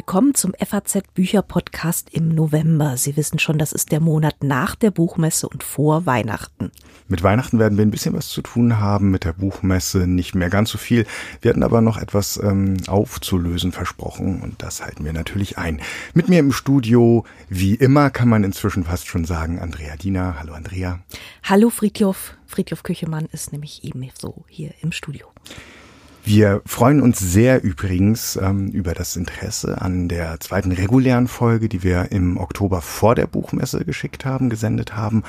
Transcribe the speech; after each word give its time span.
willkommen 0.00 0.34
zum 0.34 0.54
FAZ 0.58 1.02
Bücher 1.12 1.42
Podcast 1.42 2.08
im 2.10 2.30
November. 2.30 2.96
Sie 2.96 3.18
wissen 3.18 3.38
schon, 3.38 3.58
das 3.58 3.72
ist 3.72 3.92
der 3.92 4.00
Monat 4.00 4.42
nach 4.42 4.74
der 4.74 4.90
Buchmesse 4.90 5.46
und 5.46 5.62
vor 5.62 6.06
Weihnachten. 6.06 6.72
Mit 7.08 7.22
Weihnachten 7.22 7.58
werden 7.58 7.76
wir 7.76 7.84
ein 7.84 7.90
bisschen 7.90 8.14
was 8.14 8.28
zu 8.28 8.40
tun 8.40 8.78
haben, 8.78 9.10
mit 9.10 9.26
der 9.26 9.34
Buchmesse 9.34 10.06
nicht 10.06 10.34
mehr 10.34 10.48
ganz 10.48 10.70
so 10.70 10.78
viel. 10.78 11.04
Wir 11.42 11.50
hatten 11.50 11.62
aber 11.62 11.82
noch 11.82 11.98
etwas 11.98 12.40
ähm, 12.42 12.78
aufzulösen 12.86 13.72
versprochen 13.72 14.40
und 14.40 14.62
das 14.62 14.82
halten 14.82 15.04
wir 15.04 15.12
natürlich 15.12 15.58
ein. 15.58 15.82
Mit 16.14 16.30
mir 16.30 16.38
im 16.38 16.52
Studio, 16.52 17.26
wie 17.50 17.74
immer, 17.74 18.08
kann 18.08 18.30
man 18.30 18.42
inzwischen 18.42 18.84
fast 18.84 19.06
schon 19.06 19.26
sagen, 19.26 19.58
Andrea 19.58 19.96
Diener. 19.96 20.36
Hallo 20.40 20.54
Andrea. 20.54 21.00
Hallo 21.42 21.68
Friedjof. 21.68 22.38
Friedjof 22.46 22.84
Küchemann 22.84 23.26
ist 23.32 23.52
nämlich 23.52 23.84
ebenso 23.84 24.46
hier 24.48 24.72
im 24.80 24.92
Studio. 24.92 25.26
Wir 26.22 26.62
freuen 26.66 27.00
uns 27.00 27.18
sehr 27.18 27.62
übrigens 27.62 28.36
ähm, 28.36 28.68
über 28.68 28.92
das 28.92 29.16
Interesse 29.16 29.80
an 29.80 30.08
der 30.08 30.38
zweiten 30.40 30.70
regulären 30.72 31.28
Folge, 31.28 31.68
die 31.68 31.82
wir 31.82 32.12
im 32.12 32.36
Oktober 32.36 32.82
vor 32.82 33.14
der 33.14 33.26
Buchmesse 33.26 33.84
geschickt 33.84 34.24
haben, 34.24 34.50
gesendet 34.50 34.94
haben 34.94 35.22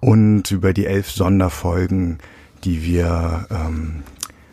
und 0.00 0.50
über 0.50 0.72
die 0.72 0.86
elf 0.86 1.10
Sonderfolgen, 1.10 2.18
die 2.64 2.82
wir 2.82 3.46
ähm, 3.50 4.02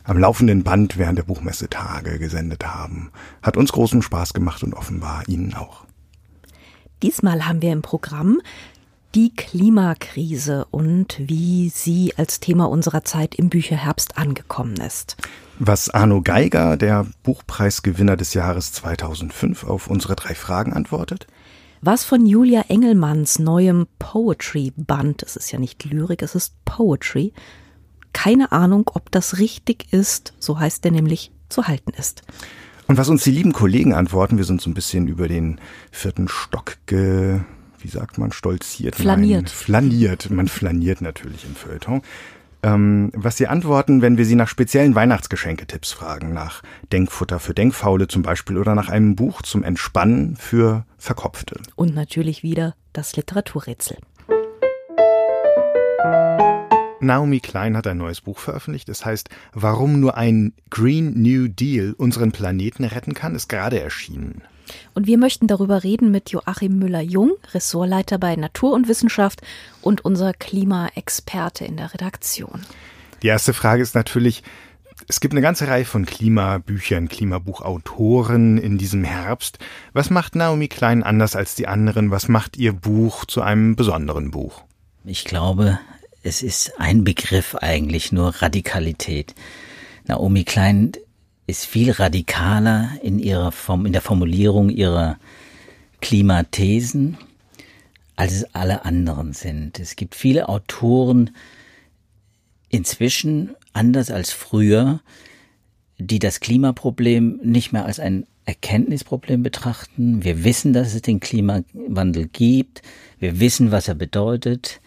am 0.03 0.17
laufenden 0.17 0.63
Band 0.63 0.97
während 0.97 1.17
der 1.17 1.23
Buchmessetage 1.23 2.19
gesendet 2.19 2.65
haben. 2.65 3.11
Hat 3.41 3.57
uns 3.57 3.71
großen 3.71 4.01
Spaß 4.01 4.33
gemacht 4.33 4.63
und 4.63 4.73
offenbar 4.73 5.23
Ihnen 5.27 5.53
auch. 5.53 5.85
Diesmal 7.01 7.47
haben 7.47 7.61
wir 7.61 7.71
im 7.71 7.81
Programm 7.81 8.41
die 9.15 9.33
Klimakrise 9.35 10.65
und 10.69 11.15
wie 11.19 11.69
sie 11.69 12.13
als 12.17 12.39
Thema 12.39 12.65
unserer 12.69 13.03
Zeit 13.03 13.35
im 13.35 13.49
Bücherherbst 13.49 14.17
angekommen 14.17 14.75
ist. 14.77 15.17
Was 15.61 15.89
Arno 15.89 16.21
Geiger, 16.21 16.77
der 16.77 17.05
Buchpreisgewinner 17.23 18.15
des 18.15 18.33
Jahres 18.33 18.71
2005, 18.71 19.65
auf 19.65 19.87
unsere 19.87 20.15
drei 20.15 20.33
Fragen 20.33 20.71
antwortet? 20.71 21.27
Was 21.81 22.05
von 22.05 22.25
Julia 22.25 22.61
Engelmanns 22.69 23.39
neuem 23.39 23.85
Poetry-Band, 23.99 25.21
es 25.21 25.35
ist 25.35 25.51
ja 25.51 25.59
nicht 25.59 25.83
Lyrik, 25.83 26.21
es 26.21 26.33
ist 26.33 26.53
Poetry, 26.63 27.33
keine 28.13 28.53
Ahnung, 28.53 28.89
ob 28.93 29.11
das 29.11 29.37
richtig 29.39 29.91
ist, 29.91 30.33
so 30.39 30.57
heißt 30.57 30.85
der 30.85 30.93
nämlich, 30.93 31.33
zu 31.49 31.67
halten 31.67 31.91
ist. 31.91 32.21
Und 32.87 32.97
was 32.97 33.09
uns 33.09 33.25
die 33.25 33.31
lieben 33.31 33.51
Kollegen 33.51 33.93
antworten, 33.93 34.37
wir 34.37 34.45
sind 34.45 34.61
so 34.61 34.69
ein 34.69 34.73
bisschen 34.73 35.09
über 35.09 35.27
den 35.27 35.59
vierten 35.91 36.29
Stock 36.29 36.77
ge 36.85 37.41
wie 37.81 37.87
sagt 37.87 38.17
man, 38.17 38.33
stolziert. 38.33 38.95
Flaniert. 38.95 39.43
Nein, 39.43 39.47
flaniert. 39.47 40.29
Man 40.29 40.47
flaniert 40.47 41.01
natürlich 41.01 41.45
im 41.45 41.55
Feuilleton. 41.55 42.01
Ähm, 42.61 43.11
was 43.15 43.37
Sie 43.37 43.47
antworten, 43.47 44.01
wenn 44.01 44.17
wir 44.17 44.25
Sie 44.25 44.35
nach 44.35 44.49
speziellen 44.49 44.93
Weihnachtsgeschenketipps 44.93 45.93
fragen, 45.93 46.33
nach 46.33 46.61
Denkfutter 46.91 47.39
für 47.39 47.53
Denkfaule 47.53 48.07
zum 48.07 48.21
Beispiel 48.21 48.57
oder 48.57 48.75
nach 48.75 48.89
einem 48.89 49.15
Buch 49.15 49.41
zum 49.41 49.63
Entspannen 49.63 50.35
für 50.35 50.85
Verkopfte. 50.97 51.61
Und 51.75 51.95
natürlich 51.95 52.43
wieder 52.43 52.75
das 52.91 53.15
Literaturrätsel. 53.15 53.97
Naomi 57.01 57.39
Klein 57.39 57.77
hat 57.77 57.87
ein 57.87 57.97
neues 57.97 58.19
Buch 58.19 58.39
veröffentlicht. 58.39 58.89
Es 58.89 59.05
heißt, 59.05 59.29
warum 59.53 60.01
nur 60.01 60.17
ein 60.17 60.53
Green 60.69 61.21
New 61.21 61.47
Deal 61.47 61.93
unseren 61.93 62.33
Planeten 62.33 62.83
retten 62.83 63.13
kann, 63.13 63.35
ist 63.35 63.47
gerade 63.47 63.79
erschienen. 63.79 64.41
Und 64.93 65.07
wir 65.07 65.17
möchten 65.17 65.47
darüber 65.47 65.83
reden 65.83 66.11
mit 66.11 66.29
Joachim 66.31 66.77
Müller-Jung, 66.79 67.31
Ressortleiter 67.53 68.17
bei 68.17 68.35
Natur 68.35 68.73
und 68.73 68.87
Wissenschaft 68.87 69.41
und 69.81 70.03
unser 70.05 70.33
Klimaexperte 70.33 71.65
in 71.65 71.77
der 71.77 71.93
Redaktion. 71.93 72.61
Die 73.21 73.27
erste 73.27 73.53
Frage 73.53 73.81
ist 73.81 73.95
natürlich, 73.95 74.43
es 75.07 75.19
gibt 75.19 75.33
eine 75.33 75.41
ganze 75.41 75.67
Reihe 75.67 75.85
von 75.85 76.05
Klimabüchern, 76.05 77.07
Klimabuchautoren 77.07 78.57
in 78.57 78.77
diesem 78.77 79.03
Herbst. 79.03 79.57
Was 79.93 80.09
macht 80.09 80.35
Naomi 80.35 80.67
Klein 80.67 81.03
anders 81.03 81.35
als 81.35 81.55
die 81.55 81.67
anderen? 81.67 82.11
Was 82.11 82.27
macht 82.27 82.57
ihr 82.57 82.73
Buch 82.73 83.25
zu 83.25 83.41
einem 83.41 83.75
besonderen 83.75 84.31
Buch? 84.31 84.63
Ich 85.05 85.25
glaube, 85.25 85.79
es 86.21 86.43
ist 86.43 86.79
ein 86.79 87.03
Begriff 87.03 87.55
eigentlich, 87.55 88.11
nur 88.11 88.35
Radikalität. 88.41 89.33
Naomi 90.05 90.43
Klein 90.43 90.91
ist 91.49 91.65
viel 91.65 91.91
radikaler 91.91 92.91
in 93.01 93.19
ihrer 93.19 93.51
Form, 93.51 93.85
in 93.85 93.93
der 93.93 94.01
Formulierung 94.01 94.69
ihrer 94.69 95.17
Klimathesen, 95.99 97.17
als 98.15 98.33
es 98.33 98.55
alle 98.55 98.85
anderen 98.85 99.33
sind. 99.33 99.79
Es 99.79 99.95
gibt 99.95 100.15
viele 100.15 100.47
Autoren 100.47 101.31
inzwischen, 102.69 103.55
anders 103.73 104.11
als 104.11 104.31
früher, 104.31 105.01
die 105.97 106.19
das 106.19 106.39
Klimaproblem 106.39 107.39
nicht 107.43 107.73
mehr 107.73 107.85
als 107.85 107.99
ein 107.99 108.25
Erkenntnisproblem 108.45 109.43
betrachten. 109.43 110.23
Wir 110.23 110.43
wissen, 110.43 110.73
dass 110.73 110.93
es 110.93 111.01
den 111.01 111.19
Klimawandel 111.19 112.27
gibt. 112.27 112.81
Wir 113.19 113.39
wissen, 113.39 113.71
was 113.71 113.87
er 113.87 113.95
bedeutet. 113.95 114.81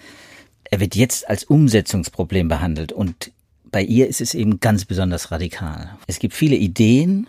Er 0.64 0.80
wird 0.80 0.94
jetzt 0.94 1.28
als 1.28 1.44
Umsetzungsproblem 1.44 2.48
behandelt 2.48 2.92
und 2.92 3.32
bei 3.72 3.82
ihr 3.82 4.06
ist 4.06 4.20
es 4.20 4.34
eben 4.34 4.60
ganz 4.60 4.84
besonders 4.84 5.30
radikal. 5.32 5.96
Es 6.06 6.18
gibt 6.18 6.34
viele 6.34 6.56
Ideen, 6.56 7.26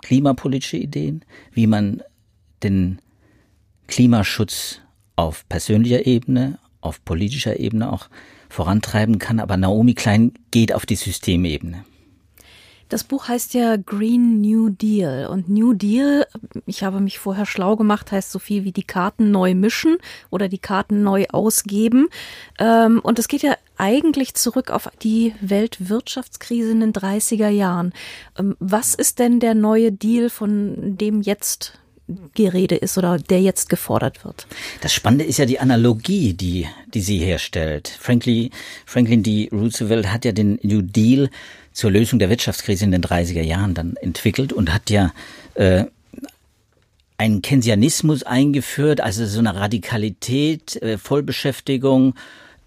klimapolitische 0.00 0.78
Ideen, 0.78 1.24
wie 1.52 1.66
man 1.66 2.02
den 2.62 3.00
Klimaschutz 3.86 4.80
auf 5.14 5.46
persönlicher 5.48 6.06
Ebene, 6.06 6.58
auf 6.80 7.04
politischer 7.04 7.60
Ebene 7.60 7.92
auch 7.92 8.08
vorantreiben 8.48 9.18
kann. 9.18 9.40
Aber 9.40 9.56
Naomi 9.56 9.94
Klein 9.94 10.32
geht 10.50 10.72
auf 10.72 10.86
die 10.86 10.96
Systemebene. 10.96 11.84
Das 12.88 13.04
Buch 13.04 13.28
heißt 13.28 13.54
ja 13.54 13.76
Green 13.76 14.40
New 14.40 14.68
Deal. 14.68 15.26
Und 15.26 15.48
New 15.48 15.72
Deal, 15.72 16.26
ich 16.66 16.82
habe 16.82 17.00
mich 17.00 17.18
vorher 17.18 17.46
schlau 17.46 17.76
gemacht, 17.76 18.12
heißt 18.12 18.30
so 18.30 18.38
viel 18.38 18.64
wie 18.64 18.72
die 18.72 18.84
Karten 18.84 19.30
neu 19.30 19.54
mischen 19.54 19.98
oder 20.30 20.48
die 20.48 20.58
Karten 20.58 21.02
neu 21.02 21.26
ausgeben. 21.30 22.08
Ähm, 22.58 23.00
und 23.02 23.18
es 23.18 23.28
geht 23.28 23.42
ja 23.42 23.56
eigentlich 23.76 24.34
zurück 24.34 24.70
auf 24.70 24.88
die 25.02 25.34
Weltwirtschaftskrise 25.40 26.72
in 26.72 26.80
den 26.80 26.92
30er 26.92 27.48
Jahren. 27.48 27.92
Ähm, 28.38 28.56
was 28.60 28.94
ist 28.94 29.18
denn 29.18 29.40
der 29.40 29.54
neue 29.54 29.90
Deal, 29.90 30.30
von 30.30 30.96
dem 30.96 31.22
jetzt 31.22 31.78
die 32.06 32.46
Rede 32.46 32.76
ist 32.76 32.98
oder 32.98 33.18
der 33.18 33.40
jetzt 33.40 33.70
gefordert 33.70 34.24
wird. 34.24 34.46
Das 34.82 34.92
Spannende 34.92 35.24
ist 35.24 35.38
ja 35.38 35.46
die 35.46 35.58
Analogie, 35.58 36.34
die, 36.34 36.68
die 36.92 37.00
sie 37.00 37.18
herstellt. 37.18 37.88
Franklin, 37.88 38.50
Franklin 38.84 39.22
D. 39.22 39.48
Roosevelt 39.50 40.12
hat 40.12 40.24
ja 40.24 40.32
den 40.32 40.58
New 40.62 40.82
Deal 40.82 41.30
zur 41.74 41.90
Lösung 41.90 42.18
der 42.18 42.30
Wirtschaftskrise 42.30 42.84
in 42.84 42.92
den 42.92 43.02
30er 43.02 43.42
Jahren 43.42 43.74
dann 43.74 43.96
entwickelt 43.96 44.52
und 44.52 44.72
hat 44.72 44.88
ja 44.88 45.12
äh, 45.54 45.84
einen 47.18 47.42
Keynesianismus 47.42 48.22
eingeführt, 48.22 49.00
also 49.00 49.26
so 49.26 49.40
eine 49.40 49.54
Radikalität, 49.54 50.80
äh, 50.82 50.96
Vollbeschäftigung. 50.96 52.14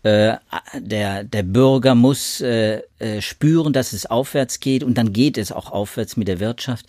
Äh, 0.04 0.38
der, 0.78 1.24
der 1.24 1.44
Bürger 1.44 1.96
muss 1.96 2.42
äh, 2.42 2.82
äh, 3.00 3.22
spüren, 3.22 3.74
dass 3.74 3.94
es 3.94 4.06
aufwärts 4.06 4.60
geht 4.60 4.84
und 4.84 4.98
dann 4.98 5.12
geht 5.12 5.38
es 5.38 5.52
auch 5.52 5.72
aufwärts 5.72 6.18
mit 6.18 6.28
der 6.28 6.40
Wirtschaft. 6.40 6.86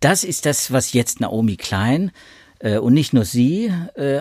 Das 0.00 0.24
ist 0.24 0.46
das, 0.46 0.72
was 0.72 0.92
jetzt 0.92 1.20
Naomi 1.20 1.56
Klein 1.56 2.12
äh, 2.60 2.78
und 2.78 2.94
nicht 2.94 3.12
nur 3.12 3.24
sie 3.24 3.72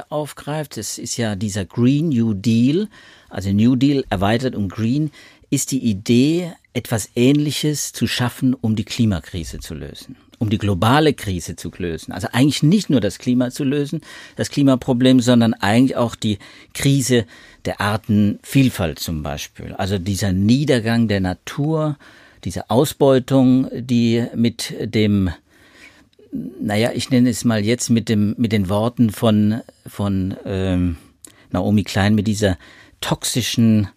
aufgreift. 0.09 0.77
Es 0.77 0.97
ist 0.97 1.17
ja 1.17 1.35
dieser 1.35 1.65
Green 1.65 2.09
New 2.09 2.33
Deal, 2.33 2.87
also 3.29 3.51
New 3.51 3.75
Deal 3.75 4.03
erweitert 4.09 4.55
um 4.55 4.67
Green, 4.67 5.11
ist 5.49 5.71
die 5.71 5.83
Idee, 5.83 6.53
etwas 6.75 7.09
Ähnliches 7.15 7.93
zu 7.93 8.05
schaffen, 8.05 8.53
um 8.53 8.75
die 8.75 8.83
Klimakrise 8.83 9.59
zu 9.59 9.73
lösen, 9.73 10.17
um 10.39 10.49
die 10.49 10.57
globale 10.57 11.13
Krise 11.13 11.55
zu 11.55 11.71
lösen. 11.77 12.11
Also 12.11 12.27
eigentlich 12.33 12.63
nicht 12.63 12.89
nur 12.89 12.99
das 12.99 13.17
Klima 13.17 13.49
zu 13.49 13.63
lösen, 13.63 14.01
das 14.35 14.49
Klimaproblem, 14.49 15.21
sondern 15.21 15.53
eigentlich 15.53 15.95
auch 15.95 16.15
die 16.15 16.37
Krise 16.73 17.25
der 17.63 17.79
Artenvielfalt 17.79 18.99
zum 18.99 19.23
Beispiel. 19.23 19.73
Also 19.73 19.97
dieser 19.97 20.33
Niedergang 20.33 21.07
der 21.07 21.21
Natur, 21.21 21.97
diese 22.43 22.69
Ausbeutung, 22.69 23.69
die 23.73 24.25
mit 24.35 24.73
dem 24.79 25.29
naja, 26.59 26.91
ich 26.93 27.09
nenne 27.11 27.29
es 27.29 27.45
mal 27.45 27.63
jetzt 27.63 27.89
mit 27.89 28.09
dem 28.09 28.35
mit 28.37 28.51
den 28.51 28.67
Worten 28.67 29.09
von 29.09 29.61
von 29.87 30.35
ähm, 30.43 30.97
Naomi 31.51 31.83
Klein 31.83 32.13
mit 32.13 32.27
dieser 32.27 32.57
toxischen 32.99 33.87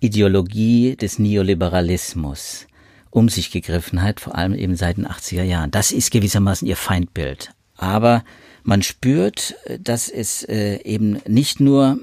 Ideologie 0.00 0.96
des 0.96 1.18
Neoliberalismus 1.18 2.66
um 3.10 3.30
sich 3.30 3.50
gegriffen 3.50 4.02
hat, 4.02 4.20
vor 4.20 4.34
allem 4.34 4.54
eben 4.54 4.76
seit 4.76 4.98
den 4.98 5.06
80er 5.06 5.42
Jahren. 5.42 5.70
Das 5.70 5.90
ist 5.90 6.10
gewissermaßen 6.10 6.68
ihr 6.68 6.76
Feindbild. 6.76 7.52
Aber 7.76 8.24
man 8.62 8.82
spürt, 8.82 9.54
dass 9.80 10.10
es 10.10 10.42
äh, 10.42 10.82
eben 10.82 11.20
nicht 11.26 11.58
nur 11.58 11.98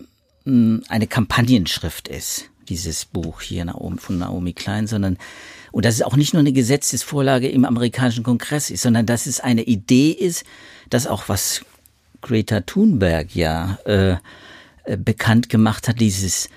mh, 0.46 0.82
eine 0.88 1.06
Kampagnenschrift 1.06 2.08
ist, 2.08 2.50
dieses 2.68 3.06
Buch 3.06 3.42
hier 3.42 3.76
von 3.98 4.18
Naomi 4.18 4.54
Klein, 4.54 4.88
sondern 4.88 5.18
und 5.72 5.86
dass 5.86 5.96
es 5.96 6.02
auch 6.04 6.16
nicht 6.16 6.34
nur 6.34 6.40
eine 6.40 6.54
Gesetzesvorlage 6.54 7.50
im 7.50 7.66
amerikanischen 7.66 8.24
Kongress 8.24 8.70
ist, 8.70 8.84
sondern 8.84 9.06
dass 9.06 9.26
es 9.26 9.40
eine 9.40 9.64
Idee 9.64 10.12
ist, 10.12 10.46
dass 10.90 11.08
auch 11.08 11.30
was 11.30 11.66
Greta 12.22 12.62
Thunberg 12.62 13.36
ja 13.36 13.78
äh, 13.86 14.16
äh 14.86 14.98
bekannt 14.98 15.50
gemacht 15.50 15.88
hat, 15.88 16.00
dieses 16.00 16.50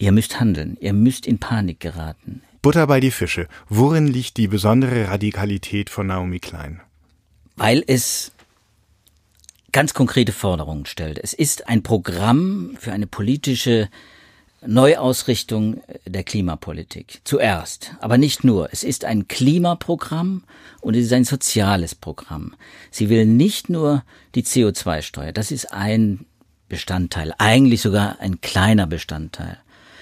Ihr 0.00 0.12
müsst 0.12 0.40
handeln, 0.40 0.78
ihr 0.80 0.94
müsst 0.94 1.26
in 1.26 1.38
Panik 1.38 1.78
geraten. 1.78 2.40
Butter 2.62 2.86
bei 2.86 3.00
die 3.00 3.10
Fische. 3.10 3.48
Worin 3.68 4.06
liegt 4.06 4.38
die 4.38 4.48
besondere 4.48 5.08
Radikalität 5.08 5.90
von 5.90 6.06
Naomi 6.06 6.38
Klein? 6.38 6.80
Weil 7.56 7.84
es 7.86 8.32
ganz 9.72 9.92
konkrete 9.92 10.32
Forderungen 10.32 10.86
stellt. 10.86 11.18
Es 11.22 11.34
ist 11.34 11.68
ein 11.68 11.82
Programm 11.82 12.78
für 12.80 12.92
eine 12.92 13.06
politische 13.06 13.90
Neuausrichtung 14.66 15.82
der 16.06 16.24
Klimapolitik. 16.24 17.20
Zuerst. 17.24 17.94
Aber 18.00 18.16
nicht 18.16 18.42
nur. 18.42 18.70
Es 18.72 18.84
ist 18.84 19.04
ein 19.04 19.28
Klimaprogramm 19.28 20.44
und 20.80 20.96
es 20.96 21.04
ist 21.04 21.12
ein 21.12 21.24
soziales 21.24 21.94
Programm. 21.94 22.54
Sie 22.90 23.10
will 23.10 23.26
nicht 23.26 23.68
nur 23.68 24.02
die 24.34 24.44
CO2-Steuer. 24.44 25.32
Das 25.32 25.50
ist 25.50 25.74
ein 25.74 26.24
Bestandteil. 26.70 27.34
Eigentlich 27.36 27.82
sogar 27.82 28.18
ein 28.20 28.40
kleiner 28.40 28.86
Bestandteil. 28.86 29.58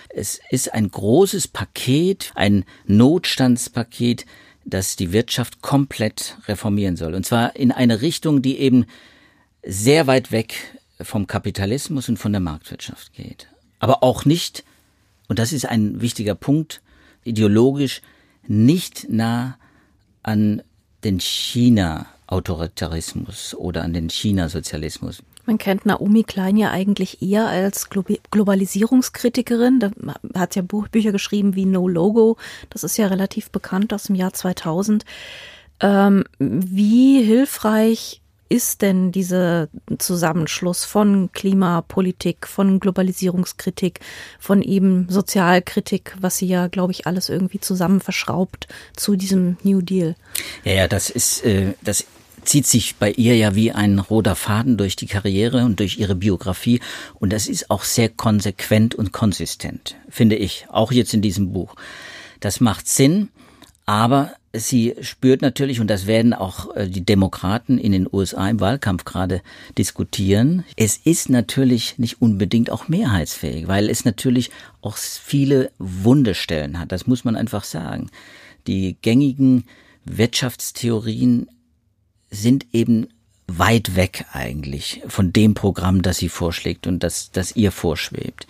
Es 0.08 0.40
ist 0.50 0.72
ein 0.72 0.90
großes 0.90 1.48
Paket, 1.48 2.32
ein 2.34 2.64
Notstandspaket, 2.86 4.24
das 4.64 4.96
die 4.96 5.12
Wirtschaft 5.12 5.60
komplett 5.62 6.36
reformieren 6.46 6.96
soll. 6.96 7.14
Und 7.14 7.24
zwar 7.24 7.56
in 7.56 7.72
eine 7.72 8.02
Richtung, 8.02 8.42
die 8.42 8.58
eben 8.58 8.86
sehr 9.62 10.06
weit 10.06 10.32
weg 10.32 10.54
vom 11.00 11.26
Kapitalismus 11.26 12.08
und 12.08 12.18
von 12.18 12.32
der 12.32 12.40
Marktwirtschaft 12.40 13.12
geht. 13.12 13.48
Aber 13.78 14.02
auch 14.02 14.24
nicht, 14.24 14.64
und 15.28 15.38
das 15.38 15.52
ist 15.52 15.66
ein 15.66 16.00
wichtiger 16.00 16.34
Punkt, 16.34 16.80
ideologisch 17.24 18.00
nicht 18.46 19.10
nah 19.10 19.58
an 20.22 20.62
den 21.04 21.20
China-Autoritarismus 21.20 23.54
oder 23.54 23.84
an 23.84 23.92
den 23.92 24.10
China-Sozialismus. 24.10 25.22
Man 25.48 25.56
kennt 25.56 25.86
Naomi 25.86 26.24
Klein 26.24 26.58
ja 26.58 26.72
eigentlich 26.72 27.22
eher 27.22 27.46
als 27.46 27.88
Glo 27.88 28.04
Globalisierungskritikerin. 28.30 29.80
Da 29.80 29.90
hat 30.38 30.52
sie 30.52 30.58
ja 30.58 30.62
Buch, 30.62 30.88
Bücher 30.88 31.10
geschrieben 31.10 31.54
wie 31.54 31.64
No 31.64 31.88
Logo. 31.88 32.36
Das 32.68 32.84
ist 32.84 32.98
ja 32.98 33.06
relativ 33.06 33.50
bekannt 33.50 33.94
aus 33.94 34.02
dem 34.04 34.14
Jahr 34.14 34.34
2000. 34.34 35.06
Ähm, 35.80 36.24
wie 36.38 37.22
hilfreich 37.22 38.20
ist 38.50 38.82
denn 38.82 39.10
dieser 39.10 39.68
Zusammenschluss 39.96 40.84
von 40.84 41.32
Klimapolitik, 41.32 42.46
von 42.46 42.78
Globalisierungskritik, 42.78 44.00
von 44.38 44.60
eben 44.60 45.06
Sozialkritik, 45.08 46.14
was 46.20 46.36
sie 46.36 46.46
ja, 46.46 46.66
glaube 46.66 46.92
ich, 46.92 47.06
alles 47.06 47.30
irgendwie 47.30 47.60
zusammen 47.60 48.00
verschraubt 48.00 48.68
zu 48.94 49.16
diesem 49.16 49.56
New 49.62 49.80
Deal? 49.80 50.14
Ja, 50.64 50.72
ja, 50.74 50.88
das 50.88 51.08
ist, 51.08 51.42
äh, 51.46 51.72
das 51.80 52.04
zieht 52.48 52.66
sich 52.66 52.96
bei 52.96 53.12
ihr 53.12 53.36
ja 53.36 53.54
wie 53.54 53.72
ein 53.72 53.98
roter 53.98 54.34
Faden 54.34 54.78
durch 54.78 54.96
die 54.96 55.06
Karriere 55.06 55.64
und 55.64 55.80
durch 55.80 55.98
ihre 55.98 56.14
Biografie. 56.14 56.80
Und 57.14 57.32
das 57.32 57.46
ist 57.46 57.70
auch 57.70 57.84
sehr 57.84 58.08
konsequent 58.08 58.94
und 58.94 59.12
konsistent, 59.12 59.96
finde 60.08 60.36
ich, 60.36 60.66
auch 60.70 60.90
jetzt 60.90 61.12
in 61.12 61.20
diesem 61.20 61.52
Buch. 61.52 61.74
Das 62.40 62.60
macht 62.60 62.88
Sinn, 62.88 63.28
aber 63.84 64.32
sie 64.54 64.94
spürt 65.02 65.42
natürlich, 65.42 65.78
und 65.80 65.88
das 65.88 66.06
werden 66.06 66.32
auch 66.32 66.74
äh, 66.74 66.88
die 66.88 67.04
Demokraten 67.04 67.76
in 67.76 67.92
den 67.92 68.08
USA 68.10 68.48
im 68.48 68.60
Wahlkampf 68.60 69.04
gerade 69.04 69.42
diskutieren, 69.76 70.64
es 70.76 70.96
ist 70.96 71.28
natürlich 71.28 71.98
nicht 71.98 72.22
unbedingt 72.22 72.70
auch 72.70 72.88
mehrheitsfähig, 72.88 73.68
weil 73.68 73.90
es 73.90 74.06
natürlich 74.06 74.50
auch 74.80 74.96
viele 74.96 75.70
Wundestellen 75.78 76.80
hat. 76.80 76.92
Das 76.92 77.06
muss 77.06 77.24
man 77.24 77.36
einfach 77.36 77.64
sagen. 77.64 78.10
Die 78.66 78.96
gängigen 79.02 79.64
Wirtschaftstheorien 80.06 81.48
sind 82.30 82.66
eben 82.72 83.08
weit 83.46 83.96
weg 83.96 84.26
eigentlich 84.32 85.02
von 85.08 85.32
dem 85.32 85.54
Programm, 85.54 86.02
das 86.02 86.18
sie 86.18 86.28
vorschlägt 86.28 86.86
und 86.86 87.02
das, 87.02 87.30
das 87.32 87.56
ihr 87.56 87.72
vorschwebt. 87.72 88.46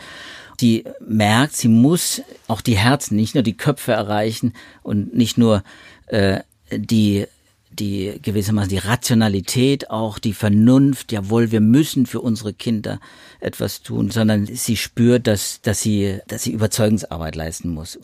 Sie 0.61 0.85
merkt, 1.07 1.55
sie 1.55 1.69
muss 1.69 2.23
auch 2.49 2.61
die 2.61 2.77
Herzen, 2.77 3.15
nicht 3.15 3.35
nur 3.35 3.45
die 3.45 3.57
Köpfe 3.57 3.93
erreichen 3.93 4.55
und 4.83 5.15
nicht 5.15 5.39
nur 5.39 5.63
äh, 6.07 6.41
die 6.73 7.27
die 7.71 8.19
gewissermaßen 8.23 8.71
die 8.71 8.79
Rationalität, 8.79 9.91
auch 9.91 10.19
die 10.19 10.33
Vernunft, 10.33 11.13
jawohl, 11.13 11.53
wir 11.53 11.61
müssen 11.61 12.07
für 12.07 12.21
unsere 12.21 12.53
Kinder 12.53 13.01
etwas 13.41 13.83
tun, 13.83 14.11
sondern 14.11 14.47
sie 14.47 14.77
spürt, 14.77 15.27
dass, 15.27 15.61
dass 15.63 15.81
sie, 15.81 16.19
dass 16.27 16.43
sie 16.43 16.53
Überzeugungsarbeit 16.53 17.37
leisten 17.37 17.71
muss. 17.71 17.99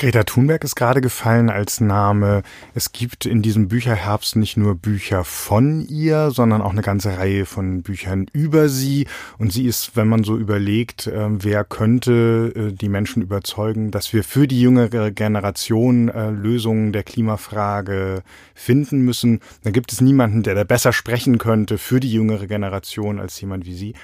Greta 0.00 0.24
Thunberg 0.24 0.64
ist 0.64 0.76
gerade 0.76 1.02
gefallen 1.02 1.50
als 1.50 1.78
Name. 1.78 2.42
Es 2.74 2.92
gibt 2.92 3.26
in 3.26 3.42
diesem 3.42 3.68
Bücherherbst 3.68 4.34
nicht 4.34 4.56
nur 4.56 4.74
Bücher 4.74 5.24
von 5.24 5.86
ihr, 5.86 6.30
sondern 6.30 6.62
auch 6.62 6.70
eine 6.70 6.80
ganze 6.80 7.18
Reihe 7.18 7.44
von 7.44 7.82
Büchern 7.82 8.26
über 8.32 8.70
sie. 8.70 9.06
Und 9.36 9.52
sie 9.52 9.66
ist, 9.66 9.96
wenn 9.96 10.08
man 10.08 10.24
so 10.24 10.38
überlegt, 10.38 11.06
ähm, 11.06 11.44
wer 11.44 11.64
könnte 11.64 12.50
äh, 12.56 12.72
die 12.72 12.88
Menschen 12.88 13.20
überzeugen, 13.22 13.90
dass 13.90 14.14
wir 14.14 14.24
für 14.24 14.48
die 14.48 14.62
jüngere 14.62 15.10
Generation 15.10 16.08
äh, 16.08 16.30
Lösungen 16.30 16.94
der 16.94 17.02
Klimafrage 17.02 18.22
finden 18.54 19.02
müssen, 19.02 19.40
dann 19.64 19.74
gibt 19.74 19.92
es 19.92 20.00
niemanden, 20.00 20.42
der 20.42 20.54
da 20.54 20.64
besser 20.64 20.94
sprechen 20.94 21.36
könnte 21.36 21.76
für 21.76 22.00
die 22.00 22.10
jüngere 22.10 22.46
Generation 22.46 23.20
als 23.20 23.38
jemand 23.38 23.66
wie 23.66 23.74
sie 23.74 23.94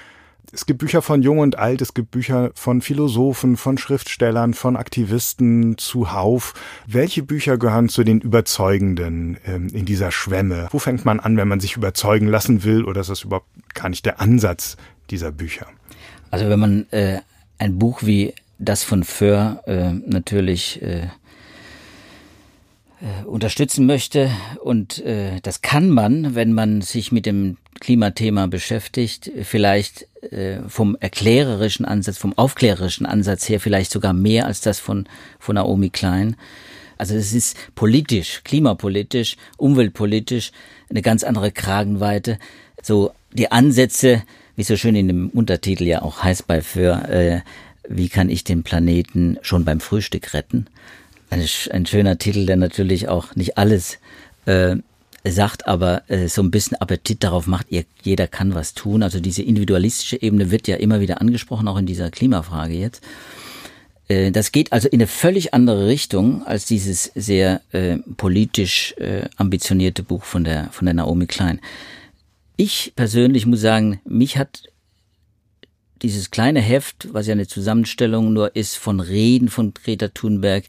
es 0.51 0.65
gibt 0.65 0.79
Bücher 0.79 1.01
von 1.01 1.21
Jung 1.21 1.39
und 1.39 1.57
Alt, 1.57 1.81
es 1.81 1.93
gibt 1.93 2.11
Bücher 2.11 2.51
von 2.53 2.81
Philosophen, 2.81 3.57
von 3.57 3.77
Schriftstellern, 3.77 4.53
von 4.53 4.75
Aktivisten 4.75 5.77
zuhauf. 5.77 6.53
Welche 6.87 7.23
Bücher 7.23 7.57
gehören 7.57 7.89
zu 7.89 8.03
den 8.03 8.21
Überzeugenden 8.21 9.37
ähm, 9.45 9.67
in 9.73 9.85
dieser 9.85 10.11
Schwemme? 10.11 10.67
Wo 10.71 10.79
fängt 10.79 11.05
man 11.05 11.19
an, 11.19 11.37
wenn 11.37 11.47
man 11.47 11.59
sich 11.59 11.75
überzeugen 11.75 12.27
lassen 12.27 12.63
will, 12.63 12.85
oder 12.85 13.01
ist 13.01 13.09
das 13.09 13.23
überhaupt 13.23 13.47
gar 13.73 13.89
nicht 13.89 14.05
der 14.05 14.21
Ansatz 14.21 14.77
dieser 15.09 15.31
Bücher? 15.31 15.67
Also 16.31 16.49
wenn 16.49 16.59
man 16.59 16.85
äh, 16.91 17.19
ein 17.57 17.77
Buch 17.77 18.03
wie 18.03 18.33
das 18.59 18.83
von 18.83 19.03
Föhr 19.03 19.61
äh, 19.65 19.93
natürlich 19.93 20.81
äh, 20.81 21.07
unterstützen 23.25 23.85
möchte. 23.85 24.31
Und 24.63 24.99
äh, 25.05 25.39
das 25.41 25.61
kann 25.61 25.89
man, 25.89 26.35
wenn 26.35 26.53
man 26.53 26.81
sich 26.81 27.11
mit 27.11 27.25
dem 27.25 27.57
Klimathema 27.79 28.47
beschäftigt, 28.47 29.31
vielleicht 29.43 30.07
äh, 30.31 30.59
vom 30.67 30.97
erklärerischen 30.99 31.85
Ansatz, 31.85 32.17
vom 32.17 32.37
aufklärerischen 32.37 33.05
Ansatz 33.05 33.47
her 33.49 33.59
vielleicht 33.59 33.91
sogar 33.91 34.13
mehr 34.13 34.45
als 34.45 34.61
das 34.61 34.79
von, 34.79 35.07
von 35.39 35.55
Naomi 35.55 35.89
Klein. 35.89 36.35
Also 36.97 37.15
es 37.15 37.33
ist 37.33 37.57
politisch, 37.75 38.41
klimapolitisch, 38.43 39.37
umweltpolitisch 39.57 40.51
eine 40.89 41.01
ganz 41.01 41.23
andere 41.23 41.51
Kragenweite. 41.51 42.39
So 42.81 43.11
die 43.31 43.51
Ansätze, 43.51 44.23
wie 44.55 44.63
so 44.63 44.75
schön 44.75 44.95
in 44.95 45.07
dem 45.07 45.29
Untertitel 45.29 45.83
ja 45.83 46.01
auch 46.01 46.23
heißt 46.23 46.47
bei 46.47 46.61
für, 46.61 47.07
äh, 47.09 47.41
wie 47.87 48.09
kann 48.09 48.29
ich 48.29 48.43
den 48.43 48.63
Planeten 48.63 49.37
schon 49.41 49.63
beim 49.63 49.79
Frühstück 49.79 50.33
retten? 50.33 50.67
Ein, 51.29 51.45
ein 51.71 51.85
schöner 51.85 52.17
Titel, 52.17 52.45
der 52.45 52.55
natürlich 52.55 53.09
auch 53.09 53.35
nicht 53.35 53.57
alles 53.57 53.99
äh, 54.45 54.77
sagt, 55.25 55.67
aber 55.67 56.09
äh, 56.09 56.27
so 56.27 56.41
ein 56.41 56.51
bisschen 56.51 56.77
Appetit 56.77 57.23
darauf 57.23 57.47
macht, 57.47 57.67
ihr, 57.69 57.83
jeder 58.01 58.27
kann 58.27 58.55
was 58.55 58.73
tun. 58.73 59.03
Also 59.03 59.19
diese 59.19 59.43
individualistische 59.43 60.21
Ebene 60.21 60.51
wird 60.51 60.67
ja 60.67 60.77
immer 60.77 60.99
wieder 60.99 61.21
angesprochen, 61.21 61.67
auch 61.67 61.77
in 61.77 61.85
dieser 61.85 62.09
Klimafrage 62.11 62.73
jetzt. 62.75 63.03
Äh, 64.07 64.31
das 64.31 64.51
geht 64.51 64.73
also 64.73 64.87
in 64.87 64.99
eine 64.99 65.07
völlig 65.07 65.53
andere 65.53 65.87
Richtung 65.87 66.45
als 66.45 66.65
dieses 66.65 67.11
sehr 67.15 67.61
äh, 67.71 67.97
politisch 68.17 68.93
äh, 68.97 69.27
ambitionierte 69.35 70.03
Buch 70.03 70.23
von 70.23 70.43
der, 70.43 70.69
von 70.71 70.85
der 70.85 70.93
Naomi 70.93 71.27
Klein. 71.27 71.59
Ich 72.55 72.93
persönlich 72.95 73.45
muss 73.45 73.61
sagen, 73.61 73.99
mich 74.03 74.37
hat 74.37 74.63
dieses 76.01 76.31
kleine 76.31 76.61
Heft, 76.61 77.07
was 77.11 77.27
ja 77.27 77.33
eine 77.33 77.47
Zusammenstellung 77.47 78.33
nur 78.33 78.55
ist 78.55 78.77
von 78.77 78.99
Reden 78.99 79.49
von 79.49 79.73
Greta 79.73 80.09
Thunberg, 80.09 80.65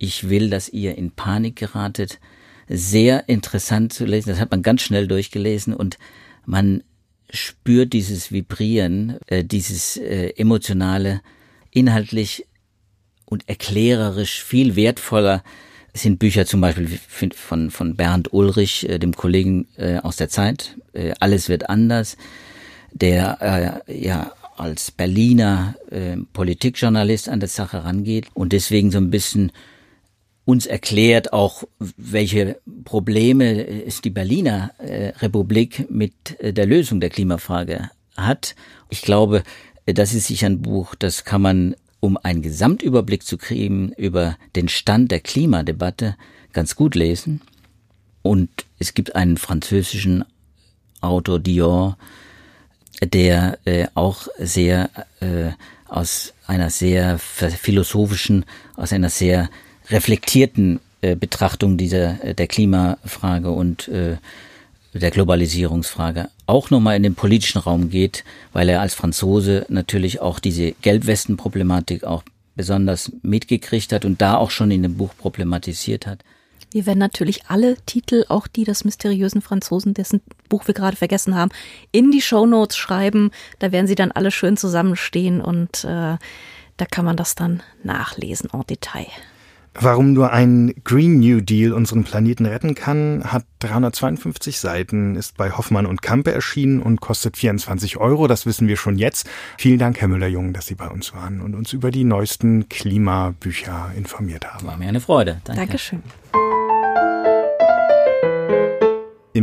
ich 0.00 0.30
will, 0.30 0.50
dass 0.50 0.70
ihr 0.70 0.96
in 0.96 1.12
Panik 1.12 1.56
geratet, 1.56 2.18
sehr 2.68 3.28
interessant 3.28 3.92
zu 3.92 4.06
lesen. 4.06 4.30
Das 4.30 4.40
hat 4.40 4.50
man 4.50 4.62
ganz 4.62 4.80
schnell 4.82 5.06
durchgelesen 5.06 5.74
und 5.74 5.98
man 6.46 6.82
spürt 7.28 7.92
dieses 7.92 8.32
Vibrieren, 8.32 9.18
äh, 9.26 9.44
dieses 9.44 9.98
äh, 9.98 10.30
emotionale, 10.36 11.20
inhaltlich 11.70 12.46
und 13.26 13.48
erklärerisch 13.48 14.42
viel 14.42 14.74
wertvoller 14.74 15.44
sind 15.92 16.18
Bücher 16.18 16.46
zum 16.46 16.60
Beispiel 16.60 16.98
von, 17.34 17.70
von 17.70 17.96
Bernd 17.96 18.32
Ulrich, 18.32 18.88
äh, 18.88 18.98
dem 18.98 19.14
Kollegen 19.14 19.66
aus 20.02 20.16
der 20.16 20.28
Zeit. 20.28 20.76
Alles 21.18 21.48
wird 21.48 21.68
anders, 21.68 22.16
der 22.92 23.82
ja 23.88 24.32
als 24.56 24.92
Berliner 24.92 25.74
Politikjournalist 26.32 27.28
an 27.28 27.40
der 27.40 27.48
Sache 27.48 27.84
rangeht 27.84 28.28
und 28.34 28.52
deswegen 28.52 28.92
so 28.92 28.98
ein 28.98 29.10
bisschen 29.10 29.50
uns 30.44 30.66
erklärt 30.66 31.32
auch, 31.32 31.64
welche 31.96 32.58
Probleme 32.84 33.66
es 33.66 34.00
die 34.00 34.10
Berliner 34.10 34.72
äh, 34.78 35.08
Republik 35.18 35.90
mit 35.90 36.40
äh, 36.40 36.52
der 36.52 36.66
Lösung 36.66 37.00
der 37.00 37.10
Klimafrage 37.10 37.90
hat. 38.16 38.54
Ich 38.88 39.02
glaube, 39.02 39.42
das 39.86 40.14
ist 40.14 40.26
sicher 40.26 40.46
ein 40.46 40.62
Buch, 40.62 40.94
das 40.94 41.24
kann 41.24 41.42
man, 41.42 41.76
um 42.00 42.16
einen 42.16 42.42
Gesamtüberblick 42.42 43.22
zu 43.22 43.36
kriegen 43.38 43.92
über 43.96 44.36
den 44.56 44.68
Stand 44.68 45.10
der 45.10 45.20
Klimadebatte, 45.20 46.16
ganz 46.52 46.74
gut 46.74 46.94
lesen. 46.94 47.42
Und 48.22 48.50
es 48.78 48.94
gibt 48.94 49.14
einen 49.14 49.36
französischen 49.36 50.24
Autor, 51.00 51.38
Dior, 51.38 51.96
der 53.02 53.58
äh, 53.64 53.86
auch 53.94 54.28
sehr 54.38 54.90
äh, 55.20 55.52
aus 55.88 56.34
einer 56.46 56.70
sehr 56.70 57.18
philosophischen, 57.18 58.44
aus 58.76 58.92
einer 58.92 59.10
sehr 59.10 59.48
reflektierten 59.90 60.80
äh, 61.02 61.16
Betrachtung 61.16 61.76
dieser 61.76 62.22
äh, 62.24 62.34
der 62.34 62.46
Klimafrage 62.46 63.50
und 63.50 63.88
äh, 63.88 64.16
der 64.92 65.10
Globalisierungsfrage 65.10 66.28
auch 66.46 66.70
nochmal 66.70 66.96
in 66.96 67.02
den 67.02 67.14
politischen 67.14 67.58
Raum 67.58 67.90
geht, 67.90 68.24
weil 68.52 68.68
er 68.68 68.80
als 68.80 68.94
Franzose 68.94 69.64
natürlich 69.68 70.20
auch 70.20 70.40
diese 70.40 70.72
Gelbwesten-Problematik 70.72 72.04
auch 72.04 72.24
besonders 72.56 73.12
mitgekriegt 73.22 73.92
hat 73.92 74.04
und 74.04 74.20
da 74.20 74.36
auch 74.36 74.50
schon 74.50 74.70
in 74.70 74.82
dem 74.82 74.96
Buch 74.96 75.10
problematisiert 75.16 76.06
hat. 76.06 76.24
Wir 76.72 76.86
werden 76.86 76.98
natürlich 76.98 77.46
alle 77.46 77.76
Titel, 77.86 78.24
auch 78.28 78.46
die 78.46 78.64
des 78.64 78.84
mysteriösen 78.84 79.42
Franzosen, 79.42 79.94
dessen 79.94 80.20
Buch 80.48 80.66
wir 80.66 80.74
gerade 80.74 80.96
vergessen 80.96 81.34
haben, 81.34 81.50
in 81.90 82.12
die 82.12 82.20
Show 82.20 82.46
Notes 82.46 82.76
schreiben. 82.76 83.30
Da 83.58 83.72
werden 83.72 83.86
sie 83.86 83.96
dann 83.96 84.12
alle 84.12 84.30
schön 84.30 84.56
zusammenstehen 84.56 85.40
und 85.40 85.84
äh, 85.84 86.16
da 86.76 86.86
kann 86.90 87.04
man 87.04 87.16
das 87.16 87.34
dann 87.34 87.62
nachlesen 87.82 88.50
en 88.52 88.62
Detail. 88.68 89.06
Warum 89.74 90.12
nur 90.12 90.32
ein 90.32 90.74
Green 90.84 91.20
New 91.20 91.40
Deal 91.40 91.72
unseren 91.72 92.02
Planeten 92.04 92.44
retten 92.44 92.74
kann, 92.74 93.22
hat 93.24 93.44
352 93.60 94.58
Seiten, 94.58 95.14
ist 95.14 95.36
bei 95.36 95.52
Hoffmann 95.52 95.86
und 95.86 96.02
Kampe 96.02 96.32
erschienen 96.32 96.82
und 96.82 97.00
kostet 97.00 97.36
24 97.36 97.96
Euro. 97.98 98.26
Das 98.26 98.46
wissen 98.46 98.66
wir 98.66 98.76
schon 98.76 98.98
jetzt. 98.98 99.28
Vielen 99.58 99.78
Dank, 99.78 100.00
Herr 100.00 100.08
Müller-Jung, 100.08 100.52
dass 100.52 100.66
Sie 100.66 100.74
bei 100.74 100.88
uns 100.88 101.14
waren 101.14 101.40
und 101.40 101.54
uns 101.54 101.72
über 101.72 101.90
die 101.90 102.04
neuesten 102.04 102.68
Klimabücher 102.68 103.92
informiert 103.96 104.44
haben. 104.52 104.66
War 104.66 104.76
mir 104.76 104.88
eine 104.88 105.00
Freude. 105.00 105.40
Danke. 105.44 105.60
Dankeschön. 105.60 106.02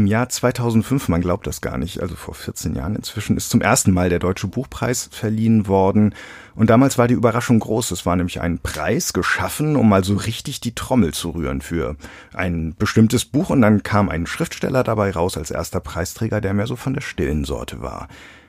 Im 0.07 0.11
Jahr 0.11 0.29
2005, 0.29 1.09
man 1.09 1.19
glaubt 1.19 1.47
das 1.47 1.59
gar 1.59 1.77
nicht, 1.77 2.01
also 2.01 2.15
vor 2.15 2.33
14 2.33 2.73
Jahren 2.75 2.95
inzwischen, 2.95 3.35
ist 3.35 3.49
zum 3.49 3.59
ersten 3.59 3.91
Mal 3.91 4.07
der 4.07 4.19
Deutsche 4.19 4.47
Buchpreis 4.47 5.09
verliehen 5.11 5.67
worden. 5.67 6.15
Und 6.55 6.69
damals 6.69 6.97
war 6.97 7.09
die 7.09 7.13
Überraschung 7.13 7.59
groß. 7.59 7.91
Es 7.91 8.05
war 8.05 8.15
nämlich 8.15 8.39
ein 8.39 8.59
Preis 8.59 9.11
geschaffen, 9.11 9.75
um 9.75 9.89
mal 9.89 10.05
so 10.05 10.15
richtig 10.15 10.61
die 10.61 10.73
Trommel 10.73 11.13
zu 11.13 11.31
rühren 11.31 11.59
für 11.59 11.97
ein 12.33 12.73
bestimmtes 12.79 13.25
Buch. 13.25 13.49
Und 13.49 13.61
dann 13.61 13.83
kam 13.83 14.07
ein 14.07 14.27
Schriftsteller 14.27 14.85
dabei 14.85 15.11
raus 15.11 15.35
als 15.35 15.51
erster 15.51 15.81
Preisträger, 15.81 16.39
der 16.39 16.53
mehr 16.53 16.67
so 16.67 16.77
von 16.77 16.93
der 16.93 17.01
stillen 17.01 17.43
Sorte 17.43 17.81
war. 17.81 18.07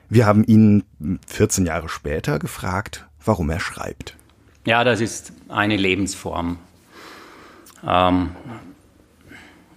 Wir 0.08 0.26
haben 0.26 0.44
ihn 0.44 0.84
14 1.26 1.66
Jahre 1.66 1.88
später 1.88 2.38
gefragt, 2.38 3.08
warum 3.24 3.50
er 3.50 3.58
schreibt. 3.58 4.16
Ja, 4.64 4.84
das 4.84 5.00
ist 5.00 5.32
eine 5.48 5.76
Lebensform. 5.76 6.58
Ähm, 7.84 8.30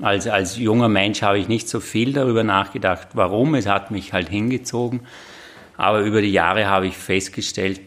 als, 0.01 0.27
als 0.27 0.57
junger 0.57 0.89
Mensch 0.89 1.21
habe 1.21 1.39
ich 1.39 1.47
nicht 1.47 1.69
so 1.69 1.79
viel 1.79 2.13
darüber 2.13 2.43
nachgedacht, 2.43 3.09
warum. 3.13 3.55
Es 3.55 3.67
hat 3.67 3.91
mich 3.91 4.13
halt 4.13 4.29
hingezogen. 4.29 5.01
Aber 5.77 6.01
über 6.01 6.21
die 6.21 6.31
Jahre 6.31 6.67
habe 6.67 6.87
ich 6.87 6.97
festgestellt, 6.97 7.79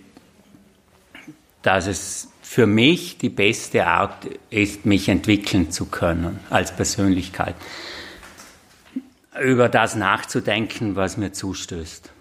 dass 1.63 1.87
es 1.87 2.29
für 2.43 2.67
mich 2.67 3.19
die 3.19 3.31
beste 3.31 3.87
Art 3.87 4.29
ist, 4.51 4.87
mich 4.87 5.09
entwickeln 5.09 5.71
zu 5.71 5.87
können 5.87 6.39
als 6.51 6.75
Persönlichkeit. 6.75 7.57
Über 9.41 9.69
das 9.69 9.97
nachzudenken, 9.97 10.95
was 10.95 11.17
mir 11.17 11.33
zustößt. 11.33 12.14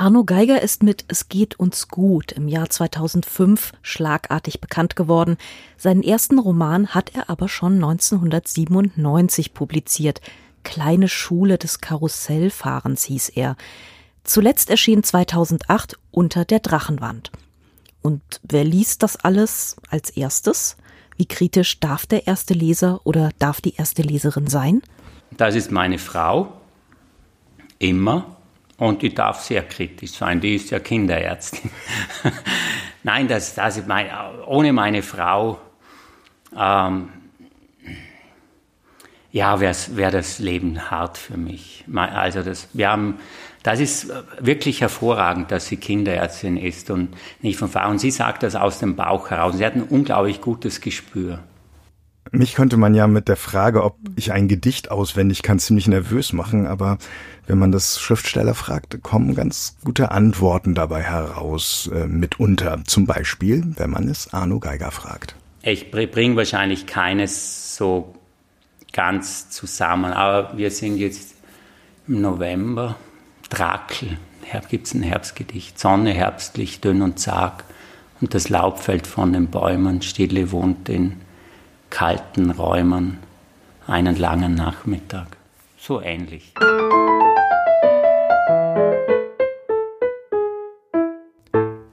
Arno 0.00 0.22
Geiger 0.22 0.62
ist 0.62 0.84
mit 0.84 1.06
Es 1.08 1.28
geht 1.28 1.58
uns 1.58 1.88
gut 1.88 2.30
im 2.30 2.46
Jahr 2.46 2.70
2005 2.70 3.72
schlagartig 3.82 4.60
bekannt 4.60 4.94
geworden. 4.94 5.36
Seinen 5.76 6.04
ersten 6.04 6.38
Roman 6.38 6.94
hat 6.94 7.16
er 7.16 7.28
aber 7.28 7.48
schon 7.48 7.74
1997 7.74 9.54
publiziert. 9.54 10.20
Kleine 10.62 11.08
Schule 11.08 11.58
des 11.58 11.80
Karussellfahrens 11.80 13.02
hieß 13.06 13.30
er. 13.30 13.56
Zuletzt 14.22 14.70
erschien 14.70 15.02
2008 15.02 15.98
Unter 16.12 16.44
der 16.44 16.60
Drachenwand. 16.60 17.32
Und 18.00 18.22
wer 18.44 18.62
liest 18.62 19.02
das 19.02 19.16
alles 19.16 19.78
als 19.90 20.10
erstes? 20.10 20.76
Wie 21.16 21.26
kritisch 21.26 21.80
darf 21.80 22.06
der 22.06 22.28
erste 22.28 22.54
Leser 22.54 23.00
oder 23.02 23.30
darf 23.40 23.60
die 23.60 23.74
erste 23.74 24.02
Leserin 24.02 24.46
sein? 24.46 24.80
Das 25.36 25.56
ist 25.56 25.72
meine 25.72 25.98
Frau. 25.98 26.52
Immer 27.80 28.37
und 28.78 29.02
die 29.02 29.12
darf 29.12 29.40
sehr 29.42 29.62
kritisch 29.62 30.12
sein, 30.12 30.40
die 30.40 30.54
ist 30.54 30.70
ja 30.70 30.78
Kinderärztin. 30.78 31.70
Nein, 33.02 33.28
das, 33.28 33.54
das 33.54 33.76
ist 33.76 33.88
mein, 33.88 34.06
ohne 34.46 34.72
meine 34.72 35.02
Frau, 35.02 35.58
ähm, 36.56 37.10
ja, 39.30 39.60
wäre 39.60 39.74
wär 39.90 40.10
das 40.10 40.38
Leben 40.38 40.90
hart 40.90 41.18
für 41.18 41.36
mich. 41.36 41.84
Also 41.94 42.42
das, 42.42 42.68
wir 42.72 42.88
haben, 42.88 43.18
das 43.62 43.80
ist 43.80 44.10
wirklich 44.38 44.80
hervorragend, 44.80 45.50
dass 45.50 45.66
sie 45.66 45.76
Kinderärztin 45.76 46.56
ist 46.56 46.90
und 46.90 47.14
nicht 47.42 47.58
von 47.58 47.68
Frau. 47.68 47.90
Und 47.90 47.98
sie 47.98 48.10
sagt 48.10 48.42
das 48.42 48.54
aus 48.54 48.78
dem 48.78 48.96
Bauch 48.96 49.30
heraus. 49.30 49.56
Sie 49.56 49.66
hat 49.66 49.74
ein 49.74 49.82
unglaublich 49.82 50.40
gutes 50.40 50.80
Gespür. 50.80 51.40
Mich 52.30 52.54
könnte 52.54 52.76
man 52.76 52.94
ja 52.94 53.06
mit 53.06 53.28
der 53.28 53.36
Frage, 53.36 53.84
ob 53.84 53.96
ich 54.16 54.32
ein 54.32 54.48
Gedicht 54.48 54.90
auswendig 54.90 55.42
kann, 55.42 55.58
ziemlich 55.58 55.86
nervös 55.88 56.32
machen, 56.32 56.66
aber 56.66 56.98
wenn 57.46 57.58
man 57.58 57.72
das 57.72 57.98
Schriftsteller 57.98 58.54
fragt, 58.54 59.02
kommen 59.02 59.34
ganz 59.34 59.76
gute 59.84 60.10
Antworten 60.10 60.74
dabei 60.74 61.02
heraus, 61.02 61.90
äh, 61.94 62.06
mitunter. 62.06 62.80
Zum 62.86 63.06
Beispiel, 63.06 63.64
wenn 63.76 63.90
man 63.90 64.08
es 64.08 64.32
Arno 64.34 64.60
Geiger 64.60 64.90
fragt. 64.90 65.34
Ich 65.62 65.90
bringe 65.90 66.36
wahrscheinlich 66.36 66.86
keines 66.86 67.76
so 67.76 68.14
ganz 68.92 69.50
zusammen, 69.50 70.12
aber 70.12 70.56
wir 70.56 70.70
sind 70.70 70.96
jetzt 70.98 71.34
im 72.06 72.20
November. 72.20 72.96
Drakel, 73.50 74.18
gibt 74.68 74.86
es 74.86 74.94
ein 74.94 75.02
Herbstgedicht. 75.02 75.78
Sonne 75.78 76.12
herbstlich, 76.12 76.80
dünn 76.80 77.00
und 77.00 77.18
zag 77.18 77.64
und 78.20 78.34
das 78.34 78.48
Laub 78.48 78.78
fällt 78.78 79.06
von 79.06 79.32
den 79.32 79.48
Bäumen, 79.48 80.02
Stille 80.02 80.50
wohnt 80.50 80.88
in 80.88 81.14
kalten 81.90 82.50
Räumen 82.50 83.18
einen 83.86 84.16
langen 84.16 84.54
Nachmittag. 84.54 85.36
So 85.78 86.00
ähnlich. 86.00 86.52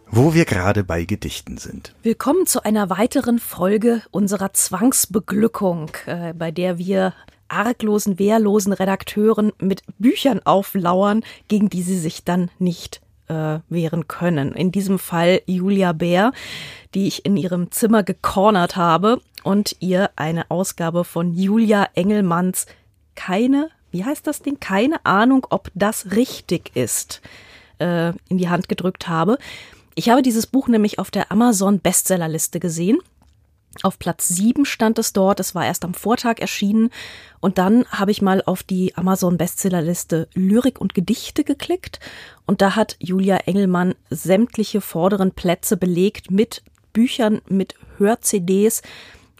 Wo 0.07 0.33
wir 0.33 0.45
gerade 0.45 0.83
bei 0.83 1.05
Gedichten 1.05 1.57
sind. 1.57 1.93
Willkommen 2.03 2.45
zu 2.45 2.63
einer 2.63 2.89
weiteren 2.89 3.39
Folge 3.39 4.01
unserer 4.11 4.53
Zwangsbeglückung, 4.53 5.91
äh, 6.05 6.33
bei 6.33 6.51
der 6.51 6.77
wir 6.77 7.13
arglosen, 7.47 8.17
wehrlosen 8.17 8.73
Redakteuren 8.73 9.51
mit 9.59 9.83
Büchern 9.99 10.41
auflauern, 10.45 11.23
gegen 11.47 11.69
die 11.69 11.81
sie 11.81 11.97
sich 11.97 12.23
dann 12.23 12.49
nicht 12.59 13.01
äh, 13.27 13.59
wehren 13.69 14.07
können. 14.07 14.53
In 14.53 14.71
diesem 14.71 14.99
Fall 14.99 15.41
Julia 15.45 15.93
Bär, 15.93 16.31
die 16.93 17.07
ich 17.07 17.25
in 17.25 17.37
ihrem 17.37 17.71
Zimmer 17.71 18.03
gecornert 18.03 18.75
habe 18.77 19.21
und 19.45 19.75
ihr 19.79 20.09
eine 20.15 20.49
Ausgabe 20.49 21.03
von 21.03 21.31
Julia 21.31 21.87
Engelmanns 21.93 22.65
keine, 23.13 23.69
wie 23.91 24.03
heißt 24.03 24.25
das 24.25 24.41
Ding? 24.41 24.59
Keine 24.59 25.05
Ahnung, 25.05 25.45
ob 25.51 25.69
das 25.75 26.11
richtig 26.15 26.75
ist, 26.75 27.21
äh, 27.77 28.09
in 28.27 28.39
die 28.39 28.49
Hand 28.49 28.67
gedrückt 28.67 29.07
habe. 29.07 29.37
Ich 29.93 30.09
habe 30.09 30.23
dieses 30.23 30.47
Buch 30.47 30.67
nämlich 30.67 30.97
auf 30.97 31.11
der 31.11 31.31
Amazon 31.31 31.79
Bestsellerliste 31.79 32.59
gesehen. 32.59 32.97
Auf 33.83 33.99
Platz 33.99 34.27
sieben 34.27 34.65
stand 34.65 34.97
es 34.97 35.13
dort. 35.13 35.39
Es 35.39 35.53
war 35.53 35.65
erst 35.65 35.85
am 35.85 35.93
Vortag 35.93 36.39
erschienen. 36.39 36.89
Und 37.39 37.59
dann 37.59 37.85
habe 37.89 38.09
ich 38.09 38.23
mal 38.23 38.41
auf 38.43 38.63
die 38.63 38.97
Amazon 38.97 39.37
Bestsellerliste 39.37 40.27
Lyrik 40.33 40.81
und 40.81 40.95
Gedichte 40.95 41.43
geklickt. 41.43 41.99
Und 42.47 42.61
da 42.61 42.75
hat 42.75 42.95
Julia 42.99 43.37
Engelmann 43.37 43.93
sämtliche 44.09 44.81
vorderen 44.81 45.33
Plätze 45.33 45.77
belegt 45.77 46.31
mit 46.31 46.63
Büchern, 46.93 47.41
mit 47.47 47.75
Hör-CDs, 47.97 48.81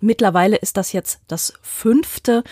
Mittlerweile 0.01 0.57
ist 0.57 0.77
das 0.77 0.91
jetzt 0.91 1.19
das 1.27 1.53
fünfte 1.61 2.43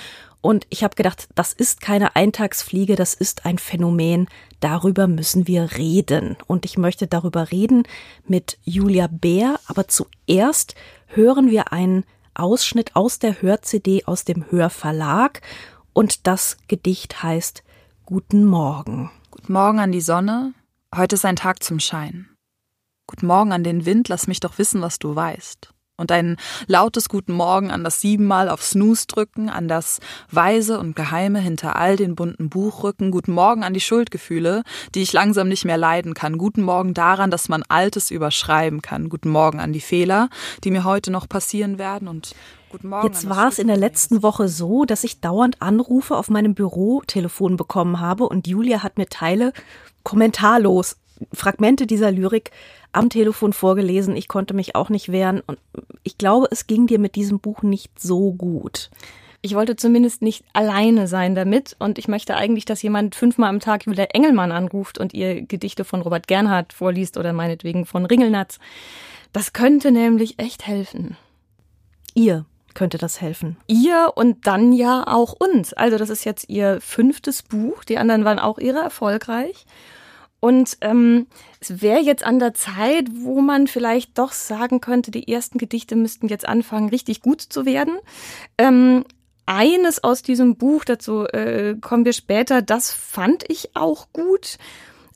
und 0.44 0.68
ich 0.70 0.84
habe 0.84 0.96
gedacht, 0.96 1.30
das 1.36 1.54
ist 1.54 1.80
keine 1.80 2.18
Eintagsfliege, 2.18 2.98
das 2.98 3.14
ist 3.14 3.46
ein 3.46 3.58
Phänomen. 3.58 4.28
Darüber 4.60 5.08
müssen 5.08 5.48
wir 5.48 5.78
reden. 5.78 6.36
Und 6.48 6.66
ich 6.66 6.78
möchte 6.78 7.08
darüber 7.08 7.50
reden 7.50 7.84
mit 8.28 8.58
Julia 8.66 9.08
Bär. 9.08 9.58
Aber 9.68 9.88
zuerst 9.88 10.76
hören 11.08 11.50
wir 11.50 11.72
einen 11.72 12.04
Ausschnitt 12.34 12.94
aus 12.98 13.20
der 13.20 13.42
Hör-CD 13.42 14.04
aus 14.04 14.26
dem 14.26 14.52
Hörverlag. 14.52 15.40
Und 15.94 16.28
das 16.28 16.58
Gedicht 16.68 17.24
heißt 17.24 17.64
Guten 18.06 18.44
Morgen. 18.44 19.12
Guten 19.32 19.54
Morgen 19.54 19.80
an 19.80 19.94
die 19.94 20.02
Sonne. 20.02 20.54
Heute 20.94 21.16
ist 21.16 21.24
ein 21.24 21.38
Tag 21.38 21.64
zum 21.64 21.80
Schein. 21.80 22.28
Guten 23.08 23.28
Morgen 23.28 23.54
an 23.54 23.64
den 23.64 23.86
Wind. 23.86 24.10
Lass 24.10 24.28
mich 24.28 24.42
doch 24.42 24.58
wissen, 24.58 24.82
was 24.82 25.00
du 25.00 25.16
weißt 25.16 25.74
und 25.98 26.12
ein 26.12 26.38
lautes 26.68 27.08
Guten 27.08 27.34
Morgen 27.34 27.70
an 27.70 27.84
das 27.84 28.02
siebenmal 28.02 28.50
auf 28.50 28.64
Snooze 28.64 29.06
drücken, 29.08 29.50
an 29.50 29.68
das 29.68 30.00
Weise 30.32 30.80
und 30.80 30.96
Geheime 30.96 31.40
hinter 31.40 31.76
all 31.76 31.98
den 31.98 32.16
bunten 32.16 32.50
Buchrücken, 32.50 33.12
Guten 33.12 33.34
Morgen 33.34 33.64
an 33.64 33.76
die 33.76 33.80
Schuldgefühle, 33.80 34.64
die 34.96 35.04
ich 35.04 35.14
langsam 35.14 35.48
nicht 35.48 35.66
mehr 35.66 35.78
leiden 35.78 36.16
kann, 36.16 36.40
Guten 36.40 36.64
Morgen 36.64 36.96
daran, 36.96 37.30
dass 37.30 37.48
man 37.48 37.64
Altes 37.68 38.10
überschreiben 38.10 38.82
kann, 38.82 39.10
Guten 39.10 39.30
Morgen 39.30 39.60
an 39.60 39.72
die 39.72 39.82
Fehler, 39.82 40.30
die 40.64 40.72
mir 40.72 40.84
heute 40.84 41.12
noch 41.12 41.30
passieren 41.30 41.78
werden. 41.78 42.08
Und 42.08 42.36
Guten 42.72 42.90
Morgen 42.90 43.06
Jetzt 43.06 43.30
war 43.30 43.48
es 43.50 43.60
in 43.60 43.68
der 43.68 43.78
letzten 43.78 44.24
Woche 44.24 44.48
so, 44.48 44.86
dass 44.86 45.04
ich 45.04 45.22
dauernd 45.22 45.62
Anrufe 45.62 46.18
auf 46.18 46.30
meinem 46.30 46.56
Bürotelefon 46.56 47.56
bekommen 47.56 48.00
habe. 48.00 48.28
Und 48.28 48.48
Julia 48.48 48.82
hat 48.82 48.98
mir 48.98 49.08
Teile 49.08 49.54
kommentarlos 50.02 50.98
Fragmente 51.32 51.86
dieser 51.88 52.12
Lyrik 52.12 52.52
am 52.94 53.10
Telefon 53.10 53.54
vorgelesen. 53.54 54.16
Ich 54.16 54.28
konnte 54.28 54.54
mich 54.54 54.76
auch 54.76 54.90
nicht 54.90 55.12
wehren 55.12 55.42
und 55.46 55.60
ich 56.04 56.18
glaube, 56.18 56.48
es 56.52 56.68
ging 56.68 56.88
dir 56.88 57.00
mit 57.00 57.16
diesem 57.16 57.40
Buch 57.40 57.62
nicht 57.62 58.00
so 58.00 58.32
gut. 58.34 58.90
ich 59.46 59.56
wollte 59.56 59.76
zumindest 59.76 60.22
nicht 60.22 60.46
alleine 60.54 61.06
sein 61.06 61.36
damit 61.36 61.76
und 61.78 61.98
ich 61.98 62.08
möchte 62.08 62.36
eigentlich, 62.36 62.64
dass 62.64 62.82
jemand 62.82 63.14
fünfmal 63.14 63.50
am 63.50 63.60
Tag 63.60 63.86
Julia 63.86 64.06
Engelmann 64.06 64.54
anruft 64.54 64.98
und 64.98 65.14
ihr 65.14 65.42
Gedichte 65.42 65.84
von 65.84 66.02
Robert 66.02 66.28
Gernhardt 66.28 66.72
vorliest 66.72 67.18
oder 67.18 67.34
meinetwegen 67.34 67.86
von 67.86 68.06
Ringelnatz. 68.06 68.60
Das 69.34 69.52
könnte 69.52 69.92
nämlich 69.92 70.40
echt 70.40 70.66
helfen. 70.66 71.18
Ihr 72.14 72.46
könnte 72.74 72.98
das 72.98 73.20
helfen. 73.20 73.58
Ihr 73.68 74.14
und 74.16 74.48
dann 74.48 74.72
ja 74.72 75.04
auch 75.08 75.34
uns. 75.34 75.74
Also 75.74 75.98
das 75.98 76.10
ist 76.10 76.24
jetzt 76.24 76.50
ihr 76.50 76.80
fünftes 76.80 77.44
Buch. 77.44 77.84
Die 77.84 77.98
anderen 77.98 78.24
waren 78.24 78.40
auch 78.40 78.60
ihre 78.60 78.80
erfolgreich. 78.80 79.66
Und 80.44 80.76
ähm, 80.82 81.28
es 81.62 81.82
wäre 81.82 82.02
jetzt 82.02 82.26
an 82.26 82.38
der 82.38 82.54
Zeit, 82.54 83.08
wo 83.14 83.40
man 83.40 83.66
vielleicht 83.66 84.18
doch 84.18 84.34
sagen 84.34 84.82
könnte, 84.82 85.10
die 85.10 85.32
ersten 85.32 85.58
Gedichte 85.58 85.96
müssten 85.96 86.28
jetzt 86.28 86.46
anfangen, 86.46 86.90
richtig 86.90 87.22
gut 87.22 87.40
zu 87.40 87.66
werden. 87.66 87.94
Ähm, 88.58 89.06
eines 89.46 90.04
aus 90.04 90.22
diesem 90.22 90.58
Buch, 90.58 90.84
dazu 90.84 91.24
äh, 91.28 91.76
kommen 91.80 92.04
wir 92.04 92.12
später, 92.12 92.62
das 92.62 92.92
fand 92.92 93.50
ich 93.50 93.78
auch 93.78 94.08
gut. 94.12 94.58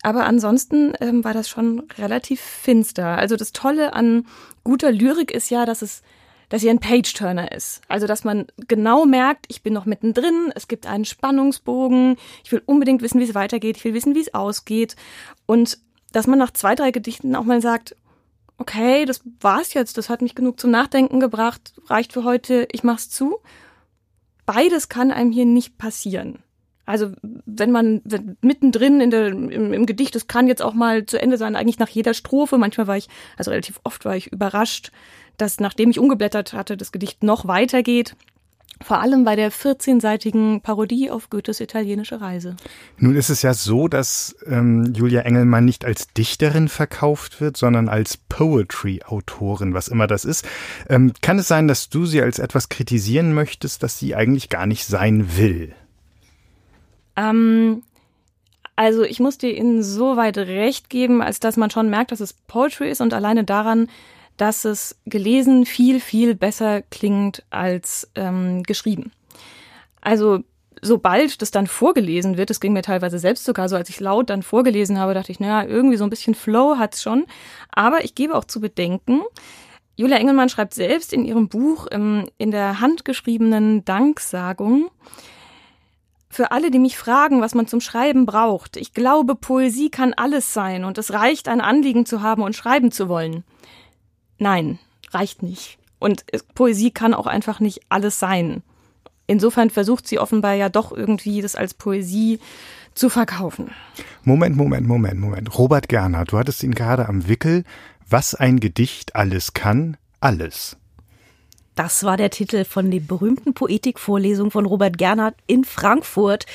Aber 0.02 0.26
ansonsten 0.26 0.94
ähm, 1.02 1.26
war 1.26 1.34
das 1.34 1.50
schon 1.50 1.84
relativ 1.98 2.40
finster. 2.40 3.18
Also 3.18 3.36
das 3.36 3.52
Tolle 3.52 3.92
an 3.92 4.28
guter 4.64 4.94
Lyrik 4.94 5.32
ist 5.32 5.50
ja, 5.50 5.66
dass 5.66 5.82
es 5.82 6.04
dass 6.50 6.62
sie 6.62 6.70
ein 6.70 6.80
Page-Turner 6.80 7.52
ist. 7.52 7.82
Also, 7.88 8.08
dass 8.08 8.24
man 8.24 8.48
genau 8.68 9.06
merkt, 9.06 9.46
ich 9.50 9.64
bin 9.64 9.74
noch 9.74 9.86
mittendrin, 9.86 10.52
es 10.56 10.68
gibt 10.68 10.88
einen 10.88 11.06
Spannungsbogen, 11.06 12.18
ich 12.44 12.52
will 12.52 12.62
unbedingt 12.66 13.02
wissen, 13.02 13.20
wie 13.20 13.26
es 13.26 13.36
weitergeht, 13.36 13.78
ich 13.78 13.84
will 13.84 13.94
wissen, 13.94 14.16
wie 14.16 14.22
es 14.22 14.34
ausgeht. 14.34 14.96
Und 15.46 15.78
dass 16.12 16.28
man 16.28 16.40
nach 16.40 16.52
zwei, 16.52 16.76
drei 16.76 16.92
Gedichten 16.92 17.36
auch 17.36 17.44
mal 17.44 17.62
sagt, 17.62 17.96
okay, 18.58 19.06
das 19.06 19.22
war's 19.40 19.74
jetzt, 19.74 19.98
das 19.98 20.10
hat 20.10 20.22
mich 20.22 20.36
genug 20.36 20.60
zum 20.60 20.72
Nachdenken 20.72 21.20
gebracht, 21.20 21.74
reicht 21.88 22.14
für 22.14 22.24
heute, 22.24 22.68
ich 22.72 22.84
mach's 22.84 23.10
zu. 23.10 23.38
Beides 24.46 24.90
kann 24.90 25.12
einem 25.12 25.32
hier 25.32 25.46
nicht 25.46 25.78
passieren. 25.78 26.40
Also 26.86 27.12
wenn 27.22 27.72
man 27.72 28.02
wenn 28.06 28.38
mittendrin 28.40 29.02
in 29.02 29.12
der, 29.12 29.28
im, 29.28 29.74
im 29.74 29.86
Gedicht, 29.86 30.16
das 30.16 30.28
kann 30.28 30.48
jetzt 30.48 30.62
auch 30.62 30.74
mal 30.74 31.06
zu 31.06 31.22
Ende 31.22 31.38
sein, 31.38 31.58
eigentlich 31.58 31.80
nach 31.80 31.90
jeder 31.90 32.14
Strophe. 32.14 32.58
Manchmal 32.58 32.88
war 32.88 32.96
ich, 32.96 33.10
also 33.36 33.52
relativ 33.52 33.82
oft 33.84 34.06
war 34.06 34.16
ich 34.16 34.32
überrascht, 34.32 34.94
dass 35.38 35.60
nachdem 35.60 35.90
ich 35.90 36.00
umgeblättert 36.00 36.54
hatte, 36.54 36.78
das 36.78 36.92
Gedicht 36.92 37.24
noch 37.24 37.48
weitergeht. 37.48 38.16
Vor 38.84 39.00
allem 39.00 39.24
bei 39.24 39.36
der 39.36 39.52
14-seitigen 39.52 40.62
Parodie 40.62 41.10
auf 41.10 41.32
Goethes 41.32 41.60
italienische 41.60 42.22
Reise. 42.22 42.56
Nun 42.98 43.16
ist 43.16 43.30
es 43.30 43.42
ja 43.42 43.56
so, 43.56 43.88
dass 43.88 44.36
ähm, 44.46 44.94
Julia 44.96 45.22
Engelmann 45.22 45.66
nicht 45.66 45.84
als 45.84 46.14
Dichterin 46.14 46.68
verkauft 46.68 47.42
wird, 47.42 47.58
sondern 47.58 47.90
als 47.90 48.18
Poetry-Autorin, 48.18 49.74
was 49.74 49.88
immer 49.88 50.06
das 50.06 50.26
ist. 50.26 50.48
Ähm, 50.90 51.14
kann 51.22 51.40
es 51.40 51.48
sein, 51.48 51.68
dass 51.68 51.90
du 51.90 52.06
sie 52.06 52.22
als 52.22 52.38
etwas 52.38 52.70
kritisieren 52.70 53.34
möchtest, 53.34 53.82
das 53.82 53.98
sie 53.98 54.14
eigentlich 54.14 54.50
gar 54.50 54.68
nicht 54.68 54.86
sein 54.86 55.38
will? 55.38 55.74
Ähm, 57.16 57.82
also 58.76 59.04
ich 59.04 59.20
muss 59.20 59.40
dir 59.40 59.56
insoweit 59.56 60.38
recht 60.38 60.92
geben, 60.92 61.24
als 61.24 61.40
dass 61.40 61.58
man 61.58 61.72
schon 61.72 61.90
merkt, 61.90 62.12
dass 62.12 62.20
es 62.20 62.34
Poetry 62.34 62.92
ist 62.92 63.02
und 63.02 63.12
alleine 63.12 63.44
daran, 63.44 63.90
dass 64.38 64.66
es 64.66 64.98
gelesen 65.06 65.66
viel, 65.66 66.00
viel 66.00 66.36
besser 66.36 66.82
klingt 66.82 67.44
als 67.50 68.10
ähm, 68.16 68.64
geschrieben. 68.64 69.12
Also 70.02 70.44
sobald 70.82 71.42
das 71.42 71.52
dann 71.52 71.68
vorgelesen 71.68 72.38
wird, 72.38 72.50
das 72.50 72.60
ging 72.60 72.74
mir 72.74 72.84
teilweise 72.84 73.20
selbst 73.20 73.44
sogar 73.44 73.68
so, 73.68 73.76
als 73.76 73.90
ich 73.90 74.00
laut 74.00 74.30
dann 74.30 74.44
vorgelesen 74.44 75.00
habe, 75.00 75.14
dachte 75.14 75.32
ich, 75.32 75.40
naja, 75.40 75.68
irgendwie 75.68 75.98
so 75.98 76.04
ein 76.04 76.10
bisschen 76.10 76.36
Flow 76.36 76.78
hat's 76.78 77.02
schon. 77.02 77.26
Aber 77.72 78.04
ich 78.04 78.16
gebe 78.16 78.36
auch 78.36 78.46
zu 78.46 78.62
bedenken, 78.62 79.22
Julia 79.96 80.18
Engelmann 80.18 80.50
schreibt 80.50 80.76
selbst 80.76 81.12
in 81.12 81.26
ihrem 81.26 81.50
Buch 81.50 81.88
ähm, 81.92 82.28
in 82.38 82.52
der 82.52 82.80
handgeschriebenen 82.80 83.84
Danksagung, 83.84 84.92
für 86.30 86.52
alle, 86.52 86.70
die 86.70 86.78
mich 86.78 86.98
fragen, 86.98 87.42
was 87.42 87.56
man 87.56 87.66
zum 87.66 87.82
Schreiben 87.82 88.28
braucht. 88.28 88.78
Ich 88.78 88.94
glaube, 88.94 89.34
Poesie 89.34 89.90
kann 89.90 90.14
alles 90.14 90.54
sein 90.54 90.84
und 90.84 91.00
es 91.00 91.12
reicht, 91.12 91.48
ein 91.48 91.62
Anliegen 91.62 92.06
zu 92.06 92.22
haben 92.22 92.44
und 92.44 92.56
schreiben 92.56 92.92
zu 92.92 93.10
wollen. 93.10 93.44
Nein, 94.40 94.80
reicht 95.12 95.44
nicht. 95.44 95.78
Und 96.00 96.26
Poesie 96.54 96.92
kann 96.92 97.14
auch 97.14 97.28
einfach 97.28 97.60
nicht 97.60 97.82
alles 97.90 98.20
sein. 98.20 98.62
Insofern 99.26 99.70
versucht 99.70 100.08
sie 100.08 100.20
offenbar 100.20 100.54
ja 100.54 100.70
doch 100.70 100.92
irgendwie 100.92 101.42
das 101.42 101.56
als 101.56 101.74
Poesie 101.74 102.40
zu 102.94 103.10
verkaufen. 103.10 103.72
Moment, 104.24 104.56
Moment, 104.56 104.88
Moment, 104.88 105.20
Moment. 105.20 105.58
Robert 105.58 105.90
Gernhardt, 105.90 106.32
du 106.32 106.38
hattest 106.38 106.64
ihn 106.64 106.74
gerade 106.74 107.08
am 107.10 107.28
Wickel. 107.28 107.64
Was 108.10 108.36
ein 108.36 108.60
Gedicht 108.60 109.16
alles 109.16 109.54
kann, 109.54 109.98
alles. 110.22 110.78
Das 111.76 112.04
war 112.04 112.18
der 112.18 112.32
Titel 112.32 112.64
von 112.64 112.90
der 112.90 113.02
berühmten 113.02 113.54
Poetikvorlesung 113.54 114.50
von 114.50 114.66
Robert 114.66 114.98
Gernhardt 114.98 115.36
in 115.46 115.64
Frankfurt. 115.64 116.46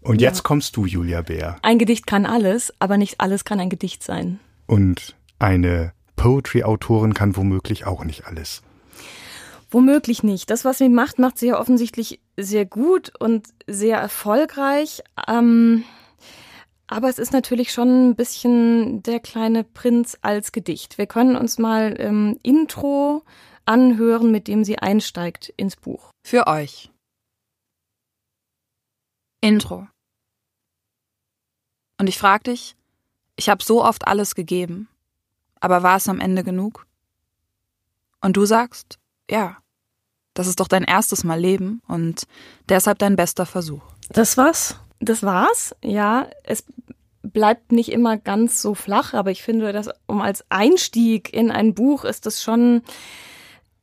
Und 0.00 0.20
jetzt 0.20 0.38
ja. 0.38 0.42
kommst 0.44 0.76
du, 0.76 0.86
Julia 0.86 1.22
Bär. 1.22 1.56
Ein 1.62 1.78
Gedicht 1.78 2.06
kann 2.06 2.24
alles, 2.24 2.72
aber 2.78 2.96
nicht 2.96 3.20
alles 3.20 3.44
kann 3.44 3.60
ein 3.60 3.68
Gedicht 3.68 4.02
sein. 4.02 4.38
Und 4.66 5.16
eine 5.38 5.92
Poetry-Autorin 6.26 7.14
kann 7.14 7.36
womöglich 7.36 7.86
auch 7.86 8.02
nicht 8.02 8.26
alles. 8.26 8.60
Womöglich 9.70 10.24
nicht. 10.24 10.50
Das, 10.50 10.64
was 10.64 10.78
sie 10.78 10.88
macht, 10.88 11.20
macht 11.20 11.38
sie 11.38 11.46
ja 11.46 11.60
offensichtlich 11.60 12.18
sehr 12.36 12.66
gut 12.66 13.12
und 13.20 13.46
sehr 13.68 13.98
erfolgreich. 13.98 15.04
Ähm, 15.28 15.84
aber 16.88 17.08
es 17.08 17.20
ist 17.20 17.32
natürlich 17.32 17.72
schon 17.72 18.10
ein 18.10 18.16
bisschen 18.16 19.04
der 19.04 19.20
kleine 19.20 19.62
Prinz 19.62 20.18
als 20.20 20.50
Gedicht. 20.50 20.98
Wir 20.98 21.06
können 21.06 21.36
uns 21.36 21.58
mal 21.58 21.92
im 21.92 22.40
Intro 22.42 23.22
anhören, 23.64 24.32
mit 24.32 24.48
dem 24.48 24.64
sie 24.64 24.80
einsteigt 24.80 25.54
ins 25.56 25.76
Buch. 25.76 26.10
Für 26.26 26.48
euch. 26.48 26.90
Intro. 29.40 29.86
Und 32.00 32.08
ich 32.08 32.18
frag 32.18 32.42
dich, 32.42 32.74
ich 33.36 33.48
habe 33.48 33.62
so 33.62 33.84
oft 33.84 34.08
alles 34.08 34.34
gegeben. 34.34 34.88
Aber 35.60 35.82
war 35.82 35.96
es 35.96 36.08
am 36.08 36.20
Ende 36.20 36.44
genug? 36.44 36.86
Und 38.20 38.36
du 38.36 38.44
sagst, 38.44 38.98
ja, 39.30 39.56
das 40.34 40.46
ist 40.46 40.60
doch 40.60 40.68
dein 40.68 40.84
erstes 40.84 41.24
Mal 41.24 41.40
Leben 41.40 41.82
und 41.88 42.26
deshalb 42.68 42.98
dein 42.98 43.16
bester 43.16 43.46
Versuch. 43.46 43.82
Das 44.10 44.36
war's? 44.36 44.78
Das 45.00 45.22
war's, 45.22 45.74
ja. 45.82 46.28
Es 46.42 46.64
bleibt 47.22 47.72
nicht 47.72 47.90
immer 47.90 48.16
ganz 48.16 48.62
so 48.62 48.74
flach, 48.74 49.14
aber 49.14 49.30
ich 49.30 49.42
finde, 49.42 49.72
dass 49.72 49.90
um 50.06 50.20
als 50.20 50.44
Einstieg 50.50 51.32
in 51.32 51.50
ein 51.50 51.74
Buch 51.74 52.04
ist 52.04 52.26
das 52.26 52.42
schon 52.42 52.82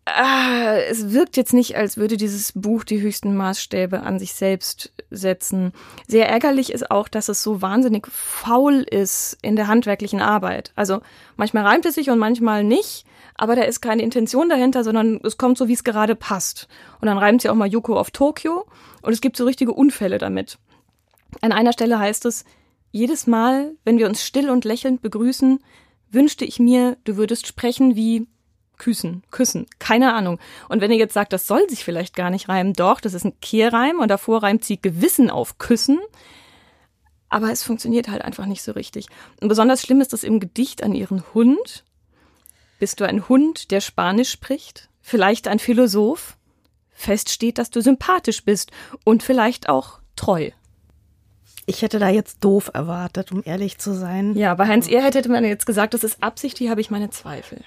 Ah, 0.05 0.75
es 0.89 1.13
wirkt 1.13 1.37
jetzt 1.37 1.53
nicht, 1.53 1.77
als 1.77 1.95
würde 1.95 2.17
dieses 2.17 2.51
Buch 2.51 2.83
die 2.83 2.99
höchsten 2.99 3.37
Maßstäbe 3.37 4.01
an 4.01 4.19
sich 4.19 4.33
selbst 4.33 4.91
setzen. 5.09 5.71
Sehr 6.07 6.27
ärgerlich 6.27 6.73
ist 6.73 6.91
auch, 6.91 7.07
dass 7.07 7.29
es 7.29 7.41
so 7.41 7.61
wahnsinnig 7.61 8.07
faul 8.07 8.85
ist 8.89 9.37
in 9.41 9.55
der 9.55 9.67
handwerklichen 9.67 10.19
Arbeit. 10.19 10.73
Also 10.75 10.99
manchmal 11.37 11.65
reimt 11.65 11.85
es 11.85 11.95
sich 11.95 12.09
und 12.09 12.19
manchmal 12.19 12.65
nicht, 12.65 13.05
aber 13.35 13.55
da 13.55 13.61
ist 13.61 13.79
keine 13.79 14.01
Intention 14.01 14.49
dahinter, 14.49 14.83
sondern 14.83 15.21
es 15.23 15.37
kommt 15.37 15.57
so, 15.57 15.69
wie 15.69 15.73
es 15.73 15.85
gerade 15.85 16.15
passt. 16.15 16.67
Und 16.99 17.05
dann 17.07 17.17
reimt 17.17 17.41
sie 17.41 17.49
auch 17.49 17.55
mal 17.55 17.71
Yoko 17.71 17.97
auf 17.97 18.11
Tokio 18.11 18.65
und 19.01 19.13
es 19.13 19.21
gibt 19.21 19.37
so 19.37 19.45
richtige 19.45 19.71
Unfälle 19.71 20.17
damit. 20.17 20.57
An 21.39 21.53
einer 21.53 21.71
Stelle 21.71 21.97
heißt 21.97 22.25
es, 22.25 22.43
jedes 22.91 23.25
Mal, 23.25 23.71
wenn 23.85 23.97
wir 23.97 24.07
uns 24.07 24.23
still 24.23 24.49
und 24.49 24.65
lächelnd 24.65 25.01
begrüßen, 25.01 25.59
wünschte 26.11 26.43
ich 26.43 26.59
mir, 26.59 26.97
du 27.05 27.15
würdest 27.15 27.47
sprechen 27.47 27.95
wie 27.95 28.27
Küssen, 28.77 29.23
küssen, 29.31 29.67
keine 29.79 30.13
Ahnung. 30.13 30.39
Und 30.67 30.81
wenn 30.81 30.91
ihr 30.91 30.97
jetzt 30.97 31.13
sagt, 31.13 31.31
das 31.33 31.47
soll 31.47 31.69
sich 31.69 31.83
vielleicht 31.83 32.15
gar 32.15 32.29
nicht 32.29 32.49
reimen, 32.49 32.73
doch, 32.73 32.99
das 32.99 33.13
ist 33.13 33.23
ein 33.23 33.39
Kehrreim 33.39 33.99
und 33.99 34.09
davor 34.09 34.43
reimt 34.43 34.65
sie 34.65 34.81
Gewissen 34.81 35.29
auf 35.29 35.57
Küssen. 35.57 35.99
Aber 37.29 37.51
es 37.51 37.63
funktioniert 37.63 38.09
halt 38.09 38.21
einfach 38.21 38.45
nicht 38.45 38.61
so 38.61 38.73
richtig. 38.73 39.07
Und 39.41 39.47
besonders 39.47 39.81
schlimm 39.81 40.01
ist 40.01 40.13
das 40.13 40.23
im 40.23 40.39
Gedicht 40.39 40.83
an 40.83 40.93
ihren 40.93 41.23
Hund. 41.33 41.83
Bist 42.79 42.99
du 42.99 43.07
ein 43.07 43.29
Hund, 43.29 43.71
der 43.71 43.81
Spanisch 43.81 44.29
spricht? 44.29 44.89
Vielleicht 45.01 45.47
ein 45.47 45.59
Philosoph? 45.59 46.37
Fest 46.91 47.29
steht, 47.29 47.57
dass 47.57 47.69
du 47.69 47.81
sympathisch 47.81 48.43
bist 48.43 48.71
und 49.03 49.23
vielleicht 49.23 49.67
auch 49.67 49.99
treu. 50.15 50.51
Ich 51.65 51.81
hätte 51.81 51.99
da 51.99 52.09
jetzt 52.09 52.43
doof 52.43 52.71
erwartet, 52.73 53.31
um 53.31 53.41
ehrlich 53.45 53.77
zu 53.77 53.93
sein. 53.93 54.35
Ja, 54.35 54.53
bei 54.53 54.67
Heinz 54.67 54.87
Ehrheit 54.87 55.15
hätte 55.15 55.29
man 55.29 55.45
jetzt 55.45 55.65
gesagt, 55.65 55.93
das 55.93 56.03
ist 56.03 56.21
Absicht, 56.21 56.57
hier 56.57 56.69
habe 56.69 56.81
ich 56.81 56.91
meine 56.91 57.09
Zweifel. 57.09 57.61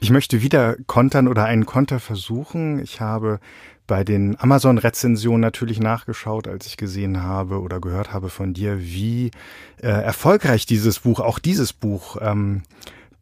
Ich 0.00 0.10
möchte 0.10 0.42
wieder 0.42 0.76
kontern 0.86 1.26
oder 1.26 1.44
einen 1.44 1.66
Konter 1.66 1.98
versuchen. 1.98 2.78
Ich 2.78 3.00
habe 3.00 3.40
bei 3.88 4.04
den 4.04 4.38
Amazon-Rezensionen 4.38 5.40
natürlich 5.40 5.80
nachgeschaut, 5.80 6.46
als 6.46 6.66
ich 6.66 6.76
gesehen 6.76 7.22
habe 7.22 7.60
oder 7.60 7.80
gehört 7.80 8.12
habe 8.12 8.28
von 8.28 8.54
dir, 8.54 8.80
wie 8.80 9.30
äh, 9.82 9.88
erfolgreich 9.88 10.66
dieses 10.66 11.00
Buch, 11.00 11.20
auch 11.20 11.38
dieses 11.38 11.72
Buch, 11.72 12.16
ähm, 12.20 12.62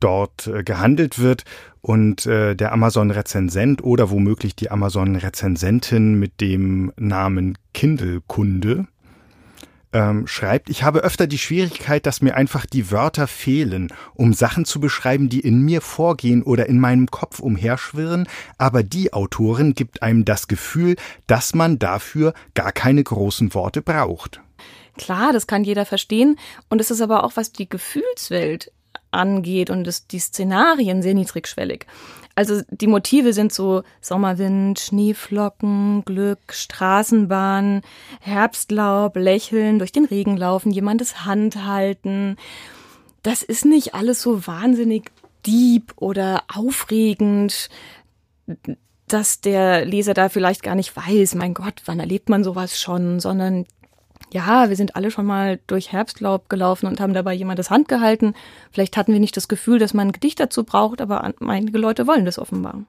dort 0.01 0.49
äh, 0.49 0.63
gehandelt 0.63 1.19
wird. 1.19 1.45
Und 1.81 2.27
äh, 2.27 2.55
der 2.57 2.73
Amazon-Rezensent 2.73 3.83
oder 3.83 4.11
womöglich 4.11 4.57
die 4.57 4.71
Amazon-Rezensentin 4.71 6.19
mit 6.19 6.41
dem 6.41 6.93
Namen 6.97 7.57
Kindle-Kunde 7.73 8.87
ähm, 9.97 10.27
schreibt, 10.27 10.69
ich 10.69 10.83
habe 10.83 10.99
öfter 10.99 11.27
die 11.27 11.39
Schwierigkeit, 11.39 12.05
dass 12.05 12.21
mir 12.21 12.37
einfach 12.37 12.67
die 12.67 12.91
Wörter 12.91 13.27
fehlen, 13.27 13.89
um 14.13 14.35
Sachen 14.35 14.67
zu 14.67 14.79
beschreiben, 14.79 15.31
die 15.31 15.41
in 15.41 15.63
mir 15.63 15.81
vorgehen 15.81 16.43
oder 16.43 16.67
in 16.67 16.79
meinem 16.79 17.07
Kopf 17.11 17.41
umherschwirren, 17.41 18.29
aber 18.59 18.83
die 18.83 19.15
Autorin 19.15 19.75
gibt 19.75 20.03
einem 20.03 20.27
das 20.27 20.49
Gefühl, 20.49 20.97
dass 21.27 21.55
man 21.55 21.79
dafür 21.79 22.35
gar 22.53 22.73
keine 22.73 23.03
großen 23.03 23.55
Worte 23.55 23.81
braucht. 23.81 24.43
Klar, 24.99 25.33
das 25.33 25.47
kann 25.47 25.65
jeder 25.65 25.87
verstehen. 25.87 26.39
Und 26.69 26.83
es 26.83 26.91
ist 26.91 27.01
aber 27.01 27.25
auch, 27.25 27.33
was 27.37 27.53
die 27.53 27.69
Gefühlswelt 27.69 28.73
angeht 29.11 29.71
und 29.71 29.85
das, 29.85 30.07
die 30.07 30.19
Szenarien 30.19 31.03
sehr 31.03 31.15
niedrigschwellig. 31.15 31.87
Also 32.35 32.61
die 32.71 32.87
Motive 32.87 33.33
sind 33.33 33.53
so 33.53 33.83
Sommerwind, 34.03 34.79
Schneeflocken, 34.79 36.05
Glück, 36.05 36.53
Straßenbahn, 36.53 37.81
Herbstlaub, 38.21 39.17
Lächeln, 39.17 39.79
durch 39.79 39.91
den 39.91 40.05
Regen 40.05 40.37
laufen, 40.37 40.71
jemandes 40.71 41.25
Hand 41.25 41.65
halten. 41.65 42.37
Das 43.23 43.43
ist 43.43 43.65
nicht 43.65 43.95
alles 43.95 44.21
so 44.21 44.47
wahnsinnig 44.47 45.11
deep 45.47 45.95
oder 45.97 46.43
aufregend, 46.53 47.71
dass 49.09 49.41
der 49.41 49.85
Leser 49.85 50.15
da 50.15 50.29
vielleicht 50.29 50.63
gar 50.63 50.75
nicht 50.75 50.97
weiß, 50.97 51.37
mein 51.37 51.55
Gott, 51.55 51.83
wann 51.87 52.01
erlebt 52.01 52.29
man 52.29 52.45
sowas 52.45 52.79
schon, 52.79 53.21
sondern 53.21 53.65
ja, 54.33 54.69
wir 54.69 54.77
sind 54.77 54.97
alle 54.97 55.11
schon 55.11 55.27
mal 55.27 55.61
durch 55.67 55.93
Herbstlaub 55.93 56.49
gelaufen 56.49 56.87
und 56.87 57.01
haben 57.01 57.15
dabei 57.15 57.33
jemandes 57.35 57.71
Hand 57.71 57.89
gehalten. 57.89 58.35
Vielleicht 58.73 58.97
hatten 58.97 59.13
wir 59.13 59.21
nicht 59.21 59.37
das 59.37 59.49
Gefühl, 59.49 59.79
dass 59.79 59.95
man 59.95 60.09
ein 60.09 60.13
Gedicht 60.13 60.41
dazu 60.41 60.65
braucht, 60.65 61.01
aber 61.01 61.33
einige 61.41 61.79
Leute 61.79 62.07
wollen 62.07 62.25
das 62.25 62.39
offenbar. 62.39 62.83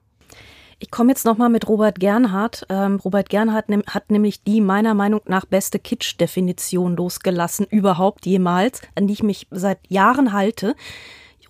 Ich 0.80 0.92
komme 0.92 1.10
jetzt 1.10 1.24
nochmal 1.24 1.48
mit 1.48 1.68
Robert 1.68 1.98
Gernhardt. 1.98 2.64
Ähm, 2.68 3.00
Robert 3.04 3.28
Gernhardt 3.30 3.66
hat 3.88 4.10
nämlich 4.10 4.44
die 4.44 4.60
meiner 4.60 4.94
Meinung 4.94 5.20
nach 5.26 5.44
beste 5.44 5.80
Kitsch-Definition 5.80 6.96
losgelassen, 6.96 7.66
überhaupt 7.68 8.26
jemals, 8.26 8.80
an 8.94 9.08
die 9.08 9.14
ich 9.14 9.22
mich 9.24 9.48
seit 9.50 9.78
Jahren 9.88 10.32
halte. 10.32 10.76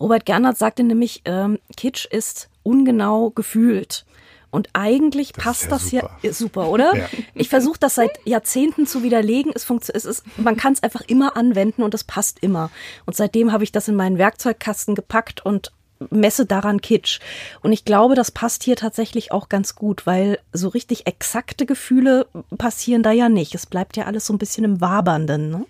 Robert 0.01 0.25
Gernhardt 0.25 0.57
sagte 0.57 0.83
nämlich, 0.83 1.23
ähm, 1.27 1.59
Kitsch 1.77 2.07
ist 2.07 2.49
ungenau 2.63 3.31
gefühlt. 3.31 4.07
Und 4.51 4.71
eigentlich 4.73 5.33
das 5.33 5.45
passt 5.45 5.65
ja 5.65 5.71
das 5.71 5.91
super. 5.91 6.19
ja 6.23 6.33
super, 6.33 6.69
oder? 6.69 6.93
Ja. 6.99 7.07
Ich 7.35 7.49
versuche 7.49 7.79
das 7.79 7.95
seit 7.95 8.19
Jahrzehnten 8.25 8.87
zu 8.87 9.03
widerlegen. 9.03 9.53
Es 9.55 9.65
funktioniert, 9.65 9.97
es 9.97 10.05
ist, 10.05 10.39
man 10.39 10.57
kann 10.57 10.73
es 10.73 10.83
einfach 10.83 11.03
immer 11.03 11.37
anwenden 11.37 11.83
und 11.83 11.95
es 11.95 12.03
passt 12.03 12.39
immer. 12.41 12.71
Und 13.07 13.15
seitdem 13.15 13.53
habe 13.53 13.63
ich 13.63 13.73
das 13.73 13.89
in 13.89 13.95
meinen 13.95 14.19
Werkzeugkasten 14.19 14.95
gepackt 14.95 15.45
und 15.45 15.73
messe 16.11 16.47
daran 16.47 16.81
Kitsch. 16.81 17.21
Und 17.61 17.73
ich 17.73 17.85
glaube, 17.85 18.15
das 18.15 18.31
passt 18.31 18.63
hier 18.65 18.77
tatsächlich 18.77 19.33
auch 19.33 19.49
ganz 19.49 19.75
gut, 19.75 20.07
weil 20.07 20.39
so 20.53 20.69
richtig 20.69 21.07
exakte 21.07 21.67
Gefühle 21.67 22.27
passieren 22.57 23.03
da 23.03 23.13
ja 23.13 23.29
nicht. 23.29 23.55
Es 23.55 23.67
bleibt 23.67 23.97
ja 23.97 24.05
alles 24.05 24.27
so 24.27 24.33
ein 24.33 24.39
bisschen 24.39 24.65
im 24.65 24.81
Wabernden. 24.81 25.51
Ne? 25.51 25.67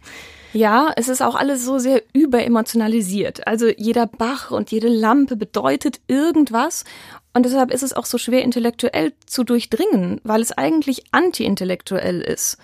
Ja, 0.52 0.92
es 0.96 1.08
ist 1.08 1.22
auch 1.22 1.34
alles 1.34 1.64
so 1.64 1.78
sehr 1.78 2.02
überemotionalisiert. 2.14 3.46
Also 3.46 3.68
jeder 3.68 4.06
Bach 4.06 4.50
und 4.50 4.70
jede 4.70 4.88
Lampe 4.88 5.36
bedeutet 5.36 6.00
irgendwas 6.06 6.84
und 7.34 7.44
deshalb 7.44 7.70
ist 7.70 7.82
es 7.82 7.92
auch 7.92 8.06
so 8.06 8.18
schwer 8.18 8.42
intellektuell 8.42 9.12
zu 9.26 9.44
durchdringen, 9.44 10.20
weil 10.24 10.40
es 10.40 10.52
eigentlich 10.52 11.04
anti-intellektuell 11.12 12.20
ist. 12.20 12.56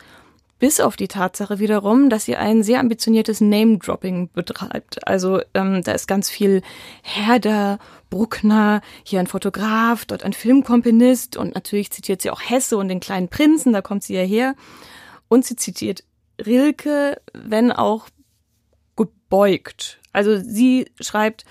Bis 0.59 0.81
auf 0.81 0.97
die 0.97 1.09
Tatsache 1.09 1.59
wiederum, 1.59 2.09
dass 2.09 2.25
sie 2.25 2.37
ein 2.37 2.62
sehr 2.62 2.81
ambitioniertes 2.81 3.40
Name-Dropping 3.40 4.31
betreibt. 4.33 5.07
Also 5.07 5.42
ähm, 5.53 5.83
da 5.83 5.92
ist 5.92 6.09
ganz 6.09 6.31
viel 6.31 6.62
Herder, 7.03 7.79
Bruckner, 8.09 8.81
hier 9.03 9.20
ein 9.20 9.27
Fotograf, 9.27 10.07
dort 10.07 10.23
ein 10.23 10.33
Filmkomponist 10.33 11.37
und 11.37 11.55
natürlich 11.55 11.90
zitiert 11.90 12.23
sie 12.23 12.31
auch 12.31 12.40
Hesse 12.40 12.79
und 12.79 12.88
den 12.88 13.01
kleinen 13.01 13.29
Prinzen, 13.29 13.73
da 13.73 13.83
kommt 13.83 14.05
sie 14.05 14.14
ja 14.14 14.23
her. 14.23 14.55
Und 15.29 15.44
sie 15.44 15.57
zitiert 15.57 16.05
Rilke, 16.44 17.20
wenn 17.33 17.73
auch 17.73 18.09
gebeugt. 18.97 20.01
Also 20.12 20.38
sie 20.38 20.90
schreibt, 21.01 21.44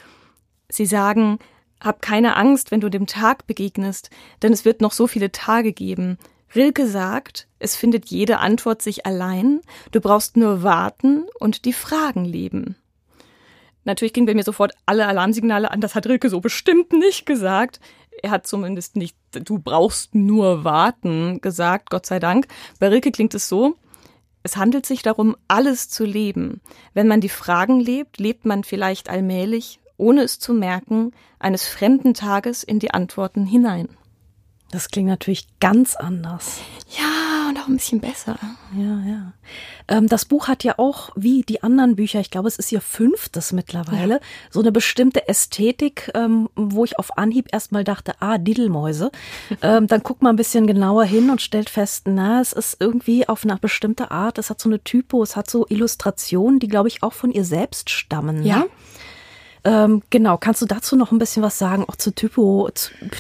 sie 0.70 0.86
sagen, 0.86 1.40
hab 1.80 2.02
keine 2.02 2.38
Angst, 2.38 2.72
wenn 2.72 2.82
du 2.82 2.90
dem 2.90 3.08
Tag 3.08 3.46
begegnest, 3.46 4.10
denn 4.42 4.54
es 4.54 4.66
wird 4.66 4.82
noch 4.82 4.94
so 4.94 5.08
viele 5.08 5.32
Tage 5.32 5.74
geben. 5.74 6.18
Rilke 6.56 6.88
sagt, 6.88 7.48
es 7.60 7.76
findet 7.76 8.06
jede 8.06 8.40
Antwort 8.40 8.82
sich 8.82 9.06
allein, 9.06 9.62
du 9.92 10.00
brauchst 10.00 10.38
nur 10.38 10.64
warten 10.64 11.26
und 11.40 11.66
die 11.66 11.74
Fragen 11.74 12.26
leben. 12.26 12.76
Natürlich 13.86 14.14
gingen 14.14 14.28
bei 14.28 14.34
mir 14.34 14.44
sofort 14.44 14.74
alle 14.86 15.08
Alarmsignale 15.08 15.72
an, 15.72 15.82
das 15.82 15.96
hat 15.96 16.08
Rilke 16.08 16.30
so 16.30 16.40
bestimmt 16.40 16.94
nicht 16.94 17.26
gesagt. 17.26 17.80
Er 18.22 18.32
hat 18.32 18.48
zumindest 18.48 18.96
nicht, 18.96 19.18
du 19.32 19.60
brauchst 19.60 20.16
nur 20.16 20.64
warten 20.64 21.42
gesagt, 21.42 21.90
Gott 21.90 22.06
sei 22.06 22.20
Dank. 22.20 22.48
Bei 22.80 22.88
Rilke 22.88 23.12
klingt 23.12 23.34
es 23.34 23.50
so, 23.50 23.76
es 24.44 24.58
handelt 24.58 24.86
sich 24.86 25.02
darum, 25.02 25.36
alles 25.48 25.90
zu 25.90 26.06
leben. 26.06 26.62
Wenn 26.94 27.08
man 27.08 27.22
die 27.22 27.30
Fragen 27.30 27.80
lebt, 27.80 28.20
lebt 28.20 28.46
man 28.46 28.64
vielleicht 28.64 29.10
allmählich 29.10 29.80
ohne 29.98 30.24
es 30.24 30.40
zu 30.40 30.54
merken, 30.54 31.12
eines 31.40 31.68
fremden 31.68 32.14
Tages 32.14 32.64
in 32.64 32.80
die 32.80 32.94
Antworten 32.94 33.46
hinein. 33.46 33.90
Das 34.74 34.90
klingt 34.90 35.08
natürlich 35.08 35.46
ganz 35.60 35.96
anders. 35.96 36.58
Ja, 36.98 37.48
und 37.48 37.60
auch 37.60 37.68
ein 37.68 37.76
bisschen 37.76 38.00
besser. 38.00 38.40
Ja, 38.76 39.04
ja. 39.08 39.34
Ähm, 39.88 40.08
das 40.08 40.26
Buch 40.26 40.48
hat 40.48 40.64
ja 40.64 40.80
auch, 40.80 41.12
wie 41.16 41.44
die 41.44 41.62
anderen 41.62 41.96
Bücher, 41.96 42.20
ich 42.20 42.32
glaube, 42.32 42.48
es 42.48 42.58
ist 42.58 42.72
ihr 42.72 42.82
fünftes 42.82 43.52
mittlerweile, 43.52 44.16
ja. 44.16 44.20
so 44.50 44.62
eine 44.62 44.72
bestimmte 44.72 45.28
Ästhetik, 45.28 46.10
ähm, 46.16 46.50
wo 46.56 46.86
ich 46.86 46.98
auf 46.98 47.20
Anhieb 47.20 47.50
erstmal 47.54 47.84
dachte, 47.84 48.14
ah, 48.20 48.40
Diddlemäuse. 48.40 49.12
ähm, 49.62 49.86
dann 49.86 50.02
guckt 50.02 50.24
man 50.24 50.34
ein 50.34 50.38
bisschen 50.38 50.66
genauer 50.66 51.04
hin 51.04 51.30
und 51.30 51.40
stellt 51.40 51.70
fest, 51.70 52.08
na, 52.08 52.42
es 52.42 52.52
ist 52.52 52.78
irgendwie 52.80 53.30
auf 53.30 53.44
eine 53.44 53.58
bestimmte 53.58 54.10
Art, 54.10 54.40
es 54.40 54.50
hat 54.50 54.60
so 54.60 54.70
eine 54.70 54.84
Typo, 54.84 55.22
es 55.22 55.36
hat 55.36 55.52
so 55.52 55.68
Illustrationen, 55.70 56.60
die, 56.60 56.68
glaube 56.68 56.88
ich, 56.88 57.04
auch 57.04 57.14
von 57.14 57.30
ihr 57.32 57.46
selbst 57.46 57.92
stammen. 57.92 58.44
Ja. 58.44 58.62
Ne? 58.62 58.66
Ähm, 59.66 60.02
genau, 60.10 60.38
kannst 60.38 60.62
du 60.62 60.66
dazu 60.66 60.98
noch 60.98 61.12
ein 61.14 61.20
bisschen 61.20 61.42
was 61.42 61.58
sagen, 61.58 61.86
auch 61.88 61.96
zur 61.96 62.14
Typo, 62.14 62.70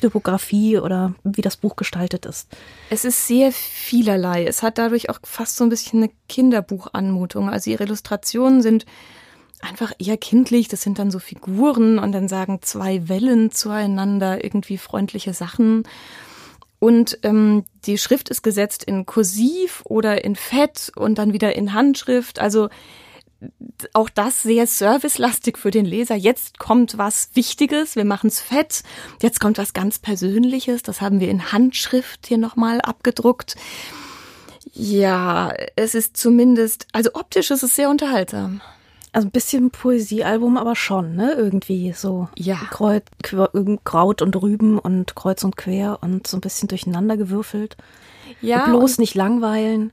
Typografie 0.01 0.77
oder 0.77 1.15
wie 1.23 1.41
das 1.41 1.55
Buch 1.55 1.77
gestaltet 1.77 2.25
ist? 2.25 2.49
Es 2.89 3.05
ist 3.05 3.27
sehr 3.27 3.53
vielerlei. 3.53 4.45
Es 4.45 4.61
hat 4.61 4.77
dadurch 4.77 5.09
auch 5.09 5.19
fast 5.23 5.55
so 5.55 5.63
ein 5.63 5.69
bisschen 5.69 6.03
eine 6.03 6.11
Kinderbuchanmutung. 6.27 7.49
Also 7.49 7.71
ihre 7.71 7.85
Illustrationen 7.85 8.61
sind 8.61 8.85
einfach 9.61 9.93
eher 9.99 10.17
kindlich. 10.17 10.67
Das 10.67 10.81
sind 10.81 10.99
dann 10.99 11.11
so 11.11 11.19
Figuren 11.19 11.97
und 11.97 12.11
dann 12.11 12.27
sagen 12.27 12.59
zwei 12.61 13.07
Wellen 13.07 13.51
zueinander 13.51 14.43
irgendwie 14.43 14.77
freundliche 14.77 15.33
Sachen. 15.33 15.83
Und 16.79 17.19
ähm, 17.23 17.63
die 17.85 17.97
Schrift 17.97 18.27
ist 18.27 18.41
gesetzt 18.41 18.83
in 18.83 19.05
Kursiv 19.05 19.81
oder 19.85 20.25
in 20.25 20.35
Fett 20.35 20.91
und 20.97 21.17
dann 21.17 21.31
wieder 21.31 21.55
in 21.55 21.73
Handschrift. 21.73 22.39
Also 22.39 22.67
auch 23.93 24.09
das 24.09 24.43
sehr 24.43 24.67
servicelastig 24.67 25.57
für 25.57 25.71
den 25.71 25.85
Leser. 25.85 26.15
Jetzt 26.15 26.59
kommt 26.59 26.97
was 26.97 27.29
Wichtiges, 27.33 27.95
wir 27.95 28.05
machen 28.05 28.27
es 28.27 28.39
fett. 28.39 28.83
Jetzt 29.21 29.39
kommt 29.39 29.57
was 29.57 29.73
ganz 29.73 29.99
Persönliches, 29.99 30.83
das 30.83 31.01
haben 31.01 31.19
wir 31.19 31.29
in 31.29 31.51
Handschrift 31.51 32.27
hier 32.27 32.37
nochmal 32.37 32.81
abgedruckt. 32.81 33.55
Ja, 34.73 35.53
es 35.75 35.93
ist 35.93 36.17
zumindest, 36.17 36.87
also 36.93 37.11
optisch 37.13 37.51
ist 37.51 37.63
es 37.63 37.75
sehr 37.75 37.89
unterhaltsam. 37.89 38.61
Also 39.11 39.27
ein 39.27 39.31
bisschen 39.31 39.69
Poesiealbum, 39.69 40.57
aber 40.57 40.75
schon, 40.75 41.15
ne? 41.15 41.33
Irgendwie 41.33 41.93
so. 41.93 42.29
Ja. 42.35 42.59
Kreuz, 42.71 43.03
Kraut 43.83 44.23
und 44.23 44.41
Rüben 44.41 44.79
und 44.79 45.15
Kreuz 45.15 45.43
und 45.43 45.55
Quer 45.55 45.99
und 46.01 46.25
so 46.25 46.37
ein 46.37 46.41
bisschen 46.41 46.67
durcheinander 46.67 47.15
gewürfelt. 47.15 47.77
Ja. 48.41 48.65
Und 48.65 48.71
bloß 48.71 48.97
nicht 48.97 49.13
langweilen. 49.13 49.91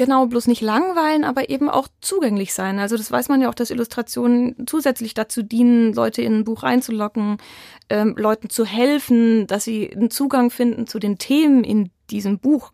Genau, 0.00 0.24
bloß 0.24 0.46
nicht 0.46 0.62
langweilen, 0.62 1.24
aber 1.24 1.50
eben 1.50 1.68
auch 1.68 1.86
zugänglich 2.00 2.54
sein. 2.54 2.78
Also 2.78 2.96
das 2.96 3.12
weiß 3.12 3.28
man 3.28 3.42
ja 3.42 3.50
auch, 3.50 3.54
dass 3.54 3.70
Illustrationen 3.70 4.66
zusätzlich 4.66 5.12
dazu 5.12 5.42
dienen, 5.42 5.92
Leute 5.92 6.22
in 6.22 6.36
ein 6.38 6.44
Buch 6.44 6.62
reinzulocken, 6.62 7.36
ähm, 7.90 8.14
Leuten 8.16 8.48
zu 8.48 8.64
helfen, 8.64 9.46
dass 9.46 9.64
sie 9.64 9.94
einen 9.94 10.10
Zugang 10.10 10.48
finden 10.48 10.86
zu 10.86 11.00
den 11.00 11.18
Themen 11.18 11.64
in 11.64 11.90
diesem 12.08 12.38
Buch. 12.38 12.72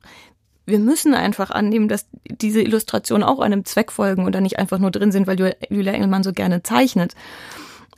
Wir 0.67 0.79
müssen 0.79 1.15
einfach 1.15 1.51
annehmen, 1.51 1.89
dass 1.89 2.07
diese 2.31 2.63
Illustrationen 2.63 3.27
auch 3.27 3.41
einem 3.41 3.65
Zweck 3.65 3.91
folgen 3.91 4.25
oder 4.25 4.41
nicht 4.41 4.61
einfach 4.61 4.79
nur 4.79 4.93
drin 4.93 5.11
sind, 5.11 5.27
weil 5.27 5.57
Julia 5.69 5.95
Engelmann 5.95 6.23
so 6.23 6.33
gerne 6.33 6.63
zeichnet. 6.63 7.17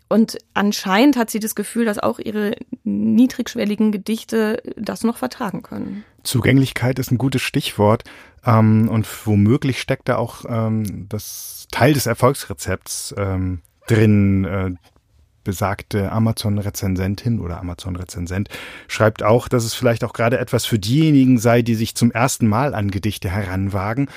Und 0.08 0.38
anscheinend 0.54 1.16
hat 1.16 1.30
sie 1.30 1.38
das 1.38 1.54
Gefühl, 1.54 1.84
dass 1.84 1.98
auch 1.98 2.18
ihre 2.18 2.56
niedrigschwelligen 2.84 3.92
Gedichte 3.92 4.62
das 4.76 5.04
noch 5.04 5.18
vertragen 5.18 5.62
können. 5.62 6.04
Zugänglichkeit 6.22 6.98
ist 6.98 7.10
ein 7.10 7.18
gutes 7.18 7.42
Stichwort. 7.42 8.04
Ähm, 8.44 8.88
und 8.88 9.06
womöglich 9.26 9.80
steckt 9.80 10.08
da 10.08 10.16
auch 10.16 10.44
ähm, 10.48 11.06
das 11.08 11.66
Teil 11.70 11.92
des 11.92 12.06
Erfolgsrezepts 12.06 13.14
ähm, 13.18 13.60
drin. 13.86 14.44
Äh, 14.44 14.70
besagte 15.44 16.12
Amazon-Rezensentin 16.12 17.40
oder 17.40 17.58
Amazon-Rezensent 17.60 18.50
schreibt 18.86 19.22
auch, 19.22 19.48
dass 19.48 19.64
es 19.64 19.72
vielleicht 19.72 20.04
auch 20.04 20.12
gerade 20.12 20.38
etwas 20.38 20.66
für 20.66 20.78
diejenigen 20.78 21.38
sei, 21.38 21.62
die 21.62 21.74
sich 21.74 21.94
zum 21.94 22.10
ersten 22.10 22.46
Mal 22.46 22.74
an 22.74 22.90
Gedichte 22.90 23.30
heranwagen 23.30 24.10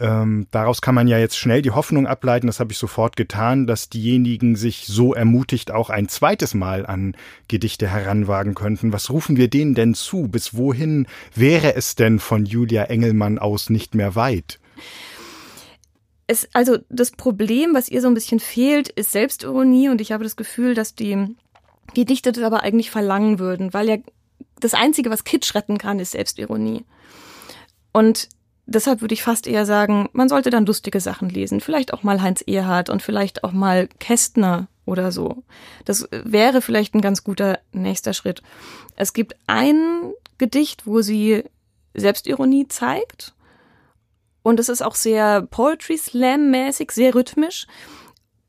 ähm, 0.00 0.46
daraus 0.50 0.80
kann 0.80 0.94
man 0.94 1.08
ja 1.08 1.18
jetzt 1.18 1.36
schnell 1.36 1.62
die 1.62 1.70
Hoffnung 1.70 2.06
ableiten, 2.06 2.46
das 2.46 2.60
habe 2.60 2.72
ich 2.72 2.78
sofort 2.78 3.16
getan, 3.16 3.66
dass 3.66 3.88
diejenigen 3.88 4.56
sich 4.56 4.86
so 4.86 5.14
ermutigt 5.14 5.70
auch 5.70 5.90
ein 5.90 6.08
zweites 6.08 6.54
Mal 6.54 6.86
an 6.86 7.14
Gedichte 7.48 7.88
heranwagen 7.88 8.54
könnten. 8.54 8.92
Was 8.92 9.10
rufen 9.10 9.36
wir 9.36 9.48
denen 9.48 9.74
denn 9.74 9.94
zu? 9.94 10.28
Bis 10.28 10.54
wohin 10.54 11.06
wäre 11.34 11.74
es 11.74 11.94
denn 11.94 12.18
von 12.18 12.44
Julia 12.44 12.84
Engelmann 12.84 13.38
aus 13.38 13.70
nicht 13.70 13.94
mehr 13.94 14.14
weit? 14.14 14.58
es, 16.32 16.48
also 16.52 16.78
das 16.88 17.12
Problem, 17.12 17.74
was 17.74 17.88
ihr 17.88 18.00
so 18.00 18.08
ein 18.08 18.14
bisschen 18.14 18.40
fehlt, 18.40 18.88
ist 18.88 19.12
Selbstironie 19.12 19.88
und 19.88 20.00
ich 20.00 20.12
habe 20.12 20.24
das 20.24 20.36
Gefühl, 20.36 20.74
dass 20.74 20.94
die 20.94 21.36
Gedichte 21.94 22.32
das 22.32 22.42
aber 22.42 22.62
eigentlich 22.62 22.90
verlangen 22.90 23.38
würden, 23.38 23.72
weil 23.74 23.88
ja 23.88 23.96
das 24.58 24.74
Einzige, 24.74 25.10
was 25.10 25.24
Kitsch 25.24 25.54
retten 25.54 25.78
kann, 25.78 25.98
ist 25.98 26.12
Selbstironie. 26.12 26.84
Und 27.92 28.28
deshalb 28.74 29.00
würde 29.00 29.14
ich 29.14 29.22
fast 29.22 29.46
eher 29.46 29.66
sagen, 29.66 30.08
man 30.12 30.28
sollte 30.28 30.50
dann 30.50 30.66
lustige 30.66 31.00
Sachen 31.00 31.28
lesen. 31.28 31.60
Vielleicht 31.60 31.92
auch 31.92 32.02
mal 32.02 32.22
Heinz 32.22 32.42
Erhardt 32.46 32.90
und 32.90 33.02
vielleicht 33.02 33.44
auch 33.44 33.52
mal 33.52 33.88
Kästner 33.98 34.68
oder 34.84 35.12
so. 35.12 35.42
Das 35.84 36.08
wäre 36.10 36.60
vielleicht 36.60 36.94
ein 36.94 37.00
ganz 37.00 37.24
guter 37.24 37.58
nächster 37.72 38.12
Schritt. 38.12 38.42
Es 38.96 39.12
gibt 39.12 39.36
ein 39.46 40.12
Gedicht, 40.38 40.86
wo 40.86 41.02
sie 41.02 41.44
Selbstironie 41.94 42.68
zeigt. 42.68 43.34
Und 44.42 44.58
es 44.58 44.68
ist 44.68 44.82
auch 44.82 44.96
sehr 44.96 45.42
Poetry 45.42 45.96
Slam 45.96 46.50
mäßig, 46.50 46.90
sehr 46.90 47.14
rhythmisch. 47.14 47.66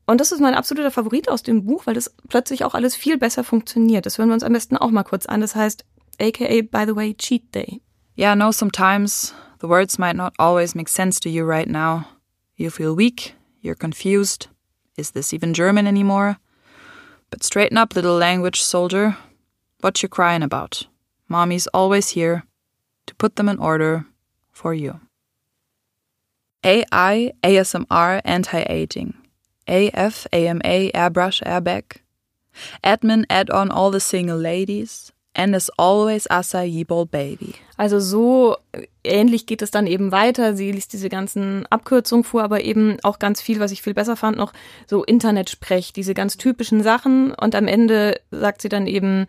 Und 0.06 0.20
das 0.20 0.32
ist 0.32 0.40
mein 0.40 0.54
absoluter 0.54 0.90
Favorit 0.90 1.28
aus 1.28 1.42
dem 1.42 1.64
Buch, 1.64 1.86
weil 1.86 1.94
das 1.94 2.14
plötzlich 2.28 2.64
auch 2.64 2.74
alles 2.74 2.94
viel 2.94 3.16
besser 3.16 3.44
funktioniert. 3.44 4.04
Das 4.04 4.18
hören 4.18 4.28
wir 4.28 4.34
uns 4.34 4.42
am 4.42 4.52
besten 4.52 4.76
auch 4.76 4.90
mal 4.90 5.04
kurz 5.04 5.26
an. 5.26 5.40
Das 5.40 5.54
heißt, 5.54 5.84
aka, 6.20 6.62
by 6.62 6.84
the 6.86 6.96
way, 6.96 7.14
Cheat 7.14 7.54
Day. 7.54 7.80
Yeah, 8.16 8.36
no, 8.36 8.52
sometimes 8.52 9.34
the 9.64 9.68
words 9.68 9.98
might 9.98 10.14
not 10.14 10.34
always 10.38 10.74
make 10.74 10.90
sense 10.90 11.18
to 11.18 11.30
you 11.30 11.42
right 11.42 11.66
now. 11.66 12.06
You 12.54 12.68
feel 12.68 12.94
weak, 12.94 13.32
you're 13.62 13.74
confused. 13.74 14.48
Is 14.98 15.12
this 15.12 15.32
even 15.32 15.54
German 15.54 15.86
anymore? 15.86 16.36
But 17.30 17.42
straighten 17.42 17.78
up, 17.78 17.94
little 17.94 18.14
language 18.14 18.60
soldier. 18.60 19.16
What 19.80 20.02
you 20.02 20.08
crying 20.10 20.42
about? 20.42 20.86
Mommy's 21.30 21.66
always 21.68 22.10
here 22.10 22.44
to 23.06 23.14
put 23.14 23.36
them 23.36 23.48
in 23.48 23.56
order 23.56 24.04
for 24.52 24.74
you. 24.74 25.00
AI, 26.62 27.32
ASMR, 27.42 28.20
anti-aging. 28.22 29.14
AF, 29.66 30.26
AMA, 30.30 30.92
airbrush, 30.92 31.42
airbag. 31.42 32.02
Admin, 32.84 33.24
add 33.30 33.48
on 33.48 33.70
all 33.70 33.90
the 33.90 33.98
single 33.98 34.36
ladies. 34.36 35.10
And 35.36 35.54
as 35.54 35.68
always, 35.76 36.28
acai 36.30 36.84
bowl 36.84 37.06
baby. 37.06 37.54
Also 37.76 37.98
so 37.98 38.56
ähnlich 39.02 39.46
geht 39.46 39.62
es 39.62 39.72
dann 39.72 39.88
eben 39.88 40.12
weiter. 40.12 40.54
Sie 40.54 40.70
liest 40.70 40.92
diese 40.92 41.08
ganzen 41.08 41.66
Abkürzungen 41.66 42.22
vor, 42.22 42.44
aber 42.44 42.62
eben 42.62 42.98
auch 43.02 43.18
ganz 43.18 43.40
viel, 43.40 43.58
was 43.58 43.72
ich 43.72 43.82
viel 43.82 43.94
besser 43.94 44.16
fand, 44.16 44.36
noch 44.36 44.52
so 44.86 45.02
Internetsprech, 45.02 45.92
diese 45.92 46.14
ganz 46.14 46.36
typischen 46.36 46.84
Sachen. 46.84 47.34
Und 47.34 47.56
am 47.56 47.66
Ende 47.66 48.20
sagt 48.30 48.62
sie 48.62 48.68
dann 48.68 48.86
eben, 48.86 49.26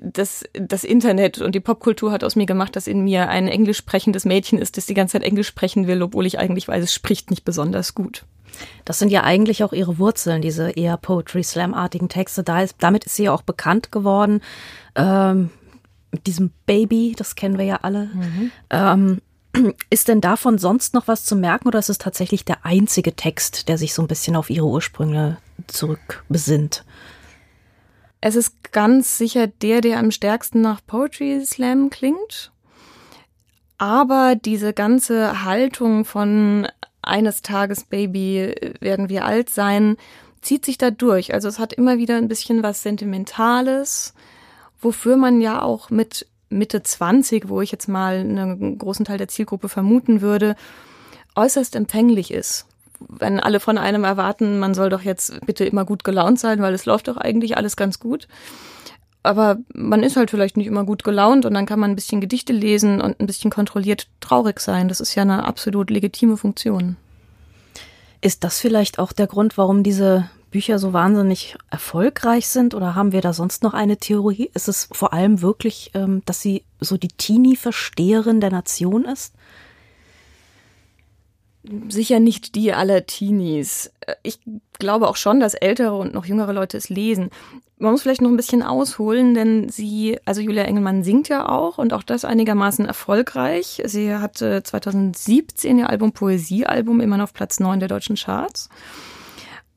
das, 0.00 0.44
das 0.54 0.84
Internet 0.84 1.38
und 1.38 1.54
die 1.54 1.60
Popkultur 1.60 2.10
hat 2.10 2.24
aus 2.24 2.36
mir 2.36 2.46
gemacht, 2.46 2.74
dass 2.74 2.86
in 2.86 3.04
mir 3.04 3.28
ein 3.28 3.46
englisch 3.46 3.76
sprechendes 3.76 4.24
Mädchen 4.24 4.58
ist, 4.58 4.76
das 4.76 4.86
die 4.86 4.94
ganze 4.94 5.12
Zeit 5.12 5.22
Englisch 5.22 5.48
sprechen 5.48 5.86
will, 5.86 6.02
obwohl 6.02 6.26
ich 6.26 6.38
eigentlich 6.38 6.66
weiß, 6.66 6.82
es 6.82 6.94
spricht 6.94 7.30
nicht 7.30 7.44
besonders 7.44 7.94
gut. 7.94 8.24
Das 8.84 8.98
sind 8.98 9.10
ja 9.10 9.22
eigentlich 9.22 9.64
auch 9.64 9.72
ihre 9.72 9.98
Wurzeln, 9.98 10.42
diese 10.42 10.70
eher 10.70 10.96
Poetry 10.96 11.42
Slam-artigen 11.42 12.08
Texte. 12.08 12.42
Da 12.42 12.62
ist, 12.62 12.76
damit 12.78 13.04
ist 13.04 13.16
sie 13.16 13.24
ja 13.24 13.32
auch 13.32 13.42
bekannt 13.42 13.92
geworden. 13.92 14.40
Ähm, 14.94 15.50
mit 16.10 16.26
diesem 16.26 16.52
Baby, 16.66 17.14
das 17.16 17.34
kennen 17.34 17.58
wir 17.58 17.64
ja 17.64 17.80
alle. 17.82 18.06
Mhm. 18.06 18.50
Ähm, 18.70 19.20
ist 19.90 20.08
denn 20.08 20.20
davon 20.20 20.58
sonst 20.58 20.94
noch 20.94 21.08
was 21.08 21.24
zu 21.24 21.36
merken 21.36 21.68
oder 21.68 21.78
ist 21.78 21.90
es 21.90 21.98
tatsächlich 21.98 22.44
der 22.44 22.64
einzige 22.64 23.14
Text, 23.14 23.68
der 23.68 23.78
sich 23.78 23.94
so 23.94 24.02
ein 24.02 24.08
bisschen 24.08 24.36
auf 24.36 24.50
ihre 24.50 24.66
Ursprünge 24.66 25.38
zurückbesinnt? 25.66 26.84
Es 28.20 28.36
ist 28.36 28.72
ganz 28.72 29.18
sicher 29.18 29.46
der, 29.46 29.80
der 29.80 29.98
am 29.98 30.10
stärksten 30.10 30.60
nach 30.60 30.80
Poetry 30.86 31.44
Slam 31.44 31.90
klingt. 31.90 32.52
Aber 33.76 34.34
diese 34.34 34.72
ganze 34.72 35.44
Haltung 35.44 36.04
von 36.04 36.68
eines 37.04 37.42
Tages 37.42 37.84
Baby 37.84 38.54
werden 38.80 39.08
wir 39.08 39.24
alt 39.24 39.50
sein, 39.50 39.96
zieht 40.42 40.64
sich 40.64 40.78
da 40.78 40.90
durch. 40.90 41.32
Also 41.32 41.48
es 41.48 41.58
hat 41.58 41.72
immer 41.72 41.98
wieder 41.98 42.16
ein 42.16 42.28
bisschen 42.28 42.62
was 42.62 42.82
Sentimentales, 42.82 44.14
wofür 44.80 45.16
man 45.16 45.40
ja 45.40 45.62
auch 45.62 45.90
mit 45.90 46.26
Mitte 46.50 46.82
20, 46.82 47.48
wo 47.48 47.60
ich 47.60 47.72
jetzt 47.72 47.88
mal 47.88 48.18
einen 48.18 48.78
großen 48.78 49.04
Teil 49.04 49.18
der 49.18 49.28
Zielgruppe 49.28 49.68
vermuten 49.68 50.20
würde, 50.20 50.56
äußerst 51.34 51.74
empfänglich 51.76 52.32
ist 52.32 52.66
wenn 53.08 53.40
alle 53.40 53.60
von 53.60 53.78
einem 53.78 54.04
erwarten, 54.04 54.58
man 54.58 54.74
soll 54.74 54.90
doch 54.90 55.02
jetzt 55.02 55.44
bitte 55.46 55.64
immer 55.64 55.84
gut 55.84 56.04
gelaunt 56.04 56.38
sein, 56.38 56.60
weil 56.60 56.74
es 56.74 56.86
läuft 56.86 57.08
doch 57.08 57.16
eigentlich 57.16 57.56
alles 57.56 57.76
ganz 57.76 57.98
gut. 57.98 58.28
Aber 59.24 59.56
man 59.72 60.02
ist 60.02 60.16
halt 60.16 60.30
vielleicht 60.30 60.56
nicht 60.58 60.66
immer 60.66 60.84
gut 60.84 61.02
gelaunt 61.02 61.46
und 61.46 61.54
dann 61.54 61.64
kann 61.64 61.80
man 61.80 61.90
ein 61.90 61.96
bisschen 61.96 62.20
Gedichte 62.20 62.52
lesen 62.52 63.00
und 63.00 63.18
ein 63.18 63.26
bisschen 63.26 63.50
kontrolliert 63.50 64.06
traurig 64.20 64.60
sein. 64.60 64.86
Das 64.86 65.00
ist 65.00 65.14
ja 65.14 65.22
eine 65.22 65.44
absolut 65.44 65.90
legitime 65.90 66.36
Funktion. 66.36 66.96
Ist 68.20 68.44
das 68.44 68.60
vielleicht 68.60 68.98
auch 68.98 69.12
der 69.12 69.26
Grund, 69.26 69.56
warum 69.56 69.82
diese 69.82 70.28
Bücher 70.50 70.78
so 70.78 70.92
wahnsinnig 70.92 71.56
erfolgreich 71.70 72.48
sind? 72.48 72.74
Oder 72.74 72.94
haben 72.94 73.12
wir 73.12 73.22
da 73.22 73.32
sonst 73.32 73.62
noch 73.62 73.72
eine 73.72 73.96
Theorie? 73.96 74.50
Ist 74.52 74.68
es 74.68 74.88
vor 74.92 75.14
allem 75.14 75.40
wirklich, 75.40 75.90
ähm, 75.94 76.22
dass 76.26 76.42
sie 76.42 76.62
so 76.78 76.98
die 76.98 77.08
Teenie-Versteherin 77.08 78.40
der 78.40 78.50
Nation 78.50 79.06
ist? 79.06 79.34
Sicher 81.88 82.20
nicht 82.20 82.54
die 82.54 82.72
aller 82.72 83.06
Teenies. 83.06 83.92
Ich 84.22 84.38
glaube 84.78 85.08
auch 85.08 85.16
schon, 85.16 85.40
dass 85.40 85.54
ältere 85.54 85.94
und 85.94 86.14
noch 86.14 86.26
jüngere 86.26 86.52
Leute 86.52 86.76
es 86.76 86.88
lesen. 86.88 87.30
Man 87.78 87.92
muss 87.92 88.02
vielleicht 88.02 88.22
noch 88.22 88.30
ein 88.30 88.36
bisschen 88.36 88.62
ausholen, 88.62 89.34
denn 89.34 89.68
sie, 89.68 90.18
also 90.24 90.40
Julia 90.40 90.64
Engelmann 90.64 91.02
singt 91.02 91.28
ja 91.28 91.48
auch 91.48 91.78
und 91.78 91.92
auch 91.92 92.02
das 92.02 92.24
einigermaßen 92.24 92.86
erfolgreich. 92.86 93.82
Sie 93.84 94.14
hatte 94.14 94.62
2017 94.62 95.78
ihr 95.78 95.90
Album 95.90 96.12
Poesiealbum 96.12 97.00
immer 97.00 97.16
noch 97.16 97.24
auf 97.24 97.34
Platz 97.34 97.60
9 97.60 97.80
der 97.80 97.88
deutschen 97.88 98.16
Charts. 98.16 98.68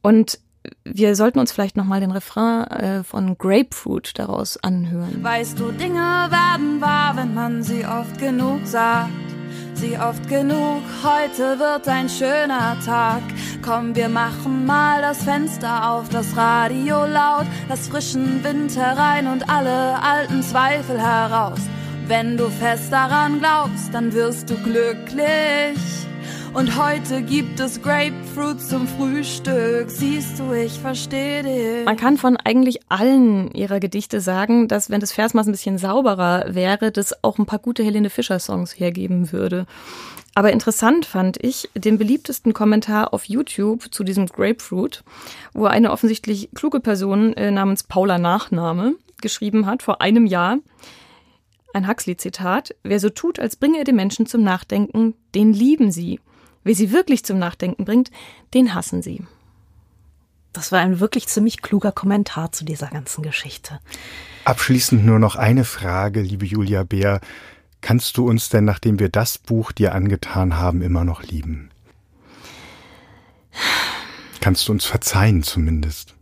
Und 0.02 0.39
wir 0.84 1.15
sollten 1.15 1.39
uns 1.39 1.52
vielleicht 1.52 1.78
nochmal 1.78 2.02
den 2.02 2.12
Refrain 2.12 2.67
äh, 2.67 3.04
von 3.04 3.38
Grapefruit 3.38 4.19
daraus 4.19 4.58
anhören. 4.58 5.23
Weißt 5.23 5.60
du, 5.60 5.71
Dinge 5.71 6.28
werden 6.30 6.82
wahr, 6.82 7.15
wenn 7.15 7.34
man 7.34 7.63
sie 7.63 7.86
oft 7.86 8.19
genug 8.19 8.65
sagt 8.65 9.26
sie 9.77 9.97
oft 9.97 10.27
genug. 10.27 10.81
Heute 11.03 11.59
wird 11.59 11.87
ein 11.87 12.09
schöner 12.09 12.77
Tag. 12.85 13.21
Komm, 13.61 13.95
wir 13.95 14.09
machen 14.09 14.65
mal 14.65 15.01
das 15.01 15.23
Fenster 15.23 15.91
auf, 15.91 16.09
das 16.09 16.35
Radio 16.35 17.05
laut, 17.05 17.45
lass 17.69 17.87
frischen 17.87 18.43
Wind 18.43 18.75
herein 18.75 19.27
und 19.27 19.49
alle 19.49 20.01
alten 20.01 20.41
Zweifel 20.41 20.99
heraus. 20.99 21.59
Wenn 22.07 22.37
du 22.37 22.49
fest 22.49 22.91
daran 22.91 23.39
glaubst, 23.39 23.93
dann 23.93 24.13
wirst 24.13 24.49
du 24.49 24.55
glücklich. 24.55 26.06
Und 26.57 26.75
heute 26.75 27.21
gibt 27.21 27.59
es 27.59 27.83
Grapefruit 27.83 28.59
zum 28.59 28.87
Frühstück. 28.87 29.91
Siehst 29.91 30.39
du, 30.39 30.53
ich 30.53 30.71
verstehe 30.71 31.43
dich. 31.43 31.85
Man 31.85 31.97
kann 31.97 32.17
von 32.17 32.35
eigentlich 32.35 32.79
allen 32.89 33.51
ihrer 33.51 33.79
Gedichte 33.79 34.21
sagen, 34.21 34.67
dass 34.67 34.89
wenn 34.89 34.99
das 34.99 35.11
Versmaß 35.11 35.45
ein 35.45 35.51
bisschen 35.51 35.77
sauberer 35.77 36.55
wäre, 36.55 36.91
das 36.91 37.23
auch 37.23 37.37
ein 37.37 37.45
paar 37.45 37.59
gute 37.59 37.83
Helene 37.83 38.09
Fischer 38.09 38.39
Songs 38.39 38.71
hergeben 38.79 39.31
würde. 39.31 39.67
Aber 40.33 40.51
interessant 40.51 41.05
fand 41.05 41.37
ich 41.43 41.69
den 41.75 41.99
beliebtesten 41.99 42.53
Kommentar 42.53 43.13
auf 43.13 43.25
YouTube 43.25 43.93
zu 43.93 44.03
diesem 44.03 44.25
Grapefruit, 44.25 45.03
wo 45.53 45.65
eine 45.65 45.91
offensichtlich 45.91 46.49
kluge 46.55 46.79
Person 46.79 47.33
äh, 47.33 47.51
namens 47.51 47.83
Paula 47.83 48.17
Nachname 48.17 48.95
geschrieben 49.21 49.67
hat 49.67 49.83
vor 49.83 50.01
einem 50.01 50.25
Jahr. 50.25 50.57
Ein 51.71 51.87
Huxley-Zitat. 51.87 52.73
Wer 52.81 52.99
so 52.99 53.09
tut, 53.09 53.37
als 53.39 53.57
bringe 53.57 53.77
er 53.77 53.83
den 53.83 53.95
Menschen 53.95 54.25
zum 54.25 54.41
Nachdenken, 54.41 55.13
den 55.35 55.53
lieben 55.53 55.91
sie. 55.91 56.19
Wer 56.67 56.75
sie 56.75 56.91
wirklich 56.91 57.23
zum 57.23 57.39
Nachdenken 57.39 57.86
bringt, 57.86 58.12
den 58.53 58.73
hassen 58.73 59.01
sie. 59.01 59.23
Das 60.51 60.73
war 60.73 60.82
ein 60.82 60.99
wirklich 60.99 61.27
ziemlich 61.27 61.62
kluger 61.62 61.93
Kommentar 61.93 62.51
zu 62.51 62.65
dieser 62.65 62.88
ganzen 62.88 63.21
Geschichte. 63.21 63.80
Abschließend 64.43 65.06
nur 65.06 65.17
noch 65.17 65.38
eine 65.38 65.63
Frage, 65.63 66.19
liebe 66.19 66.45
Julia 66.45 66.84
Bär. 66.84 67.21
Kannst 67.80 68.17
du 68.17 68.27
uns 68.27 68.49
denn, 68.49 68.65
nachdem 68.65 68.99
wir 68.99 69.08
das 69.08 69.38
Buch 69.38 69.71
dir 69.71 69.95
angetan 69.95 70.58
haben, 70.58 70.82
immer 70.82 71.06
noch 71.06 71.23
lieben? 71.23 71.71
Kannst 74.41 74.67
du 74.67 74.73
uns 74.73 74.84
verzeihen 74.84 75.43
zumindest? 75.43 76.16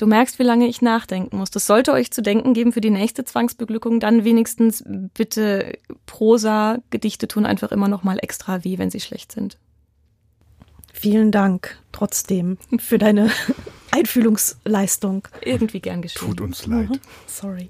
Du 0.00 0.06
merkst, 0.06 0.38
wie 0.38 0.44
lange 0.44 0.66
ich 0.66 0.80
nachdenken 0.80 1.36
muss. 1.36 1.50
Das 1.50 1.66
sollte 1.66 1.92
euch 1.92 2.10
zu 2.10 2.22
denken 2.22 2.54
geben 2.54 2.72
für 2.72 2.80
die 2.80 2.88
nächste 2.88 3.22
Zwangsbeglückung. 3.22 4.00
Dann 4.00 4.24
wenigstens 4.24 4.82
bitte 4.86 5.76
Prosa, 6.06 6.78
Gedichte 6.88 7.28
tun 7.28 7.44
einfach 7.44 7.70
immer 7.70 7.86
noch 7.86 8.02
mal 8.02 8.16
extra 8.22 8.64
weh, 8.64 8.78
wenn 8.78 8.90
sie 8.90 9.00
schlecht 9.00 9.30
sind. 9.30 9.58
Vielen 10.90 11.30
Dank 11.30 11.78
trotzdem 11.92 12.56
für 12.78 12.96
deine 12.96 13.30
Einfühlungsleistung. 13.90 15.28
Irgendwie 15.42 15.80
gern 15.80 16.00
geschehen. 16.00 16.28
Tut 16.28 16.40
uns 16.40 16.64
leid. 16.64 16.88
Mhm. 16.88 17.00
Sorry. 17.26 17.68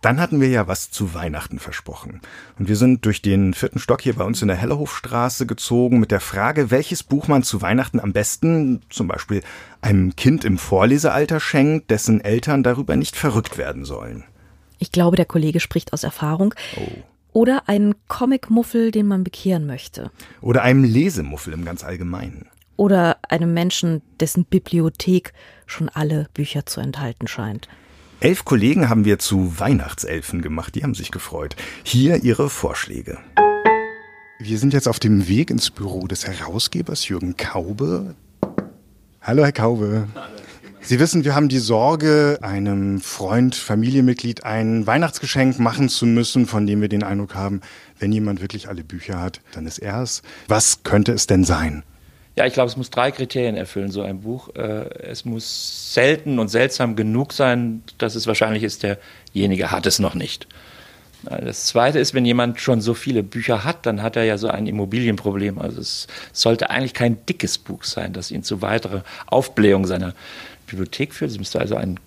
Dann 0.00 0.18
hatten 0.18 0.40
wir 0.40 0.48
ja 0.48 0.66
was 0.66 0.90
zu 0.90 1.12
Weihnachten 1.12 1.58
versprochen. 1.58 2.20
Und 2.58 2.68
wir 2.68 2.76
sind 2.76 3.04
durch 3.04 3.20
den 3.20 3.52
vierten 3.52 3.78
Stock 3.78 4.00
hier 4.00 4.14
bei 4.14 4.24
uns 4.24 4.40
in 4.40 4.48
der 4.48 4.56
Hellerhofstraße 4.56 5.46
gezogen 5.46 6.00
mit 6.00 6.10
der 6.10 6.20
Frage, 6.20 6.70
welches 6.70 7.02
Buch 7.02 7.28
man 7.28 7.42
zu 7.42 7.60
Weihnachten 7.60 8.00
am 8.00 8.12
besten 8.12 8.80
zum 8.88 9.08
Beispiel 9.08 9.42
einem 9.82 10.16
Kind 10.16 10.44
im 10.44 10.56
Vorlesealter 10.56 11.38
schenkt, 11.38 11.90
dessen 11.90 12.22
Eltern 12.22 12.62
darüber 12.62 12.96
nicht 12.96 13.16
verrückt 13.16 13.58
werden 13.58 13.84
sollen. 13.84 14.24
Ich 14.78 14.90
glaube, 14.92 15.16
der 15.16 15.26
Kollege 15.26 15.60
spricht 15.60 15.92
aus 15.92 16.04
Erfahrung. 16.04 16.54
Oh. 16.76 16.88
Oder 17.32 17.68
einen 17.68 17.94
Comicmuffel, 18.08 18.90
den 18.90 19.06
man 19.06 19.22
bekehren 19.22 19.66
möchte. 19.66 20.10
Oder 20.40 20.62
einem 20.62 20.82
Lesemuffel 20.82 21.52
im 21.52 21.64
ganz 21.64 21.84
Allgemeinen. 21.84 22.48
Oder 22.76 23.18
einem 23.28 23.52
Menschen, 23.52 24.00
dessen 24.18 24.46
Bibliothek 24.46 25.34
schon 25.66 25.90
alle 25.90 26.28
Bücher 26.32 26.64
zu 26.64 26.80
enthalten 26.80 27.28
scheint. 27.28 27.68
Elf 28.22 28.44
Kollegen 28.44 28.90
haben 28.90 29.06
wir 29.06 29.18
zu 29.18 29.58
Weihnachtselfen 29.58 30.42
gemacht, 30.42 30.74
die 30.74 30.82
haben 30.82 30.94
sich 30.94 31.10
gefreut. 31.10 31.56
Hier 31.82 32.22
ihre 32.22 32.50
Vorschläge. 32.50 33.16
Wir 34.38 34.58
sind 34.58 34.74
jetzt 34.74 34.88
auf 34.88 34.98
dem 34.98 35.26
Weg 35.26 35.48
ins 35.48 35.70
Büro 35.70 36.06
des 36.06 36.26
Herausgebers 36.26 37.08
Jürgen 37.08 37.38
Kaube. 37.38 38.14
Hallo, 39.22 39.42
Herr 39.42 39.52
Kaube. 39.52 40.06
Sie 40.82 41.00
wissen, 41.00 41.24
wir 41.24 41.34
haben 41.34 41.48
die 41.48 41.60
Sorge, 41.60 42.38
einem 42.42 43.00
Freund, 43.00 43.54
Familienmitglied 43.54 44.44
ein 44.44 44.86
Weihnachtsgeschenk 44.86 45.58
machen 45.58 45.88
zu 45.88 46.04
müssen, 46.04 46.44
von 46.44 46.66
dem 46.66 46.82
wir 46.82 46.88
den 46.88 47.02
Eindruck 47.02 47.34
haben, 47.34 47.62
wenn 47.98 48.12
jemand 48.12 48.42
wirklich 48.42 48.68
alle 48.68 48.84
Bücher 48.84 49.18
hat, 49.18 49.40
dann 49.52 49.66
ist 49.66 49.78
er 49.78 50.02
es. 50.02 50.20
Was 50.46 50.82
könnte 50.82 51.12
es 51.12 51.26
denn 51.26 51.44
sein? 51.44 51.84
Ja, 52.36 52.46
ich 52.46 52.54
glaube, 52.54 52.70
es 52.70 52.76
muss 52.76 52.90
drei 52.90 53.10
Kriterien 53.10 53.56
erfüllen, 53.56 53.90
so 53.90 54.02
ein 54.02 54.20
Buch. 54.20 54.54
Äh, 54.54 54.88
es 55.00 55.24
muss 55.24 55.94
selten 55.94 56.38
und 56.38 56.48
seltsam 56.48 56.96
genug 56.96 57.32
sein, 57.32 57.82
dass 57.98 58.14
es 58.14 58.26
wahrscheinlich 58.26 58.62
ist, 58.62 58.84
derjenige 58.84 59.70
hat 59.70 59.86
es 59.86 59.98
noch 59.98 60.14
nicht. 60.14 60.46
Das 61.22 61.66
Zweite 61.66 61.98
ist, 61.98 62.14
wenn 62.14 62.24
jemand 62.24 62.60
schon 62.60 62.80
so 62.80 62.94
viele 62.94 63.22
Bücher 63.22 63.64
hat, 63.64 63.84
dann 63.84 64.02
hat 64.02 64.16
er 64.16 64.24
ja 64.24 64.38
so 64.38 64.48
ein 64.48 64.66
Immobilienproblem. 64.66 65.58
Also 65.58 65.80
es 65.80 66.06
sollte 66.32 66.70
eigentlich 66.70 66.94
kein 66.94 67.24
dickes 67.26 67.58
Buch 67.58 67.84
sein, 67.84 68.14
das 68.14 68.30
ihn 68.30 68.42
zu 68.42 68.62
weiterer 68.62 69.04
Aufblähung 69.26 69.86
seiner 69.86 70.14
Bibliothek 70.66 71.12
führt. 71.12 71.30
Es 71.30 71.38
müsste 71.38 71.60
also 71.60 71.76
ein 71.76 72.00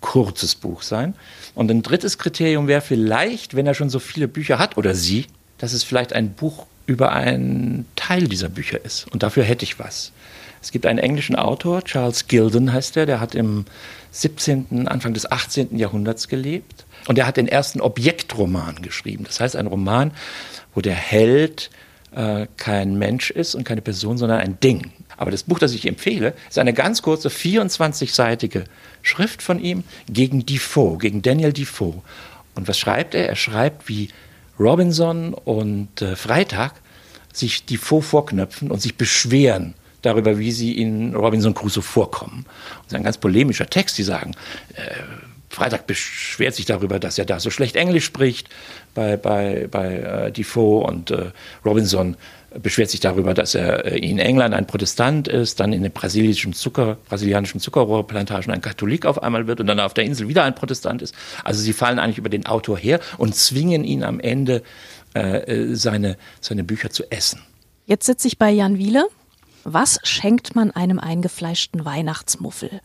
kurzes 0.00 0.56
Buch 0.56 0.82
sein. 0.82 1.14
Und 1.54 1.70
ein 1.70 1.82
drittes 1.82 2.18
Kriterium 2.18 2.66
wäre 2.66 2.80
vielleicht, 2.80 3.54
wenn 3.54 3.66
er 3.66 3.74
schon 3.74 3.90
so 3.90 3.98
viele 3.98 4.26
Bücher 4.26 4.58
hat 4.58 4.76
oder 4.76 4.94
sie, 4.94 5.26
dass 5.58 5.72
es 5.72 5.84
vielleicht 5.84 6.12
ein 6.12 6.32
Buch 6.32 6.66
über 6.86 7.12
einen 7.12 7.86
Teil 7.96 8.28
dieser 8.28 8.48
Bücher 8.48 8.84
ist. 8.84 9.06
Und 9.12 9.22
dafür 9.22 9.44
hätte 9.44 9.64
ich 9.64 9.78
was. 9.78 10.12
Es 10.62 10.72
gibt 10.72 10.86
einen 10.86 10.98
englischen 10.98 11.36
Autor, 11.36 11.84
Charles 11.84 12.28
Gilden 12.28 12.72
heißt 12.72 12.96
er, 12.96 13.06
der 13.06 13.20
hat 13.20 13.34
im 13.34 13.66
17., 14.12 14.88
Anfang 14.88 15.14
des 15.14 15.30
18. 15.30 15.78
Jahrhunderts 15.78 16.28
gelebt 16.28 16.86
und 17.06 17.18
er 17.18 17.26
hat 17.26 17.36
den 17.36 17.46
ersten 17.46 17.80
Objektroman 17.80 18.82
geschrieben. 18.82 19.24
Das 19.24 19.40
heißt, 19.40 19.56
ein 19.56 19.66
Roman, 19.66 20.12
wo 20.74 20.80
der 20.80 20.94
Held 20.94 21.70
äh, 22.14 22.46
kein 22.56 22.98
Mensch 22.98 23.30
ist 23.30 23.54
und 23.54 23.64
keine 23.64 23.82
Person, 23.82 24.18
sondern 24.18 24.40
ein 24.40 24.58
Ding. 24.58 24.90
Aber 25.16 25.30
das 25.30 25.44
Buch, 25.44 25.58
das 25.58 25.72
ich 25.72 25.86
empfehle, 25.86 26.34
ist 26.48 26.58
eine 26.58 26.72
ganz 26.72 27.02
kurze 27.02 27.28
24-seitige 27.28 28.64
Schrift 29.02 29.42
von 29.42 29.60
ihm 29.60 29.84
gegen 30.08 30.44
Defoe, 30.46 30.98
gegen 30.98 31.22
Daniel 31.22 31.52
Defoe. 31.52 32.02
Und 32.54 32.68
was 32.68 32.78
schreibt 32.78 33.14
er? 33.14 33.28
Er 33.28 33.36
schreibt, 33.36 33.88
wie 33.88 34.08
Robinson 34.58 35.34
und 35.34 36.02
äh, 36.02 36.16
Freitag 36.16 36.74
sich 37.32 37.66
Defoe 37.66 38.02
vorknöpfen 38.02 38.70
und 38.70 38.80
sich 38.80 38.96
beschweren 38.96 39.74
darüber, 40.02 40.38
wie 40.38 40.52
sie 40.52 40.80
in 40.80 41.14
Robinson 41.14 41.54
Crusoe 41.54 41.82
vorkommen. 41.82 42.46
Das 42.84 42.86
ist 42.88 42.94
ein 42.94 43.02
ganz 43.02 43.18
polemischer 43.18 43.66
Text. 43.66 43.98
Die 43.98 44.02
sagen, 44.02 44.32
äh, 44.74 45.02
Freitag 45.50 45.86
beschwert 45.86 46.54
sich 46.54 46.66
darüber, 46.66 46.98
dass 46.98 47.18
er 47.18 47.24
da 47.24 47.40
so 47.40 47.50
schlecht 47.50 47.76
Englisch 47.76 48.04
spricht 48.04 48.48
bei, 48.94 49.16
bei, 49.16 49.68
bei 49.70 49.96
äh, 49.96 50.32
Defoe 50.32 50.84
und 50.84 51.10
äh, 51.10 51.30
Robinson 51.64 52.16
beschwert 52.60 52.90
sich 52.90 53.00
darüber, 53.00 53.34
dass 53.34 53.54
er 53.54 53.84
äh, 53.84 53.98
in 53.98 54.18
England 54.18 54.54
ein 54.54 54.66
Protestant 54.66 55.28
ist, 55.28 55.60
dann 55.60 55.72
in 55.72 55.82
den 55.82 55.92
brasilischen 55.92 56.52
Zucker, 56.52 56.98
brasilianischen 57.08 57.60
Zuckerrohrplantagen 57.60 58.52
ein 58.52 58.60
Katholik 58.60 59.06
auf 59.06 59.22
einmal 59.22 59.46
wird 59.46 59.60
und 59.60 59.66
dann 59.66 59.80
auf 59.80 59.94
der 59.94 60.04
Insel 60.04 60.28
wieder 60.28 60.44
ein 60.44 60.54
Protestant 60.54 61.02
ist. 61.02 61.14
Also 61.44 61.60
sie 61.60 61.72
fallen 61.72 61.98
eigentlich 61.98 62.18
über 62.18 62.28
den 62.28 62.46
Autor 62.46 62.78
her 62.78 63.00
und 63.18 63.34
zwingen 63.34 63.84
ihn 63.84 64.02
am 64.02 64.20
Ende, 64.20 64.62
äh, 65.14 65.70
äh 65.70 65.74
seine, 65.74 66.16
seine 66.40 66.64
Bücher 66.64 66.90
zu 66.90 67.10
essen. 67.10 67.42
Jetzt 67.86 68.06
sitze 68.06 68.28
ich 68.28 68.38
bei 68.38 68.50
Jan 68.50 68.78
Wiele. 68.78 69.06
Was 69.64 69.98
schenkt 70.04 70.54
man 70.54 70.70
einem 70.70 70.98
eingefleischten 70.98 71.84
Weihnachtsmuffel? 71.84 72.80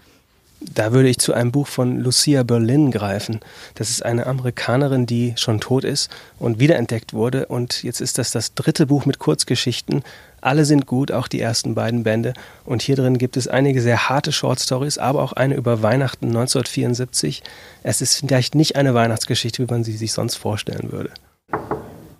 Da 0.64 0.94
würde 0.94 1.10
ich 1.10 1.18
zu 1.18 1.34
einem 1.34 1.52
Buch 1.52 1.68
von 1.68 2.00
Lucia 2.00 2.44
Berlin 2.44 2.92
greifen. 2.92 3.40
Das 3.76 3.90
ist 3.90 4.06
eine 4.06 4.28
Amerikanerin, 4.28 5.08
die 5.08 5.34
schon 5.36 5.60
tot 5.60 5.84
ist 5.84 6.12
und 6.38 6.60
wiederentdeckt 6.60 7.14
wurde. 7.14 7.48
Und 7.48 7.82
jetzt 7.82 8.00
ist 8.00 8.20
das 8.20 8.30
das 8.30 8.54
dritte 8.54 8.86
Buch 8.86 9.06
mit 9.06 9.18
Kurzgeschichten. 9.18 10.04
Alle 10.40 10.66
sind 10.66 10.86
gut, 10.86 11.12
auch 11.12 11.28
die 11.28 11.42
ersten 11.42 11.74
beiden 11.74 12.04
Bände. 12.04 12.34
Und 12.64 12.84
hier 12.84 12.96
drin 12.96 13.18
gibt 13.18 13.38
es 13.38 13.48
einige 13.48 13.82
sehr 13.82 14.08
harte 14.08 14.32
Short 14.32 14.60
Stories, 14.60 15.00
aber 15.00 15.24
auch 15.24 15.34
eine 15.34 15.56
über 15.56 15.82
Weihnachten 15.82 16.28
1974. 16.28 17.42
Es 17.82 18.02
ist 18.02 18.20
vielleicht 18.20 18.54
nicht 18.54 18.76
eine 18.76 18.94
Weihnachtsgeschichte, 18.94 19.64
wie 19.64 19.72
man 19.72 19.84
sie 19.84 19.98
sich 19.98 20.14
sonst 20.14 20.36
vorstellen 20.36 20.92
würde. 20.92 21.10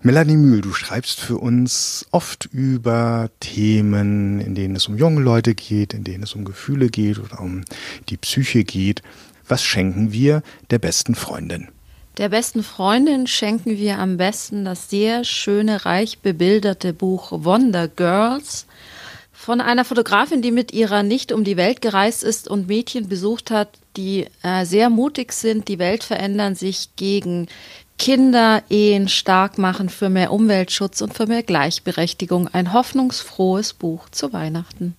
Melanie 0.04 0.36
Mühl, 0.36 0.62
du 0.62 0.74
schreibst 0.74 1.20
für 1.20 1.38
uns 1.38 2.08
oft 2.10 2.50
über 2.52 3.30
Themen, 3.40 4.40
in 4.42 4.56
denen 4.56 4.76
es 4.76 4.88
um 4.88 4.98
junge 4.98 5.22
Leute 5.22 5.54
geht, 5.54 5.94
in 5.94 6.04
denen 6.04 6.24
es 6.24 6.34
um 6.34 6.44
Gefühle 6.44 6.90
geht 6.90 7.20
oder 7.20 7.40
um 7.40 7.62
die 8.10 8.18
Psyche 8.18 8.64
geht. 8.64 9.04
Was 9.48 9.64
schenken 9.64 10.12
wir 10.12 10.42
der 10.72 10.80
besten 10.80 11.14
Freundin? 11.14 11.68
Der 12.18 12.30
besten 12.30 12.64
Freundin 12.64 13.28
schenken 13.28 13.78
wir 13.78 14.00
am 14.00 14.18
besten 14.18 14.66
das 14.66 14.90
sehr 14.90 15.24
schöne, 15.24 15.86
reich 15.86 16.18
bebilderte 16.18 16.94
Buch 16.94 17.32
Wonder 17.32 17.88
Girls 17.88 18.66
von 19.42 19.60
einer 19.60 19.86
Fotografin, 19.86 20.44
die 20.44 20.52
mit 20.52 20.72
ihrer 20.72 21.02
Nicht 21.02 21.32
um 21.32 21.44
die 21.44 21.58
Welt 21.58 21.82
gereist 21.82 22.24
ist 22.24 22.48
und 22.48 22.68
Mädchen 22.68 23.10
besucht 23.10 23.50
hat, 23.50 23.70
die 23.98 24.28
äh, 24.44 24.66
sehr 24.66 24.92
mutig 24.92 25.34
sind, 25.34 25.68
die 25.68 25.80
Welt 25.80 26.04
verändern, 26.04 26.54
sich 26.54 26.96
gegen 26.96 27.48
Kinderehen 27.98 29.10
stark 29.10 29.58
machen 29.58 29.90
für 29.90 30.10
mehr 30.10 30.32
Umweltschutz 30.32 31.02
und 31.02 31.16
für 31.16 31.26
mehr 31.26 31.42
Gleichberechtigung. 31.42 32.50
Ein 32.50 32.72
hoffnungsfrohes 32.72 33.74
Buch 33.74 34.10
zu 34.10 34.32
Weihnachten. 34.32 34.96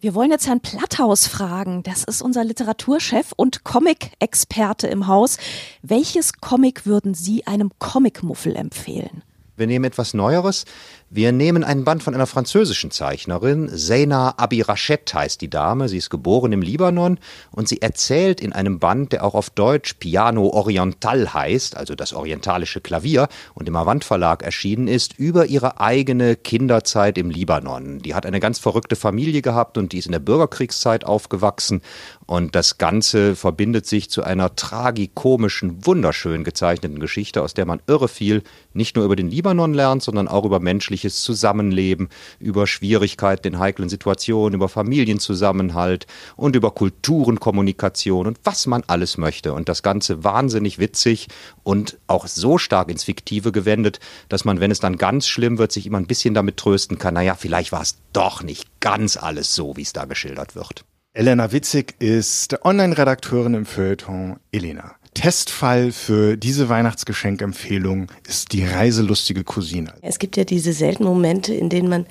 Wir 0.00 0.14
wollen 0.14 0.30
jetzt 0.30 0.46
Herrn 0.46 0.60
Platthaus 0.60 1.26
fragen. 1.26 1.82
Das 1.82 2.04
ist 2.04 2.22
unser 2.22 2.44
Literaturchef 2.44 3.32
und 3.36 3.64
Comic-Experte 3.64 4.86
im 4.86 5.08
Haus. 5.08 5.36
Welches 5.82 6.34
Comic 6.34 6.86
würden 6.86 7.14
Sie 7.14 7.44
einem 7.46 7.72
Comicmuffel 7.80 8.54
empfehlen? 8.54 9.24
Wir 9.60 9.66
nehmen 9.66 9.84
etwas 9.84 10.14
Neueres. 10.14 10.64
Wir 11.12 11.32
nehmen 11.32 11.64
einen 11.64 11.82
Band 11.82 12.04
von 12.04 12.14
einer 12.14 12.28
französischen 12.28 12.92
Zeichnerin. 12.92 13.68
Zeina 13.76 14.38
Abirachet 14.38 15.12
heißt 15.12 15.40
die 15.40 15.50
Dame. 15.50 15.88
Sie 15.88 15.96
ist 15.96 16.08
geboren 16.08 16.52
im 16.52 16.62
Libanon 16.62 17.18
und 17.50 17.66
sie 17.66 17.82
erzählt 17.82 18.40
in 18.40 18.52
einem 18.52 18.78
Band, 18.78 19.10
der 19.10 19.24
auch 19.24 19.34
auf 19.34 19.50
Deutsch 19.50 19.94
Piano 19.94 20.46
Oriental 20.50 21.34
heißt, 21.34 21.76
also 21.76 21.96
das 21.96 22.12
orientalische 22.12 22.80
Klavier, 22.80 23.26
und 23.54 23.66
im 23.68 23.74
Avant 23.74 24.04
Verlag 24.04 24.44
erschienen 24.44 24.86
ist, 24.86 25.18
über 25.18 25.46
ihre 25.46 25.80
eigene 25.80 26.36
Kinderzeit 26.36 27.18
im 27.18 27.28
Libanon. 27.28 27.98
Die 27.98 28.14
hat 28.14 28.24
eine 28.24 28.38
ganz 28.38 28.60
verrückte 28.60 28.94
Familie 28.94 29.42
gehabt 29.42 29.78
und 29.78 29.92
die 29.92 29.98
ist 29.98 30.06
in 30.06 30.12
der 30.12 30.20
Bürgerkriegszeit 30.20 31.04
aufgewachsen. 31.04 31.82
Und 32.26 32.54
das 32.54 32.78
Ganze 32.78 33.34
verbindet 33.34 33.84
sich 33.84 34.10
zu 34.10 34.22
einer 34.22 34.54
tragikomischen, 34.54 35.84
wunderschön 35.84 36.44
gezeichneten 36.44 37.00
Geschichte, 37.00 37.42
aus 37.42 37.52
der 37.52 37.66
man 37.66 37.82
irre 37.88 38.06
viel 38.06 38.44
nicht 38.74 38.94
nur 38.94 39.04
über 39.04 39.16
den 39.16 39.28
Libanon 39.28 39.74
lernt, 39.74 40.04
sondern 40.04 40.28
auch 40.28 40.44
über 40.44 40.60
menschliche 40.60 40.99
menschliches 41.00 41.22
Zusammenleben, 41.22 42.08
über 42.38 42.66
Schwierigkeiten 42.66 43.48
in 43.48 43.58
heiklen 43.58 43.88
Situationen, 43.88 44.54
über 44.54 44.68
Familienzusammenhalt 44.68 46.06
und 46.36 46.56
über 46.56 46.72
Kulturenkommunikation 46.72 48.26
und 48.26 48.38
was 48.44 48.66
man 48.66 48.82
alles 48.86 49.16
möchte. 49.16 49.52
Und 49.54 49.68
das 49.68 49.82
Ganze 49.82 50.24
wahnsinnig 50.24 50.78
witzig 50.78 51.28
und 51.62 51.98
auch 52.06 52.26
so 52.26 52.58
stark 52.58 52.90
ins 52.90 53.04
Fiktive 53.04 53.52
gewendet, 53.52 54.00
dass 54.28 54.44
man, 54.44 54.60
wenn 54.60 54.70
es 54.70 54.80
dann 54.80 54.96
ganz 54.96 55.26
schlimm 55.26 55.58
wird, 55.58 55.72
sich 55.72 55.86
immer 55.86 55.98
ein 55.98 56.06
bisschen 56.06 56.34
damit 56.34 56.58
trösten 56.58 56.98
kann, 56.98 57.14
naja, 57.14 57.34
vielleicht 57.34 57.72
war 57.72 57.82
es 57.82 57.96
doch 58.12 58.42
nicht 58.42 58.80
ganz 58.80 59.16
alles 59.16 59.54
so, 59.54 59.76
wie 59.76 59.82
es 59.82 59.92
da 59.92 60.04
geschildert 60.04 60.54
wird. 60.54 60.84
Elena 61.12 61.50
Witzig 61.50 61.94
ist 61.98 62.64
Online-Redakteurin 62.64 63.54
im 63.54 63.66
Feuilleton 63.66 64.38
Elena. 64.52 64.99
Testfall 65.20 65.92
für 65.92 66.38
diese 66.38 66.70
Weihnachtsgeschenkempfehlung 66.70 68.06
ist 68.26 68.52
die 68.52 68.64
reiselustige 68.64 69.44
Cousine. 69.44 69.92
Es 70.00 70.18
gibt 70.18 70.38
ja 70.38 70.44
diese 70.44 70.72
seltenen 70.72 71.10
Momente, 71.10 71.52
in 71.52 71.68
denen 71.68 71.90
man 71.90 72.06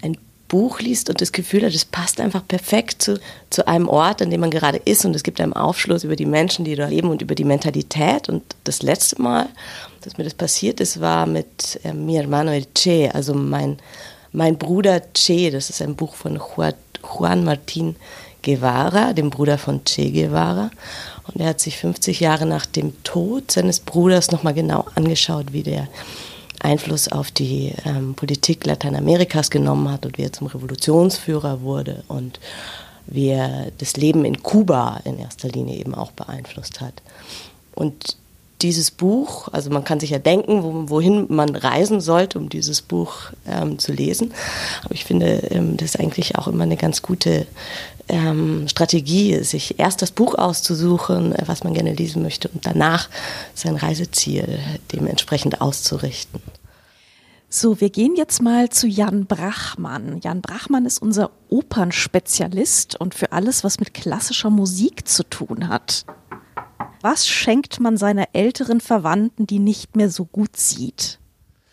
ein 0.00 0.16
Buch 0.48 0.80
liest 0.80 1.10
und 1.10 1.20
das 1.20 1.32
Gefühl 1.32 1.66
hat, 1.66 1.74
es 1.74 1.84
passt 1.84 2.22
einfach 2.22 2.48
perfekt 2.48 3.02
zu, 3.02 3.20
zu 3.50 3.68
einem 3.68 3.86
Ort, 3.86 4.22
an 4.22 4.30
dem 4.30 4.40
man 4.40 4.50
gerade 4.50 4.78
ist 4.78 5.04
und 5.04 5.14
es 5.14 5.22
gibt 5.22 5.42
einem 5.42 5.52
Aufschluss 5.52 6.04
über 6.04 6.16
die 6.16 6.24
Menschen, 6.24 6.64
die 6.64 6.74
da 6.74 6.88
leben 6.88 7.10
und 7.10 7.20
über 7.20 7.34
die 7.34 7.44
Mentalität. 7.44 8.30
Und 8.30 8.42
das 8.64 8.80
letzte 8.80 9.20
Mal, 9.20 9.48
dass 10.00 10.16
mir 10.16 10.24
das 10.24 10.34
passiert 10.34 10.80
ist, 10.80 11.02
war 11.02 11.26
mit 11.26 11.78
äh, 11.84 11.92
mi 11.92 12.14
hermano 12.14 12.50
el 12.50 12.64
Che, 12.74 13.10
also 13.12 13.34
mein, 13.34 13.76
mein 14.32 14.56
Bruder 14.56 15.02
Che, 15.12 15.50
das 15.50 15.68
ist 15.68 15.82
ein 15.82 15.96
Buch 15.96 16.14
von 16.14 16.40
Juan 17.02 17.44
Martin 17.44 17.96
Guevara, 18.42 19.12
dem 19.12 19.28
Bruder 19.28 19.58
von 19.58 19.84
Che 19.84 20.10
Guevara. 20.10 20.70
Und 21.26 21.40
er 21.40 21.48
hat 21.48 21.60
sich 21.60 21.78
50 21.78 22.20
Jahre 22.20 22.46
nach 22.46 22.66
dem 22.66 23.02
Tod 23.02 23.50
seines 23.50 23.80
Bruders 23.80 24.30
nochmal 24.30 24.54
genau 24.54 24.84
angeschaut, 24.94 25.52
wie 25.52 25.62
der 25.62 25.88
Einfluss 26.60 27.08
auf 27.08 27.30
die 27.30 27.72
ähm, 27.84 28.14
Politik 28.14 28.64
Lateinamerikas 28.66 29.50
genommen 29.50 29.90
hat 29.90 30.06
und 30.06 30.18
wie 30.18 30.22
er 30.22 30.32
zum 30.32 30.46
Revolutionsführer 30.46 31.60
wurde 31.62 32.04
und 32.08 32.40
wie 33.06 33.28
er 33.28 33.70
das 33.78 33.96
Leben 33.96 34.24
in 34.24 34.42
Kuba 34.42 35.00
in 35.04 35.18
erster 35.18 35.48
Linie 35.48 35.76
eben 35.76 35.94
auch 35.94 36.12
beeinflusst 36.12 36.80
hat. 36.80 37.02
Und 37.74 38.16
dieses 38.62 38.90
Buch, 38.90 39.48
also 39.52 39.70
man 39.70 39.84
kann 39.84 40.00
sich 40.00 40.10
ja 40.10 40.18
denken, 40.18 40.62
wo, 40.62 40.88
wohin 40.88 41.26
man 41.28 41.54
reisen 41.54 42.00
sollte, 42.00 42.38
um 42.38 42.48
dieses 42.48 42.82
Buch 42.82 43.14
ähm, 43.46 43.78
zu 43.78 43.92
lesen. 43.92 44.32
Aber 44.84 44.94
ich 44.94 45.04
finde, 45.04 45.48
ähm, 45.50 45.76
das 45.76 45.94
ist 45.94 46.00
eigentlich 46.00 46.36
auch 46.36 46.48
immer 46.48 46.64
eine 46.64 46.76
ganz 46.76 47.02
gute 47.02 47.46
ähm, 48.08 48.66
Strategie, 48.68 49.42
sich 49.42 49.78
erst 49.78 50.02
das 50.02 50.10
Buch 50.10 50.34
auszusuchen, 50.34 51.34
äh, 51.34 51.42
was 51.46 51.64
man 51.64 51.74
gerne 51.74 51.92
lesen 51.92 52.22
möchte, 52.22 52.48
und 52.48 52.64
danach 52.66 53.08
sein 53.54 53.76
Reiseziel 53.76 54.58
dementsprechend 54.92 55.60
auszurichten. 55.60 56.40
So, 57.56 57.80
wir 57.80 57.90
gehen 57.90 58.16
jetzt 58.16 58.42
mal 58.42 58.68
zu 58.70 58.88
Jan 58.88 59.26
Brachmann. 59.26 60.20
Jan 60.24 60.40
Brachmann 60.40 60.86
ist 60.86 61.00
unser 61.00 61.30
Opernspezialist 61.50 62.98
und 62.98 63.14
für 63.14 63.30
alles, 63.30 63.62
was 63.62 63.78
mit 63.78 63.94
klassischer 63.94 64.50
Musik 64.50 65.06
zu 65.06 65.22
tun 65.22 65.68
hat. 65.68 66.04
Was 67.04 67.28
schenkt 67.28 67.80
man 67.80 67.98
seiner 67.98 68.28
älteren 68.32 68.80
Verwandten, 68.80 69.46
die 69.46 69.58
nicht 69.58 69.94
mehr 69.94 70.08
so 70.08 70.24
gut 70.24 70.56
sieht? 70.56 71.18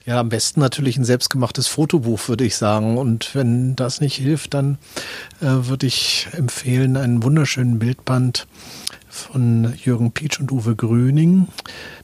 Ja, 0.05 0.19
am 0.19 0.27
besten 0.27 0.59
natürlich 0.59 0.97
ein 0.97 1.05
selbstgemachtes 1.05 1.67
Fotobuch, 1.67 2.27
würde 2.27 2.43
ich 2.43 2.57
sagen. 2.57 2.97
Und 2.97 3.33
wenn 3.33 3.77
das 3.77 4.01
nicht 4.01 4.17
hilft, 4.17 4.53
dann 4.53 4.77
äh, 5.39 5.45
würde 5.45 5.87
ich 5.87 6.27
empfehlen 6.33 6.97
einen 6.97 7.23
wunderschönen 7.23 7.79
Bildband 7.79 8.45
von 9.07 9.73
Jürgen 9.81 10.11
Pietsch 10.11 10.41
und 10.41 10.51
Uwe 10.51 10.75
Grüning 10.75 11.47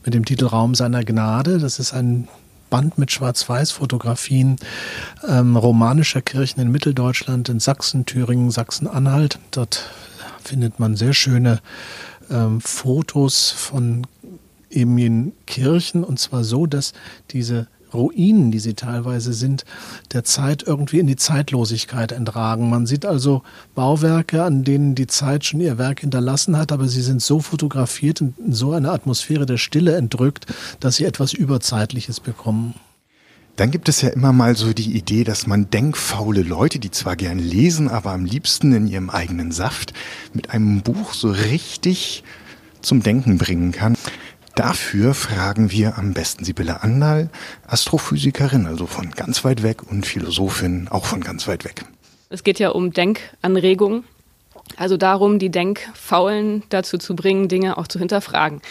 mit 0.06 0.14
dem 0.14 0.24
Titel 0.24 0.46
Raum 0.46 0.74
seiner 0.74 1.04
Gnade. 1.04 1.58
Das 1.58 1.80
ist 1.80 1.92
ein 1.94 2.30
Band 2.70 2.98
mit 2.98 3.12
Schwarz-Weiß-Fotografien 3.12 4.56
ähm, 5.28 5.58
romanischer 5.58 6.22
Kirchen 6.22 6.62
in 6.62 6.72
Mitteldeutschland, 6.72 7.50
in 7.50 7.60
Sachsen, 7.60 8.06
Thüringen, 8.06 8.52
Sachsen-Anhalt. 8.52 9.38
Dort 9.52 9.92
findet 10.46 10.80
man 10.80 10.96
sehr 10.96 11.14
schöne 11.14 11.60
ähm, 12.30 12.62
Fotos 12.62 13.52
von 13.52 14.08
eben 14.70 14.98
in 14.98 15.34
Kirchen 15.46 16.04
und 16.04 16.20
zwar 16.20 16.44
so, 16.44 16.66
dass 16.66 16.94
diese 17.32 17.68
Ruinen, 17.94 18.52
die 18.52 18.60
sie 18.60 18.74
teilweise 18.74 19.34
sind, 19.34 19.66
der 20.12 20.24
Zeit 20.24 20.64
irgendwie 20.64 21.00
in 21.00 21.08
die 21.08 21.16
Zeitlosigkeit 21.16 22.12
entragen. 22.12 22.70
Man 22.70 22.86
sieht 22.86 23.06
also 23.06 23.44
Bauwerke, 23.76 24.44
an 24.44 24.64
denen 24.64 24.96
die 24.96 25.08
Zeit 25.08 25.46
schon 25.46 25.62
ihr 25.62 25.78
Werk 25.78 26.02
hinterlassen 26.02 26.58
hat, 26.58 26.72
aber 26.72 26.88
sie 26.88 27.02
sind 27.02 27.22
so 27.22 27.40
fotografiert 27.40 28.22
und 28.22 28.38
in 28.40 28.54
so 28.54 28.74
eine 28.74 28.92
Atmosphäre 28.92 29.46
der 29.46 29.58
Stille 29.58 29.96
entrückt, 29.96 30.48
dass 30.80 30.98
sie 30.98 31.06
etwas 31.06 31.34
Überzeitliches 31.34 32.20
bekommen. 32.20 32.76
Dann 33.58 33.72
gibt 33.72 33.90
es 33.90 34.04
ja 34.04 34.10
immer 34.10 34.34
mal 34.34 34.56
so 34.56 34.72
die 34.72 34.96
Idee, 34.96 35.24
dass 35.24 35.48
man 35.48 35.72
denkfaule 35.72 36.44
Leute, 36.44 36.78
die 36.78 36.92
zwar 36.92 37.16
gern 37.16 37.40
lesen, 37.40 37.90
aber 37.90 38.12
am 38.12 38.24
liebsten 38.24 38.72
in 38.72 38.88
ihrem 38.88 39.10
eigenen 39.10 39.52
Saft, 39.52 39.94
mit 40.32 40.52
einem 40.52 40.84
Buch 40.84 41.14
so 41.14 41.32
richtig 41.32 42.24
zum 42.82 43.02
Denken 43.02 43.40
bringen 43.40 43.72
kann. 43.72 43.98
Dafür 44.54 45.16
fragen 45.16 45.72
wir 45.72 45.98
am 45.98 46.14
besten 46.14 46.46
Sibylle 46.46 46.84
Andal, 46.84 47.32
Astrophysikerin, 47.66 48.68
also 48.68 48.86
von 48.86 49.10
ganz 49.10 49.44
weit 49.44 49.64
weg 49.64 49.82
und 49.90 50.06
Philosophin, 50.06 50.88
auch 50.88 51.06
von 51.06 51.22
ganz 51.22 51.48
weit 51.48 51.66
weg. 51.66 51.84
Es 52.30 52.44
geht 52.44 52.60
ja 52.60 52.70
um 52.70 52.94
Denkanregung, 52.94 54.04
also 54.76 54.98
darum, 54.98 55.40
die 55.40 55.50
Denkfaulen 55.50 56.62
dazu 56.70 57.00
zu 57.00 57.16
bringen, 57.16 57.48
Dinge 57.48 57.80
auch 57.80 57.88
zu 57.88 57.98
hinterfragen. 57.98 58.62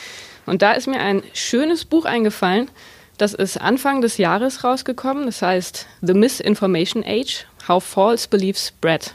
Und 0.45 0.63
da 0.63 0.73
ist 0.73 0.87
mir 0.87 1.01
ein 1.01 1.25
schönes 1.33 1.85
Buch 1.85 2.05
eingefallen, 2.05 2.71
das 3.17 3.35
ist 3.35 3.61
Anfang 3.61 4.01
des 4.01 4.19
Jahres 4.19 4.65
rausgekommen. 4.65 5.27
Das 5.27 5.43
heißt 5.43 5.87
The 6.03 6.15
Misinformation 6.15 7.05
Age, 7.05 7.47
How 7.69 7.83
False 7.83 8.29
Beliefs 8.29 8.69
Spread. 8.69 9.15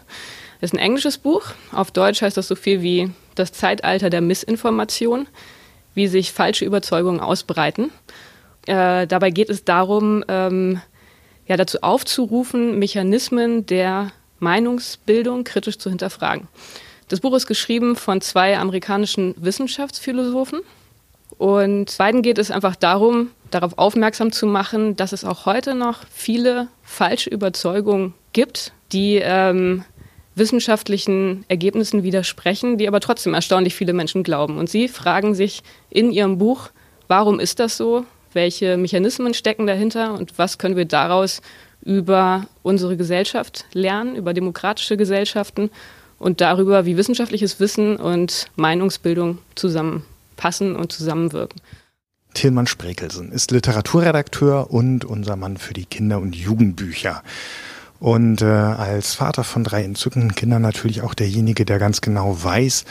Das 0.59 0.71
ist 0.71 0.73
ein 0.73 0.79
englisches 0.79 1.17
Buch. 1.17 1.43
Auf 1.71 1.91
Deutsch 1.91 2.21
heißt 2.21 2.37
das 2.37 2.47
so 2.47 2.55
viel 2.55 2.81
wie 2.81 3.11
Das 3.35 3.51
Zeitalter 3.51 4.09
der 4.09 4.21
Missinformation 4.21 5.27
wie 5.93 6.07
sich 6.07 6.31
falsche 6.31 6.65
Überzeugungen 6.65 7.19
ausbreiten. 7.19 7.91
Äh, 8.65 9.07
dabei 9.07 9.29
geht 9.29 9.49
es 9.49 9.63
darum, 9.63 10.23
ähm, 10.27 10.81
ja, 11.47 11.57
dazu 11.57 11.79
aufzurufen, 11.81 12.79
Mechanismen 12.79 13.65
der 13.65 14.11
Meinungsbildung 14.39 15.43
kritisch 15.43 15.77
zu 15.77 15.89
hinterfragen. 15.89 16.47
Das 17.09 17.19
Buch 17.19 17.35
ist 17.35 17.47
geschrieben 17.47 17.95
von 17.95 18.21
zwei 18.21 18.57
amerikanischen 18.57 19.35
Wissenschaftsphilosophen. 19.37 20.61
Und 21.41 21.97
beiden 21.97 22.21
geht 22.21 22.37
es 22.37 22.51
einfach 22.51 22.75
darum, 22.75 23.31
darauf 23.49 23.75
aufmerksam 23.79 24.31
zu 24.31 24.45
machen, 24.45 24.95
dass 24.95 25.11
es 25.11 25.25
auch 25.25 25.47
heute 25.47 25.73
noch 25.73 26.01
viele 26.11 26.67
falsche 26.83 27.31
Überzeugungen 27.31 28.13
gibt, 28.31 28.73
die 28.91 29.15
ähm, 29.15 29.83
wissenschaftlichen 30.35 31.43
Ergebnissen 31.47 32.03
widersprechen, 32.03 32.77
die 32.77 32.87
aber 32.87 32.99
trotzdem 32.99 33.33
erstaunlich 33.33 33.73
viele 33.73 33.93
Menschen 33.93 34.21
glauben. 34.21 34.59
Und 34.59 34.69
sie 34.69 34.87
fragen 34.87 35.33
sich 35.33 35.63
in 35.89 36.11
ihrem 36.11 36.37
Buch, 36.37 36.69
warum 37.07 37.39
ist 37.39 37.59
das 37.59 37.75
so? 37.75 38.05
Welche 38.33 38.77
Mechanismen 38.77 39.33
stecken 39.33 39.65
dahinter 39.65 40.13
und 40.13 40.37
was 40.37 40.59
können 40.59 40.75
wir 40.75 40.85
daraus 40.85 41.41
über 41.83 42.45
unsere 42.61 42.97
Gesellschaft 42.97 43.65
lernen, 43.73 44.15
über 44.15 44.35
demokratische 44.35 44.95
Gesellschaften 44.95 45.71
und 46.19 46.39
darüber, 46.39 46.85
wie 46.85 46.97
wissenschaftliches 46.97 47.59
Wissen 47.59 47.97
und 47.97 48.45
Meinungsbildung 48.57 49.39
zusammenpassen 50.41 50.75
und 50.75 50.91
zusammenwirken. 50.91 51.61
Tilman 52.33 52.67
Sprekelsen 52.67 53.31
ist 53.31 53.51
Literaturredakteur 53.51 54.71
und 54.71 55.05
unser 55.05 55.35
Mann 55.35 55.57
für 55.57 55.73
die 55.73 55.85
Kinder- 55.85 56.19
und 56.19 56.35
Jugendbücher. 56.35 57.23
Und 57.99 58.41
äh, 58.41 58.45
als 58.45 59.13
Vater 59.13 59.43
von 59.43 59.63
drei 59.63 59.83
entzückenden 59.83 60.33
Kindern 60.33 60.61
natürlich 60.61 61.01
auch 61.01 61.13
derjenige, 61.13 61.65
der 61.65 61.77
ganz 61.77 62.01
genau 62.01 62.41
weiß, 62.41 62.85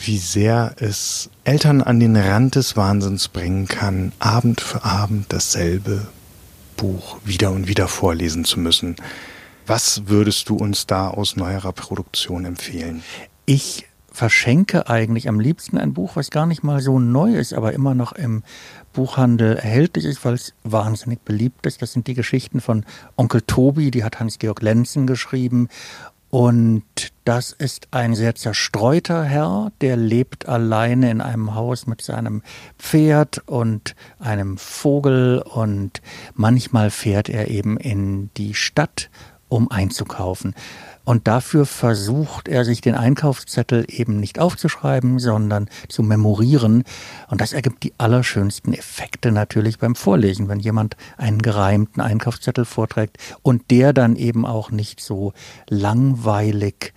wie 0.00 0.18
sehr 0.18 0.74
es 0.78 1.28
Eltern 1.44 1.82
an 1.82 2.00
den 2.00 2.16
Rand 2.16 2.54
des 2.54 2.76
Wahnsinns 2.76 3.28
bringen 3.28 3.68
kann, 3.68 4.12
Abend 4.18 4.60
für 4.60 4.84
Abend 4.84 5.26
dasselbe 5.32 6.06
Buch 6.76 7.18
wieder 7.24 7.50
und 7.50 7.68
wieder 7.68 7.88
vorlesen 7.88 8.44
zu 8.44 8.58
müssen. 8.58 8.96
Was 9.66 10.06
würdest 10.06 10.48
du 10.48 10.56
uns 10.56 10.86
da 10.86 11.08
aus 11.08 11.36
neuerer 11.36 11.72
Produktion 11.72 12.44
empfehlen? 12.46 13.02
Ich 13.44 13.87
verschenke 14.18 14.88
eigentlich 14.88 15.28
am 15.28 15.38
liebsten 15.38 15.78
ein 15.78 15.94
Buch, 15.94 16.16
was 16.16 16.30
gar 16.30 16.44
nicht 16.44 16.64
mal 16.64 16.80
so 16.80 16.98
neu 16.98 17.36
ist, 17.36 17.54
aber 17.54 17.72
immer 17.72 17.94
noch 17.94 18.10
im 18.10 18.42
Buchhandel 18.92 19.54
erhältlich 19.54 20.04
ist, 20.04 20.24
weil 20.24 20.34
es 20.34 20.54
wahnsinnig 20.64 21.20
beliebt 21.20 21.66
ist. 21.66 21.82
Das 21.82 21.92
sind 21.92 22.08
die 22.08 22.14
Geschichten 22.14 22.60
von 22.60 22.84
Onkel 23.14 23.42
Tobi, 23.42 23.92
die 23.92 24.02
hat 24.02 24.18
Hans-Georg 24.18 24.60
Lenzen 24.60 25.06
geschrieben. 25.06 25.68
Und 26.30 26.82
das 27.24 27.52
ist 27.52 27.86
ein 27.92 28.16
sehr 28.16 28.34
zerstreuter 28.34 29.22
Herr, 29.22 29.70
der 29.82 29.96
lebt 29.96 30.48
alleine 30.48 31.12
in 31.12 31.20
einem 31.20 31.54
Haus 31.54 31.86
mit 31.86 32.02
seinem 32.02 32.42
Pferd 32.76 33.40
und 33.46 33.94
einem 34.18 34.58
Vogel 34.58 35.44
und 35.44 36.02
manchmal 36.34 36.90
fährt 36.90 37.28
er 37.28 37.46
eben 37.46 37.76
in 37.76 38.30
die 38.36 38.54
Stadt, 38.54 39.10
um 39.48 39.70
einzukaufen. 39.70 40.54
Und 41.08 41.26
dafür 41.26 41.64
versucht 41.64 42.48
er 42.48 42.66
sich 42.66 42.82
den 42.82 42.94
Einkaufszettel 42.94 43.86
eben 43.88 44.20
nicht 44.20 44.38
aufzuschreiben, 44.38 45.18
sondern 45.18 45.70
zu 45.88 46.02
memorieren. 46.02 46.84
Und 47.30 47.40
das 47.40 47.54
ergibt 47.54 47.82
die 47.82 47.94
allerschönsten 47.96 48.74
Effekte 48.74 49.32
natürlich 49.32 49.78
beim 49.78 49.94
Vorlesen, 49.94 50.48
wenn 50.50 50.60
jemand 50.60 50.98
einen 51.16 51.40
gereimten 51.40 52.02
Einkaufszettel 52.02 52.66
vorträgt 52.66 53.16
und 53.40 53.70
der 53.70 53.94
dann 53.94 54.16
eben 54.16 54.44
auch 54.44 54.70
nicht 54.70 55.00
so 55.00 55.32
langweilig 55.70 56.92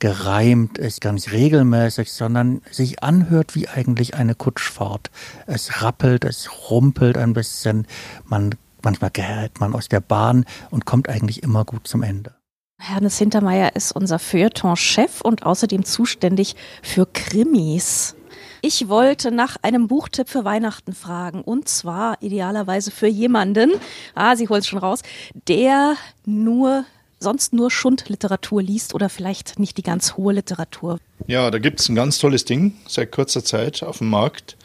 gereimt 0.00 0.76
ist, 0.76 1.00
ganz 1.00 1.30
regelmäßig, 1.30 2.12
sondern 2.12 2.60
sich 2.70 3.02
anhört 3.02 3.54
wie 3.54 3.68
eigentlich 3.68 4.12
eine 4.12 4.34
Kutschfahrt. 4.34 5.10
Es 5.46 5.80
rappelt, 5.80 6.26
es 6.26 6.50
rumpelt 6.68 7.16
ein 7.16 7.32
bisschen, 7.32 7.86
man, 8.26 8.54
manchmal 8.82 9.12
gerät 9.12 9.60
man 9.60 9.72
aus 9.72 9.88
der 9.88 10.00
Bahn 10.00 10.44
und 10.68 10.84
kommt 10.84 11.08
eigentlich 11.08 11.42
immer 11.42 11.64
gut 11.64 11.88
zum 11.88 12.02
Ende. 12.02 12.34
Hernes 12.78 13.18
Hintermeier 13.18 13.74
ist 13.74 13.92
unser 13.92 14.18
Feuilleton-Chef 14.18 15.20
und 15.22 15.44
außerdem 15.44 15.84
zuständig 15.84 16.54
für 16.82 17.06
Krimis. 17.06 18.16
Ich 18.60 18.88
wollte 18.88 19.30
nach 19.30 19.56
einem 19.62 19.88
Buchtipp 19.88 20.28
für 20.28 20.44
Weihnachten 20.44 20.92
fragen 20.92 21.42
und 21.42 21.68
zwar 21.68 22.22
idealerweise 22.22 22.90
für 22.90 23.06
jemanden, 23.06 23.72
ah, 24.14 24.36
sie 24.36 24.48
holt 24.48 24.60
es 24.60 24.66
schon 24.66 24.78
raus, 24.78 25.02
der 25.48 25.96
nur 26.24 26.84
sonst 27.18 27.52
nur 27.52 27.70
Schundliteratur 27.70 28.62
liest 28.62 28.94
oder 28.94 29.08
vielleicht 29.08 29.58
nicht 29.58 29.78
die 29.78 29.82
ganz 29.82 30.16
hohe 30.16 30.34
Literatur. 30.34 30.98
Ja, 31.26 31.50
da 31.50 31.58
gibt 31.58 31.80
es 31.80 31.88
ein 31.88 31.94
ganz 31.94 32.18
tolles 32.18 32.44
Ding 32.44 32.74
seit 32.86 33.10
kurzer 33.10 33.42
Zeit 33.42 33.82
auf 33.82 33.98
dem 33.98 34.10
Markt. 34.10 34.56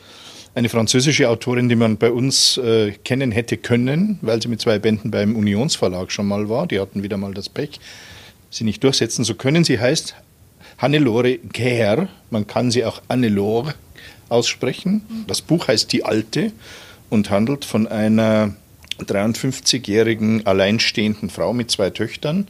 Eine 0.53 0.67
französische 0.67 1.29
Autorin, 1.29 1.69
die 1.69 1.77
man 1.77 1.95
bei 1.95 2.11
uns 2.11 2.57
äh, 2.57 2.91
kennen 3.05 3.31
hätte 3.31 3.55
können, 3.55 4.19
weil 4.21 4.41
sie 4.41 4.49
mit 4.49 4.59
zwei 4.59 4.79
Bänden 4.79 5.09
beim 5.09 5.37
Unionsverlag 5.37 6.11
schon 6.11 6.27
mal 6.27 6.49
war. 6.49 6.67
Die 6.67 6.81
hatten 6.81 7.03
wieder 7.03 7.15
mal 7.15 7.33
das 7.33 7.47
Pech, 7.47 7.79
sie 8.49 8.65
nicht 8.65 8.83
durchsetzen 8.83 9.23
zu 9.23 9.35
können. 9.35 9.63
Sie 9.63 9.79
heißt 9.79 10.13
Hannelore 10.77 11.37
Gher. 11.37 12.09
Man 12.31 12.47
kann 12.47 12.69
sie 12.69 12.83
auch 12.83 13.01
Annelore 13.07 13.75
aussprechen. 14.27 15.25
Das 15.25 15.41
Buch 15.41 15.69
heißt 15.69 15.89
Die 15.93 16.03
Alte 16.03 16.51
und 17.09 17.29
handelt 17.29 17.63
von 17.63 17.87
einer 17.87 18.53
53-jährigen 18.99 20.45
alleinstehenden 20.45 21.29
Frau 21.29 21.53
mit 21.53 21.71
zwei 21.71 21.91
Töchtern, 21.91 22.49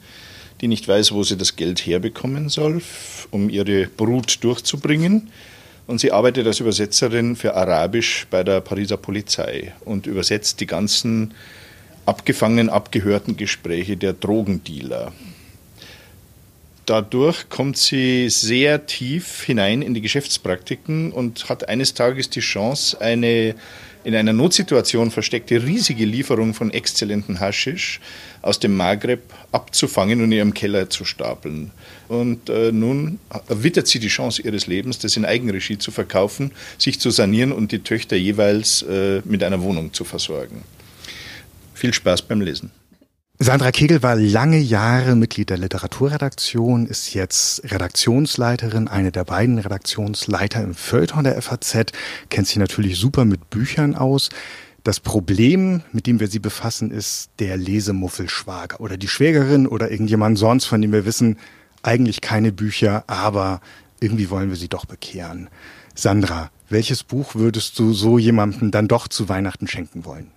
die 0.61 0.67
nicht 0.67 0.87
weiß, 0.87 1.11
wo 1.11 1.21
sie 1.21 1.37
das 1.37 1.55
Geld 1.55 1.85
herbekommen 1.85 2.49
soll, 2.49 2.81
um 3.29 3.47
ihre 3.47 3.85
Brut 3.85 4.43
durchzubringen 4.43 5.29
Und 5.91 5.99
sie 5.99 6.13
arbeitet 6.13 6.47
als 6.47 6.61
Übersetzerin 6.61 7.35
für 7.35 7.53
Arabisch 7.53 8.25
bei 8.29 8.45
der 8.45 8.61
Pariser 8.61 8.95
Polizei 8.95 9.73
und 9.83 10.07
übersetzt 10.07 10.61
die 10.61 10.65
ganzen 10.65 11.33
abgefangenen, 12.05 12.69
abgehörten 12.69 13.35
Gespräche 13.35 13.97
der 13.97 14.13
Drogendealer. 14.13 15.11
Dadurch 16.91 17.47
kommt 17.47 17.77
sie 17.77 18.29
sehr 18.29 18.85
tief 18.85 19.43
hinein 19.43 19.81
in 19.81 19.93
die 19.93 20.01
Geschäftspraktiken 20.01 21.13
und 21.13 21.47
hat 21.47 21.69
eines 21.69 21.93
Tages 21.93 22.29
die 22.29 22.41
Chance, 22.41 22.99
eine 22.99 23.55
in 24.03 24.13
einer 24.13 24.33
Notsituation 24.33 25.09
versteckte 25.09 25.63
riesige 25.63 26.03
Lieferung 26.03 26.53
von 26.53 26.69
exzellenten 26.69 27.39
Haschisch 27.39 28.01
aus 28.41 28.59
dem 28.59 28.75
Maghreb 28.75 29.21
abzufangen 29.53 30.19
und 30.19 30.25
in 30.25 30.31
ihrem 30.33 30.53
Keller 30.53 30.89
zu 30.89 31.05
stapeln. 31.05 31.71
Und 32.09 32.49
äh, 32.49 32.73
nun 32.73 33.19
erwittert 33.47 33.87
sie 33.87 33.99
die 33.99 34.09
Chance 34.09 34.41
ihres 34.41 34.67
Lebens, 34.67 34.99
das 34.99 35.15
in 35.15 35.23
Eigenregie 35.23 35.77
zu 35.77 35.91
verkaufen, 35.91 36.51
sich 36.77 36.99
zu 36.99 37.09
sanieren 37.09 37.53
und 37.53 37.71
die 37.71 37.79
Töchter 37.79 38.17
jeweils 38.17 38.81
äh, 38.81 39.21
mit 39.23 39.43
einer 39.43 39.61
Wohnung 39.61 39.93
zu 39.93 40.03
versorgen. 40.03 40.63
Viel 41.73 41.93
Spaß 41.93 42.23
beim 42.23 42.41
Lesen. 42.41 42.69
Sandra 43.43 43.71
Kegel 43.71 44.03
war 44.03 44.15
lange 44.15 44.59
Jahre 44.59 45.15
Mitglied 45.15 45.49
der 45.49 45.57
Literaturredaktion, 45.57 46.85
ist 46.85 47.15
jetzt 47.15 47.63
Redaktionsleiterin, 47.71 48.87
eine 48.87 49.11
der 49.11 49.23
beiden 49.23 49.57
Redaktionsleiter 49.57 50.61
im 50.61 50.75
Feuilleton 50.75 51.23
der 51.23 51.41
FAZ, 51.41 51.91
kennt 52.29 52.45
sich 52.45 52.57
natürlich 52.57 52.99
super 52.99 53.25
mit 53.25 53.49
Büchern 53.49 53.95
aus. 53.95 54.29
Das 54.83 54.99
Problem, 54.99 55.81
mit 55.91 56.05
dem 56.05 56.19
wir 56.19 56.27
sie 56.27 56.37
befassen, 56.37 56.91
ist 56.91 57.31
der 57.39 57.57
Lesemuffelschwager 57.57 58.79
oder 58.79 58.95
die 58.95 59.07
Schwägerin 59.07 59.65
oder 59.65 59.89
irgendjemand 59.89 60.37
sonst, 60.37 60.65
von 60.65 60.79
dem 60.79 60.91
wir 60.91 61.05
wissen, 61.05 61.39
eigentlich 61.81 62.21
keine 62.21 62.51
Bücher, 62.51 63.05
aber 63.07 63.59
irgendwie 63.99 64.29
wollen 64.29 64.49
wir 64.49 64.55
sie 64.55 64.69
doch 64.69 64.85
bekehren. 64.85 65.49
Sandra, 65.95 66.51
welches 66.69 67.01
Buch 67.03 67.33
würdest 67.33 67.79
du 67.79 67.91
so 67.91 68.19
jemandem 68.19 68.69
dann 68.69 68.87
doch 68.87 69.07
zu 69.07 69.29
Weihnachten 69.29 69.65
schenken 69.65 70.05
wollen? 70.05 70.29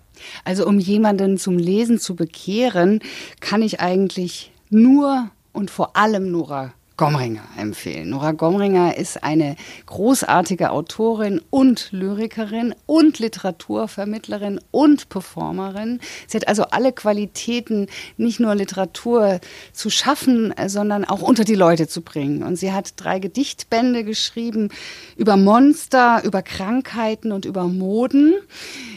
Also 0.45 0.67
um 0.67 0.79
jemanden 0.79 1.39
zum 1.39 1.59
Lesen 1.59 1.99
zu 1.99 2.17
bekehren, 2.17 3.01
kann 3.41 3.63
ich 3.63 3.81
eigentlich 3.81 4.53
nur 4.71 5.31
und 5.53 5.71
vor 5.71 5.97
allem 5.97 6.31
Nora 6.31 6.75
Gomringer 6.97 7.43
empfehlen. 7.59 8.11
Nora 8.11 8.31
Gomringer 8.33 8.97
ist 8.97 9.25
eine 9.25 9.57
großartige 9.87 10.71
Autorin 10.71 11.41
und 11.51 11.89
Lyrikerin 11.91 12.73
und 12.87 13.19
Literaturvermittlerin 13.19 14.61
und 14.71 15.09
Performerin. 15.09 15.99
Sie 16.29 16.37
hat 16.37 16.47
also 16.47 16.65
alle 16.65 16.93
Qualitäten, 16.93 17.89
nicht 18.17 18.39
nur 18.39 18.55
Literatur 18.55 19.41
zu 19.73 19.91
schaffen, 19.91 20.55
sondern 20.69 21.05
auch 21.05 21.21
unter 21.21 21.43
die 21.43 21.57
Leute 21.57 21.89
zu 21.89 22.01
bringen. 22.01 22.45
Und 22.45 22.57
sie 22.57 22.73
hat 22.73 22.93
drei 22.97 23.19
Gedichtbände 23.19 24.05
geschrieben 24.05 24.69
über 25.17 25.37
Monster, 25.37 26.23
über 26.23 26.43
Krankheiten 26.43 27.33
und 27.33 27.45
über 27.45 27.65
Moden. 27.65 28.35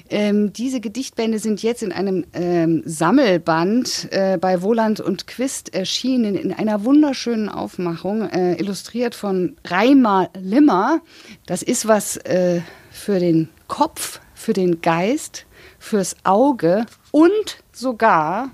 Ähm, 0.09 0.53
diese 0.53 0.79
Gedichtbände 0.79 1.39
sind 1.39 1.61
jetzt 1.63 1.83
in 1.83 1.91
einem 1.91 2.25
ähm, 2.33 2.81
Sammelband 2.85 4.07
äh, 4.11 4.37
bei 4.39 4.61
Woland 4.61 4.99
und 4.99 5.27
Quist 5.27 5.73
erschienen, 5.73 6.35
in 6.35 6.53
einer 6.53 6.83
wunderschönen 6.83 7.49
Aufmachung, 7.49 8.29
äh, 8.29 8.55
illustriert 8.55 9.15
von 9.15 9.57
Reimar 9.65 10.29
Limmer. 10.39 11.01
Das 11.45 11.61
ist 11.61 11.87
was 11.87 12.17
äh, 12.17 12.61
für 12.91 13.19
den 13.19 13.49
Kopf, 13.67 14.21
für 14.33 14.53
den 14.53 14.81
Geist, 14.81 15.45
fürs 15.79 16.15
Auge 16.23 16.85
und 17.11 17.63
sogar, 17.71 18.51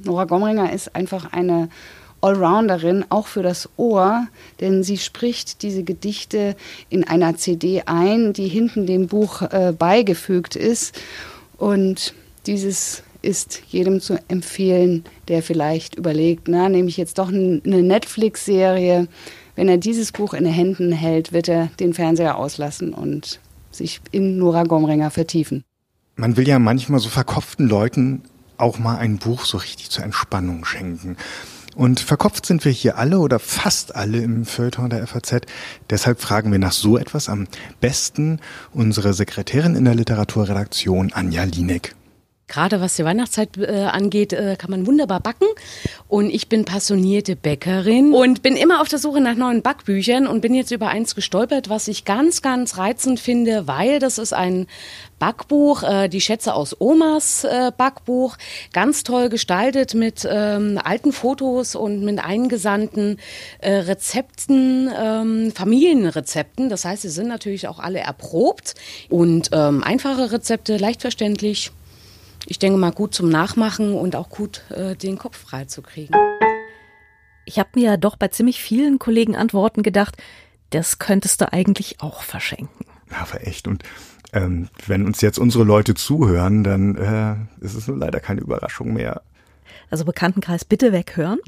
Nora 0.00 0.24
Gomringer 0.24 0.72
ist 0.72 0.94
einfach 0.94 1.32
eine 1.32 1.68
Allrounderin, 2.20 3.04
auch 3.08 3.26
für 3.26 3.42
das 3.42 3.68
Ohr, 3.76 4.26
denn 4.60 4.82
sie 4.82 4.98
spricht 4.98 5.62
diese 5.62 5.84
Gedichte 5.84 6.56
in 6.88 7.04
einer 7.04 7.36
CD 7.36 7.82
ein, 7.86 8.32
die 8.32 8.48
hinten 8.48 8.86
dem 8.86 9.06
Buch 9.06 9.42
äh, 9.42 9.72
beigefügt 9.76 10.56
ist. 10.56 11.00
Und 11.56 12.14
dieses 12.46 13.02
ist 13.22 13.62
jedem 13.68 14.00
zu 14.00 14.18
empfehlen, 14.28 15.04
der 15.28 15.42
vielleicht 15.42 15.96
überlegt, 15.96 16.48
na, 16.48 16.68
nehme 16.68 16.88
ich 16.88 16.96
jetzt 16.96 17.18
doch 17.18 17.28
eine 17.28 17.60
Netflix-Serie. 17.64 19.08
Wenn 19.56 19.68
er 19.68 19.76
dieses 19.76 20.12
Buch 20.12 20.34
in 20.34 20.44
den 20.44 20.52
Händen 20.52 20.92
hält, 20.92 21.32
wird 21.32 21.48
er 21.48 21.66
den 21.80 21.94
Fernseher 21.94 22.36
auslassen 22.36 22.94
und 22.94 23.40
sich 23.70 24.00
in 24.12 24.38
Nora 24.38 24.64
Gomringer 24.64 25.10
vertiefen. 25.10 25.64
Man 26.16 26.36
will 26.36 26.48
ja 26.48 26.58
manchmal 26.58 27.00
so 27.00 27.08
verkopften 27.08 27.68
Leuten 27.68 28.22
auch 28.56 28.78
mal 28.78 28.98
ein 28.98 29.18
Buch 29.18 29.44
so 29.44 29.58
richtig 29.58 29.90
zur 29.90 30.04
Entspannung 30.04 30.64
schenken. 30.64 31.16
Und 31.78 32.00
verkopft 32.00 32.44
sind 32.44 32.64
wir 32.64 32.72
hier 32.72 32.98
alle 32.98 33.20
oder 33.20 33.38
fast 33.38 33.94
alle 33.94 34.18
im 34.18 34.46
Feuilleton 34.46 34.90
der 34.90 35.06
FAZ. 35.06 35.42
Deshalb 35.88 36.20
fragen 36.20 36.50
wir 36.50 36.58
nach 36.58 36.72
so 36.72 36.98
etwas 36.98 37.28
am 37.28 37.46
besten 37.80 38.40
unsere 38.72 39.14
Sekretärin 39.14 39.76
in 39.76 39.84
der 39.84 39.94
Literaturredaktion, 39.94 41.12
Anja 41.12 41.44
Lienek. 41.44 41.94
Gerade 42.48 42.80
was 42.80 42.96
die 42.96 43.04
Weihnachtszeit 43.04 43.58
äh, 43.58 43.84
angeht, 43.84 44.32
äh, 44.32 44.56
kann 44.58 44.70
man 44.70 44.86
wunderbar 44.86 45.20
backen. 45.20 45.46
Und 46.08 46.30
ich 46.30 46.48
bin 46.48 46.64
passionierte 46.64 47.36
Bäckerin 47.36 48.14
und 48.14 48.42
bin 48.42 48.56
immer 48.56 48.80
auf 48.80 48.88
der 48.88 48.98
Suche 48.98 49.20
nach 49.20 49.34
neuen 49.34 49.62
Backbüchern 49.62 50.26
und 50.26 50.40
bin 50.40 50.54
jetzt 50.54 50.70
über 50.70 50.88
eins 50.88 51.14
gestolpert, 51.14 51.68
was 51.68 51.88
ich 51.88 52.06
ganz, 52.06 52.40
ganz 52.40 52.78
reizend 52.78 53.20
finde, 53.20 53.66
weil 53.68 53.98
das 53.98 54.16
ist 54.16 54.32
ein 54.32 54.66
Backbuch, 55.18 55.82
äh, 55.82 56.08
die 56.08 56.20
Schätze 56.20 56.54
aus 56.54 56.80
Omas 56.80 57.44
äh, 57.44 57.70
Backbuch, 57.76 58.36
ganz 58.72 59.02
toll 59.02 59.28
gestaltet 59.28 59.94
mit 59.94 60.26
ähm, 60.30 60.80
alten 60.82 61.12
Fotos 61.12 61.74
und 61.74 62.02
mit 62.02 62.18
eingesandten 62.18 63.18
äh, 63.60 63.72
Rezepten, 63.72 64.90
ähm, 64.96 65.52
Familienrezepten. 65.54 66.68
Das 66.68 66.84
heißt, 66.84 67.02
sie 67.02 67.10
sind 67.10 67.28
natürlich 67.28 67.68
auch 67.68 67.78
alle 67.78 67.98
erprobt 67.98 68.74
und 69.10 69.50
ähm, 69.52 69.82
einfache 69.82 70.32
Rezepte, 70.32 70.76
leicht 70.78 71.02
verständlich 71.02 71.72
ich 72.48 72.58
denke 72.58 72.78
mal, 72.78 72.92
gut 72.92 73.14
zum 73.14 73.28
Nachmachen 73.28 73.92
und 73.92 74.16
auch 74.16 74.30
gut 74.30 74.62
äh, 74.70 74.96
den 74.96 75.18
Kopf 75.18 75.36
frei 75.36 75.66
zu 75.66 75.82
kriegen. 75.82 76.14
Ich 77.44 77.58
habe 77.58 77.68
mir 77.74 77.84
ja 77.84 77.96
doch 77.96 78.16
bei 78.16 78.28
ziemlich 78.28 78.60
vielen 78.62 78.98
Kollegen 78.98 79.36
Antworten 79.36 79.82
gedacht, 79.82 80.16
das 80.70 80.98
könntest 80.98 81.40
du 81.40 81.52
eigentlich 81.52 82.00
auch 82.00 82.22
verschenken. 82.22 82.86
Ja, 83.10 83.18
aber 83.18 83.46
echt. 83.46 83.68
Und 83.68 83.82
ähm, 84.32 84.68
wenn 84.86 85.04
uns 85.04 85.20
jetzt 85.20 85.38
unsere 85.38 85.64
Leute 85.64 85.94
zuhören, 85.94 86.64
dann 86.64 86.96
äh, 86.96 87.64
ist 87.64 87.74
es 87.74 87.86
nur 87.86 87.98
leider 87.98 88.20
keine 88.20 88.40
Überraschung 88.40 88.94
mehr. 88.94 89.22
Also 89.90 90.04
Bekanntenkreis 90.06 90.64
bitte 90.64 90.92
weghören. 90.92 91.38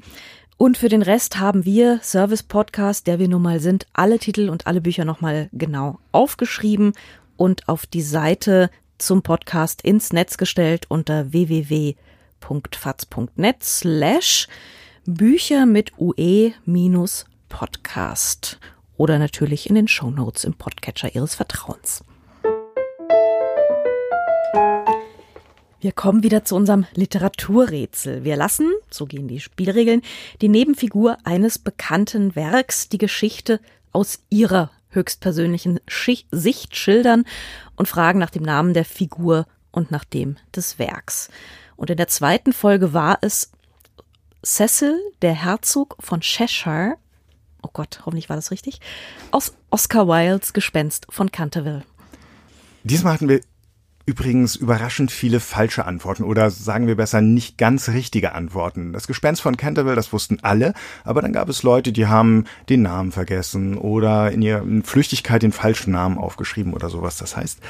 Und 0.59 0.77
für 0.77 0.91
den 0.91 1.03
Rest 1.03 1.39
haben 1.39 1.65
wir 1.65 2.01
Service 2.03 2.43
Podcast, 2.43 3.07
der 3.07 3.19
wir 3.19 3.29
nun 3.29 3.41
mal 3.41 3.61
sind, 3.61 3.87
alle 3.95 4.19
Titel 4.19 4.51
und 4.51 4.67
alle 4.67 4.83
Bücher 4.83 5.07
nochmal 5.07 5.49
genau 5.53 5.99
aufgeschrieben 6.13 6.93
und 7.39 7.69
auf 7.69 7.87
die 7.87 8.03
Seite 8.03 8.71
zum 9.01 9.23
Podcast 9.23 9.83
ins 9.83 10.13
Netz 10.13 10.37
gestellt 10.37 10.87
unter 10.89 11.33
www.faz.net 11.33 11.97
slash 13.65 14.47
Bücher 15.07 15.67
mit 15.67 15.93
UE 15.99 16.53
minus 16.65 17.25
Podcast 17.49 18.61
oder 18.97 19.19
natürlich 19.19 19.69
in 19.69 19.75
den 19.75 19.89
Shownotes 19.89 20.45
im 20.45 20.55
Podcatcher 20.55 21.15
Ihres 21.15 21.35
Vertrauens. 21.35 22.05
Wir 25.81 25.93
kommen 25.93 26.23
wieder 26.23 26.45
zu 26.45 26.57
unserem 26.57 26.85
Literaturrätsel. 26.95 28.23
Wir 28.23 28.37
lassen, 28.37 28.71
so 28.91 29.07
gehen 29.07 29.29
die 29.29 29.41
Spielregeln, 29.41 30.03
die 30.43 30.51
Nebenfigur 30.51 31.17
eines 31.25 31.59
bekannten 31.59 32.37
Werks 32.37 32.91
die 32.91 32.99
Geschichte 32.99 33.61
aus 33.93 34.21
ihrer 34.29 34.71
höchstpersönlichen 34.91 35.81
Schicht 35.89 36.29
Sicht 36.31 36.77
schildern 36.77 37.25
und 37.77 37.89
fragen 37.89 38.19
nach 38.19 38.31
dem 38.31 38.43
Namen 38.43 38.75
der 38.75 38.85
Figur 38.85 39.47
und 39.71 39.91
nach 39.91 40.05
dem 40.05 40.37
des 40.55 40.79
Werks. 40.79 41.31
Und 41.77 41.91
in 41.91 41.97
der 41.97 42.09
zweiten 42.09 42.53
Folge 42.53 42.93
war 42.93 43.19
es 43.23 43.51
Cecil, 44.45 44.99
der 45.23 45.35
Herzog 45.35 45.97
von 46.01 46.21
Cheshire, 46.21 46.97
oh 47.63 47.71
Gott, 47.73 48.01
hoffentlich 48.05 48.29
war 48.29 48.37
das 48.37 48.51
richtig, 48.51 48.81
aus 49.31 49.55
Oscar 49.71 50.09
Wildes 50.09 50.53
Gespenst 50.53 51.07
von 51.11 51.31
Canterville. 51.31 51.85
Diesmal 52.83 53.15
hatten 53.15 53.29
wir 53.29 53.41
übrigens 54.11 54.57
überraschend 54.57 55.13
viele 55.13 55.39
falsche 55.39 55.87
Antworten 55.87 56.25
oder 56.25 56.51
sagen 56.51 56.89
wir 56.89 56.97
besser 56.97 57.21
nicht 57.21 57.59
ganz 57.59 57.89
richtige 57.91 58.35
Antworten. 58.35 58.93
Das 58.93 59.07
Gespenst 59.07 59.41
von 59.41 59.57
Canterville, 59.57 59.95
das 59.95 60.13
wussten 60.13 60.39
alle, 60.43 60.75
aber 61.05 61.23
dann 61.23 61.33
gab 61.33 61.49
es 61.49 61.63
Leute, 61.63 61.93
die 61.93 62.09
haben 62.09 62.47
den 62.69 62.83
Namen 62.83 63.13
vergessen 63.13 63.79
oder 63.79 64.33
in 64.33 64.43
ihrer 64.43 64.65
Flüchtigkeit 64.83 65.45
den 65.45 65.53
falschen 65.53 65.93
Namen 65.93 66.19
aufgeschrieben 66.19 66.75
oder 66.75 66.91
sowas. 66.91 67.19
Das 67.19 67.37
heißt, 67.37 67.61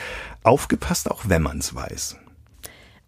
aufgepasst 0.42 1.10
auch 1.10 1.24
wenn 1.28 1.42
man 1.42 1.58
es 1.58 1.74
weiß. 1.74 2.16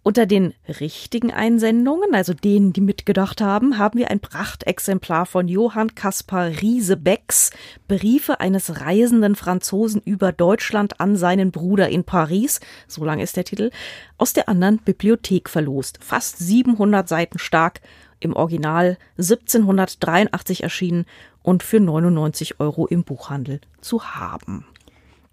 Unter 0.05 0.27
den 0.27 0.53
richtigen 0.81 1.31
Einsendungen, 1.31 2.13
also 2.13 2.35
denen, 2.35 2.73
die 2.73 2.81
mitgedacht 2.81 3.41
haben, 3.41 3.79
haben 3.79 4.01
wir 4.01 4.11
ein 4.11 4.19
Prachtexemplar 4.19 5.27
von 5.27 5.47
Johann 5.47 5.95
Caspar 5.95 6.49
Riesebecks 6.61 7.53
Briefe 7.87 8.41
eines 8.41 8.81
reisenden 8.81 9.37
Franzosen 9.37 10.03
über 10.05 10.33
Deutschland 10.33 10.99
an 11.01 11.17
seinen 11.17 11.53
Bruder 11.53 11.89
in 11.89 12.03
Paris, 12.03 12.59
so 12.89 13.05
lang 13.05 13.21
ist 13.21 13.37
der 13.37 13.45
Titel, 13.45 13.71
aus 14.19 14.33
der 14.33 14.49
anderen 14.49 14.79
Bibliothek 14.79 15.49
verlost. 15.49 16.01
Fast 16.03 16.37
700 16.39 17.09
Seiten 17.09 17.39
stark, 17.39 17.81
im 18.19 18.35
Original 18.35 18.99
1783 19.19 20.65
erschienen 20.65 21.07
und 21.43 21.63
für 21.63 21.79
99 21.79 22.59
Euro 22.61 22.87
im 22.87 23.05
Buchhandel 23.05 23.61
zu 23.81 24.05
haben. 24.17 24.65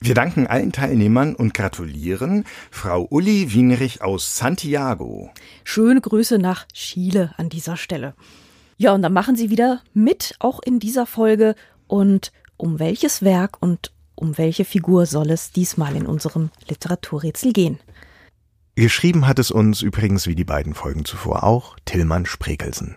Wir 0.02 0.16
danken 0.16 0.47
allen 0.47 0.72
Teilnehmern 0.72 1.36
und 1.36 1.54
gratulieren 1.54 2.45
Frau 2.72 3.06
Uli 3.10 3.52
Wienrich 3.52 4.02
aus 4.02 4.38
Santiago. 4.38 5.30
Schöne 5.66 6.00
Grüße 6.00 6.39
nach 6.39 6.66
Chile 6.70 7.34
an 7.36 7.50
dieser 7.50 7.76
Stelle. 7.76 8.14
Ja, 8.78 8.93
und 8.93 9.02
dann 9.02 9.12
machen 9.12 9.36
Sie 9.36 9.50
wieder 9.50 9.82
mit, 9.93 10.36
auch 10.39 10.62
in 10.64 10.80
dieser 10.80 11.06
Folge. 11.06 11.54
Und 11.88 12.32
um 12.56 12.80
welches 12.80 13.22
Werk 13.24 13.58
und 13.62 13.91
um 14.16 14.38
welche 14.38 14.64
Figur 14.64 15.06
soll 15.06 15.32
es 15.32 15.52
diesmal 15.52 15.97
in 15.97 16.06
unserem 16.06 16.50
Literaturrätsel 16.70 17.52
gehen? 17.52 17.80
Geschrieben 18.76 19.28
hat 19.28 19.38
es 19.38 19.52
uns 19.52 19.82
übrigens 19.82 20.28
wie 20.28 20.36
die 20.36 20.45
beiden 20.45 20.76
Folgen 20.76 21.04
zuvor 21.04 21.43
auch 21.43 21.76
Tillmann 21.84 22.26
Sprekelsen. 22.26 22.95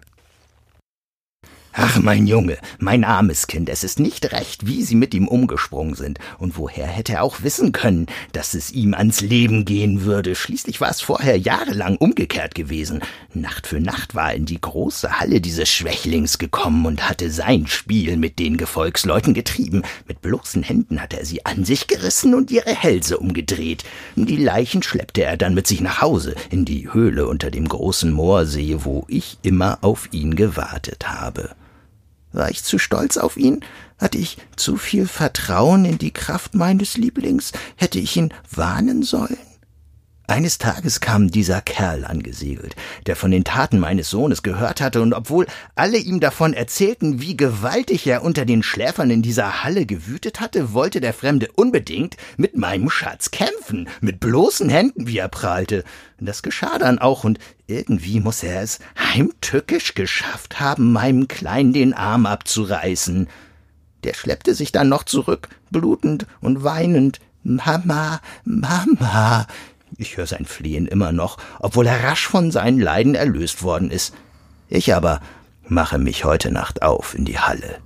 Ach, 1.75 1.99
mein 2.03 2.27
Junge, 2.27 2.59
mein 2.79 3.03
armes 3.03 3.47
Kind, 3.47 3.71
es 3.71 3.83
ist 3.83 3.99
nicht 3.99 4.33
recht, 4.33 4.67
wie 4.67 4.83
Sie 4.83 4.95
mit 4.95 5.15
ihm 5.15 5.27
umgesprungen 5.27 5.95
sind. 5.95 6.19
Und 6.39 6.59
woher 6.59 6.87
hätte 6.87 7.15
er 7.15 7.23
auch 7.23 7.43
wissen 7.43 7.73
können, 7.73 8.07
dass 8.33 8.53
es 8.53 8.73
ihm 8.73 8.93
ans 8.93 9.23
Leben 9.23 9.65
gehen 9.65 10.03
würde? 10.03 10.35
Schließlich 10.35 10.83
war 10.83 10.91
es 10.91 11.01
vorher 11.01 11.39
jahrelang 11.39 11.97
umgekehrt 11.97 12.55
gewesen. 12.55 13.01
Nacht 13.33 13.67
für 13.67 13.81
Nacht 13.81 14.15
war 14.15 14.33
er 14.33 14.37
in 14.37 14.45
die 14.45 14.61
große 14.61 15.19
Halle 15.19 15.41
dieses 15.41 15.71
Schwächlings 15.71 16.37
gekommen 16.37 16.85
und 16.85 17.09
hatte 17.09 17.31
sein 17.31 17.67
Spiel 17.67 18.19
mit 18.19 18.39
den 18.39 18.59
Gefolgsleuten 18.59 19.33
getrieben. 19.33 19.83
Mit 20.07 20.21
bloßen 20.21 20.63
Händen 20.63 21.01
hatte 21.01 21.21
er 21.21 21.25
sie 21.25 21.47
an 21.47 21.65
sich 21.65 21.87
gerissen 21.87 22.35
und 22.35 22.51
ihre 22.51 22.75
Hälse 22.75 23.17
umgedreht. 23.17 23.83
Die 24.15 24.37
Leichen 24.37 24.83
schleppte 24.83 25.23
er 25.23 25.39
dann 25.39 25.55
mit 25.55 25.67
sich 25.67 25.81
nach 25.81 26.03
Hause, 26.03 26.35
in 26.51 26.67
die 26.67 26.93
Höhle 26.93 27.27
unter 27.27 27.51
dem 27.51 27.67
großen 27.67 28.13
Moorsee, 28.13 28.77
wo 28.81 29.07
ich 29.09 29.39
immer 29.41 29.79
auf 29.81 30.11
ihn 30.13 30.37
gewartet 30.37 31.09
habe. 31.09 31.51
War 32.33 32.51
ich 32.51 32.65
zu 32.65 32.79
stolz 32.79 33.17
auf 33.17 33.37
ihn? 33.37 33.65
Hatte 33.99 34.19
ich 34.19 34.39
zu 34.57 34.77
viel 34.77 35.07
Vertrauen 35.07 35.85
in 35.85 35.99
die 35.99 36.11
Kraft 36.11 36.55
meines 36.55 36.97
Lieblings? 36.97 37.53
Hätte 37.77 37.99
ich 37.99 38.17
ihn 38.17 38.33
warnen 38.51 39.03
sollen? 39.03 39.52
Eines 40.33 40.57
Tages 40.57 41.01
kam 41.01 41.31
dieser 41.31 41.61
Kerl 41.61 42.07
angesegelt, 42.07 42.75
der 43.05 43.17
von 43.17 43.31
den 43.31 43.45
Taten 43.45 43.79
meines 43.79 44.09
Sohnes 44.09 44.43
gehört 44.43 44.81
hatte, 44.81 45.03
und 45.03 45.13
obwohl 45.13 45.47
alle 45.75 45.99
ihm 45.99 46.21
davon 46.21 46.55
erzählten, 46.55 47.21
wie 47.21 47.37
gewaltig 47.37 48.07
er 48.07 48.23
unter 48.23 48.47
den 48.47 48.63
Schläfern 48.63 49.11
in 49.11 49.21
dieser 49.21 49.63
Halle 49.63 49.85
gewütet 49.85 50.41
hatte, 50.41 50.73
wollte 50.73 51.03
der 51.03 51.13
Fremde 51.13 51.51
unbedingt 51.55 52.17
mit 52.39 52.57
meinem 52.57 52.89
Schatz 52.89 53.31
kämpfen, 53.31 53.91
mit 54.01 54.21
bloßen 54.21 54.71
Händen, 54.71 55.07
wie 55.07 55.19
er 55.19 55.29
prahlte. 55.29 55.85
Das 56.19 56.43
geschah 56.43 56.79
dann 56.79 56.99
auch, 56.99 57.25
und 57.25 57.39
irgendwie 57.67 58.19
muss 58.19 58.43
er 58.43 58.63
es 58.63 58.79
heimtückisch 58.99 59.93
geschafft 59.93 60.61
haben, 60.61 60.93
meinem 60.93 61.29
Kleinen 61.29 61.75
den 61.75 61.93
Arm 61.93 62.25
abzureißen. 62.25 63.29
Der 64.05 64.15
schleppte 64.15 64.55
sich 64.55 64.73
dann 64.73 64.89
noch 64.89 65.03
zurück, 65.03 65.51
blutend 65.71 66.25
und 66.41 66.65
weinend. 66.65 67.21
Mama, 67.45 68.21
Mama, 68.45 69.49
ich 69.99 70.17
höre 70.17 70.27
sein 70.27 70.45
Flehen 70.45 70.87
immer 70.87 71.13
noch, 71.13 71.39
obwohl 71.61 71.87
er 71.87 72.05
rasch 72.05 72.27
von 72.27 72.51
seinen 72.51 72.81
Leiden 72.81 73.15
erlöst 73.15 73.63
worden 73.63 73.91
ist. 73.91 74.15
Ich 74.69 74.95
aber 74.95 75.21
mache 75.67 75.99
mich 75.99 76.25
heute 76.25 76.51
Nacht 76.51 76.83
auf 76.83 77.15
in 77.15 77.25
die 77.25 77.39
Halle. 77.39 77.79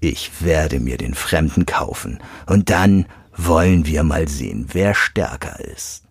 Ich 0.00 0.42
werde 0.42 0.80
mir 0.80 0.98
den 0.98 1.14
Fremden 1.14 1.66
kaufen, 1.66 2.18
und 2.46 2.70
dann 2.70 3.06
wollen 3.36 3.86
wir 3.86 4.02
mal 4.02 4.28
sehen, 4.28 4.66
wer 4.72 4.94
stärker 4.94 5.58
ist. 5.60 6.04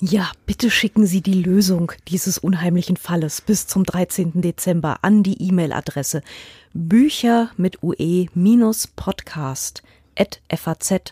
Ja, 0.00 0.30
bitte 0.44 0.70
schicken 0.70 1.06
Sie 1.06 1.22
die 1.22 1.42
Lösung 1.42 1.90
dieses 2.08 2.36
unheimlichen 2.36 2.98
Falles 2.98 3.40
bis 3.40 3.66
zum 3.66 3.84
13. 3.84 4.42
Dezember 4.42 4.98
an 5.02 5.22
die 5.22 5.42
E-Mail-Adresse 5.42 6.20
bücher 6.74 7.50
mit 7.56 7.82
ue-podcast 7.82 8.22
at 10.18 10.42
faz.de. 10.54 11.06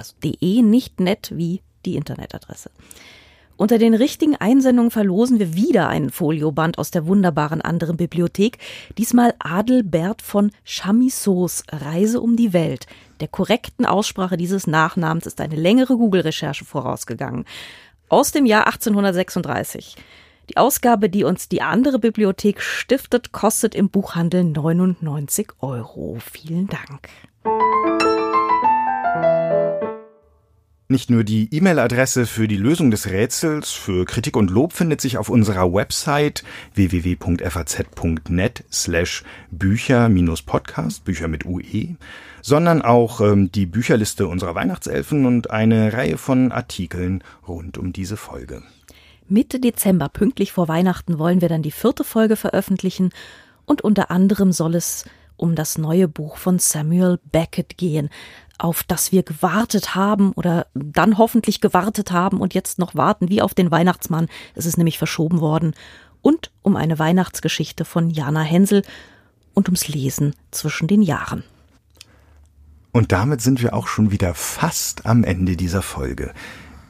Also 0.00 0.14
de 0.24 0.62
nicht 0.62 0.98
nett 0.98 1.30
wie 1.34 1.60
die 1.84 1.96
Internetadresse. 1.96 2.70
Unter 3.58 3.76
den 3.76 3.92
richtigen 3.92 4.34
Einsendungen 4.34 4.90
verlosen 4.90 5.38
wir 5.38 5.54
wieder 5.54 5.88
einen 5.88 6.08
Folioband 6.08 6.78
aus 6.78 6.90
der 6.90 7.06
wunderbaren 7.06 7.60
anderen 7.60 7.98
Bibliothek. 7.98 8.56
Diesmal 8.96 9.34
Adelbert 9.38 10.22
von 10.22 10.52
Chamissos 10.64 11.64
Reise 11.70 12.22
um 12.22 12.36
die 12.36 12.54
Welt. 12.54 12.86
Der 13.20 13.28
korrekten 13.28 13.84
Aussprache 13.84 14.38
dieses 14.38 14.66
Nachnamens 14.66 15.26
ist 15.26 15.42
eine 15.42 15.56
längere 15.56 15.98
Google-Recherche 15.98 16.64
vorausgegangen. 16.64 17.44
Aus 18.08 18.32
dem 18.32 18.46
Jahr 18.46 18.68
1836. 18.68 19.96
Die 20.48 20.56
Ausgabe, 20.56 21.10
die 21.10 21.24
uns 21.24 21.50
die 21.50 21.60
andere 21.60 21.98
Bibliothek 21.98 22.62
stiftet, 22.62 23.32
kostet 23.32 23.74
im 23.74 23.90
Buchhandel 23.90 24.44
99 24.44 25.48
Euro. 25.60 26.16
Vielen 26.18 26.68
Dank. 26.68 27.10
Nicht 30.90 31.08
nur 31.08 31.22
die 31.22 31.48
E-Mail-Adresse 31.54 32.26
für 32.26 32.48
die 32.48 32.56
Lösung 32.56 32.90
des 32.90 33.10
Rätsels 33.10 33.70
für 33.70 34.04
Kritik 34.04 34.36
und 34.36 34.50
Lob 34.50 34.72
findet 34.72 35.00
sich 35.00 35.18
auf 35.18 35.28
unserer 35.28 35.72
Website 35.72 36.42
www.faz.net 36.74 38.64
slash 38.72 39.22
Bücher-Podcast, 39.52 41.04
Bücher 41.04 41.28
mit 41.28 41.46
UE, 41.46 41.94
sondern 42.42 42.82
auch 42.82 43.20
ähm, 43.20 43.52
die 43.52 43.66
Bücherliste 43.66 44.26
unserer 44.26 44.56
Weihnachtselfen 44.56 45.26
und 45.26 45.52
eine 45.52 45.92
Reihe 45.92 46.18
von 46.18 46.50
Artikeln 46.50 47.22
rund 47.46 47.78
um 47.78 47.92
diese 47.92 48.16
Folge. 48.16 48.64
Mitte 49.28 49.60
Dezember, 49.60 50.08
pünktlich 50.08 50.50
vor 50.50 50.66
Weihnachten, 50.66 51.20
wollen 51.20 51.40
wir 51.40 51.48
dann 51.48 51.62
die 51.62 51.70
vierte 51.70 52.02
Folge 52.02 52.34
veröffentlichen 52.34 53.10
und 53.64 53.82
unter 53.82 54.10
anderem 54.10 54.50
soll 54.50 54.74
es 54.74 55.04
um 55.36 55.54
das 55.54 55.78
neue 55.78 56.08
Buch 56.08 56.36
von 56.36 56.58
Samuel 56.58 57.20
Beckett 57.30 57.78
gehen, 57.78 58.10
auf 58.60 58.82
das 58.82 59.10
wir 59.10 59.22
gewartet 59.22 59.94
haben 59.94 60.32
oder 60.32 60.66
dann 60.74 61.18
hoffentlich 61.18 61.60
gewartet 61.60 62.12
haben 62.12 62.40
und 62.40 62.54
jetzt 62.54 62.78
noch 62.78 62.94
warten, 62.94 63.28
wie 63.28 63.42
auf 63.42 63.54
den 63.54 63.70
Weihnachtsmann. 63.70 64.28
Es 64.54 64.66
ist 64.66 64.76
nämlich 64.76 64.98
verschoben 64.98 65.40
worden. 65.40 65.74
Und 66.22 66.50
um 66.62 66.76
eine 66.76 66.98
Weihnachtsgeschichte 66.98 67.84
von 67.84 68.10
Jana 68.10 68.42
Hensel 68.42 68.82
und 69.54 69.68
ums 69.68 69.88
Lesen 69.88 70.34
zwischen 70.50 70.88
den 70.88 71.00
Jahren. 71.00 71.42
Und 72.92 73.12
damit 73.12 73.40
sind 73.40 73.62
wir 73.62 73.72
auch 73.72 73.86
schon 73.86 74.10
wieder 74.10 74.34
fast 74.34 75.06
am 75.06 75.24
Ende 75.24 75.56
dieser 75.56 75.80
Folge. 75.80 76.32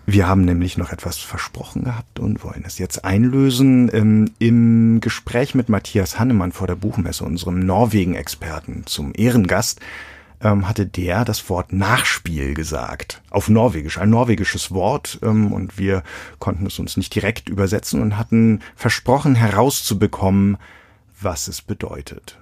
Wir 0.07 0.27
haben 0.27 0.45
nämlich 0.45 0.77
noch 0.77 0.91
etwas 0.91 1.19
versprochen 1.19 1.85
gehabt 1.85 2.19
und 2.19 2.43
wollen 2.43 2.65
es 2.67 2.79
jetzt 2.79 3.05
einlösen. 3.05 3.91
Ähm, 3.93 4.31
Im 4.41 5.01
Gespräch 5.01 5.55
mit 5.55 5.69
Matthias 5.69 6.19
Hannemann 6.19 6.51
vor 6.51 6.67
der 6.67 6.75
Buchmesse, 6.75 7.25
unserem 7.25 7.61
Norwegen-Experten 7.61 8.87
zum 8.87 9.13
Ehrengast, 9.15 9.81
ähm, 10.43 10.69
hatte 10.69 10.87
der 10.87 11.25
das 11.25 11.49
Wort 11.49 11.73
Nachspiel 11.73 12.55
gesagt. 12.55 13.23
Auf 13.31 13.49
Norwegisch, 13.49 13.99
ein 13.99 14.11
norwegisches 14.11 14.73
Wort. 14.73 15.19
Ähm, 15.23 15.53
und 15.53 15.79
wir 15.79 16.03
konnten 16.39 16.67
es 16.67 16.79
uns 16.79 16.97
nicht 16.97 17.15
direkt 17.15 17.49
übersetzen 17.49 18.01
und 18.01 18.17
hatten 18.17 18.61
versprochen 18.75 19.35
herauszubekommen, 19.35 20.57
was 21.21 21.49
es 21.49 21.63
bedeutet. 21.63 22.39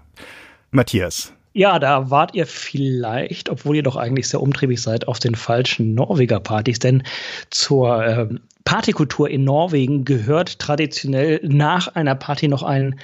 Matthias. 0.70 1.32
Ja, 1.54 1.78
da 1.78 2.10
wart 2.10 2.34
ihr 2.34 2.46
vielleicht, 2.46 3.48
obwohl 3.48 3.76
ihr 3.76 3.82
doch 3.82 3.96
eigentlich 3.96 4.28
sehr 4.28 4.40
umtriebig 4.40 4.80
seid, 4.80 5.08
auf 5.08 5.18
den 5.18 5.34
falschen 5.34 5.94
Norweger-Partys, 5.94 6.78
denn 6.78 7.02
zur 7.50 8.04
äh, 8.04 8.28
Partykultur 8.64 9.30
in 9.30 9.44
Norwegen 9.44 10.04
gehört 10.04 10.58
traditionell 10.58 11.40
nach 11.42 11.88
einer 11.94 12.14
Party 12.14 12.48
noch 12.48 12.62
ein 12.62 13.00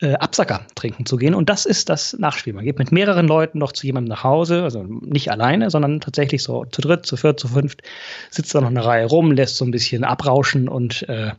äh, 0.00 0.14
Absacker 0.14 0.66
trinken 0.74 1.06
zu 1.06 1.16
gehen. 1.16 1.34
Und 1.34 1.48
das 1.48 1.64
ist 1.64 1.88
das 1.88 2.14
Nachspiel. 2.18 2.52
Man 2.52 2.64
geht 2.64 2.78
mit 2.78 2.92
mehreren 2.92 3.26
Leuten 3.26 3.58
noch 3.58 3.72
zu 3.72 3.86
jemandem 3.86 4.10
nach 4.10 4.24
Hause, 4.24 4.62
also 4.62 4.82
nicht 4.82 5.30
alleine, 5.30 5.70
sondern 5.70 6.00
tatsächlich 6.00 6.42
so 6.42 6.64
zu 6.66 6.82
dritt, 6.82 7.06
zu 7.06 7.16
viert, 7.16 7.40
zu 7.40 7.48
fünft, 7.48 7.82
sitzt 8.30 8.54
da 8.54 8.60
noch 8.60 8.68
eine 8.68 8.84
Reihe 8.84 9.06
rum, 9.06 9.32
lässt 9.32 9.56
so 9.56 9.64
ein 9.64 9.70
bisschen 9.70 10.04
abrauschen 10.04 10.68
und 10.68 11.08
äh, 11.08 11.32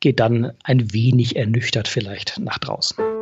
geht 0.00 0.20
dann 0.20 0.52
ein 0.62 0.92
wenig 0.92 1.36
ernüchtert 1.36 1.88
vielleicht 1.88 2.38
nach 2.38 2.58
draußen. 2.58 3.15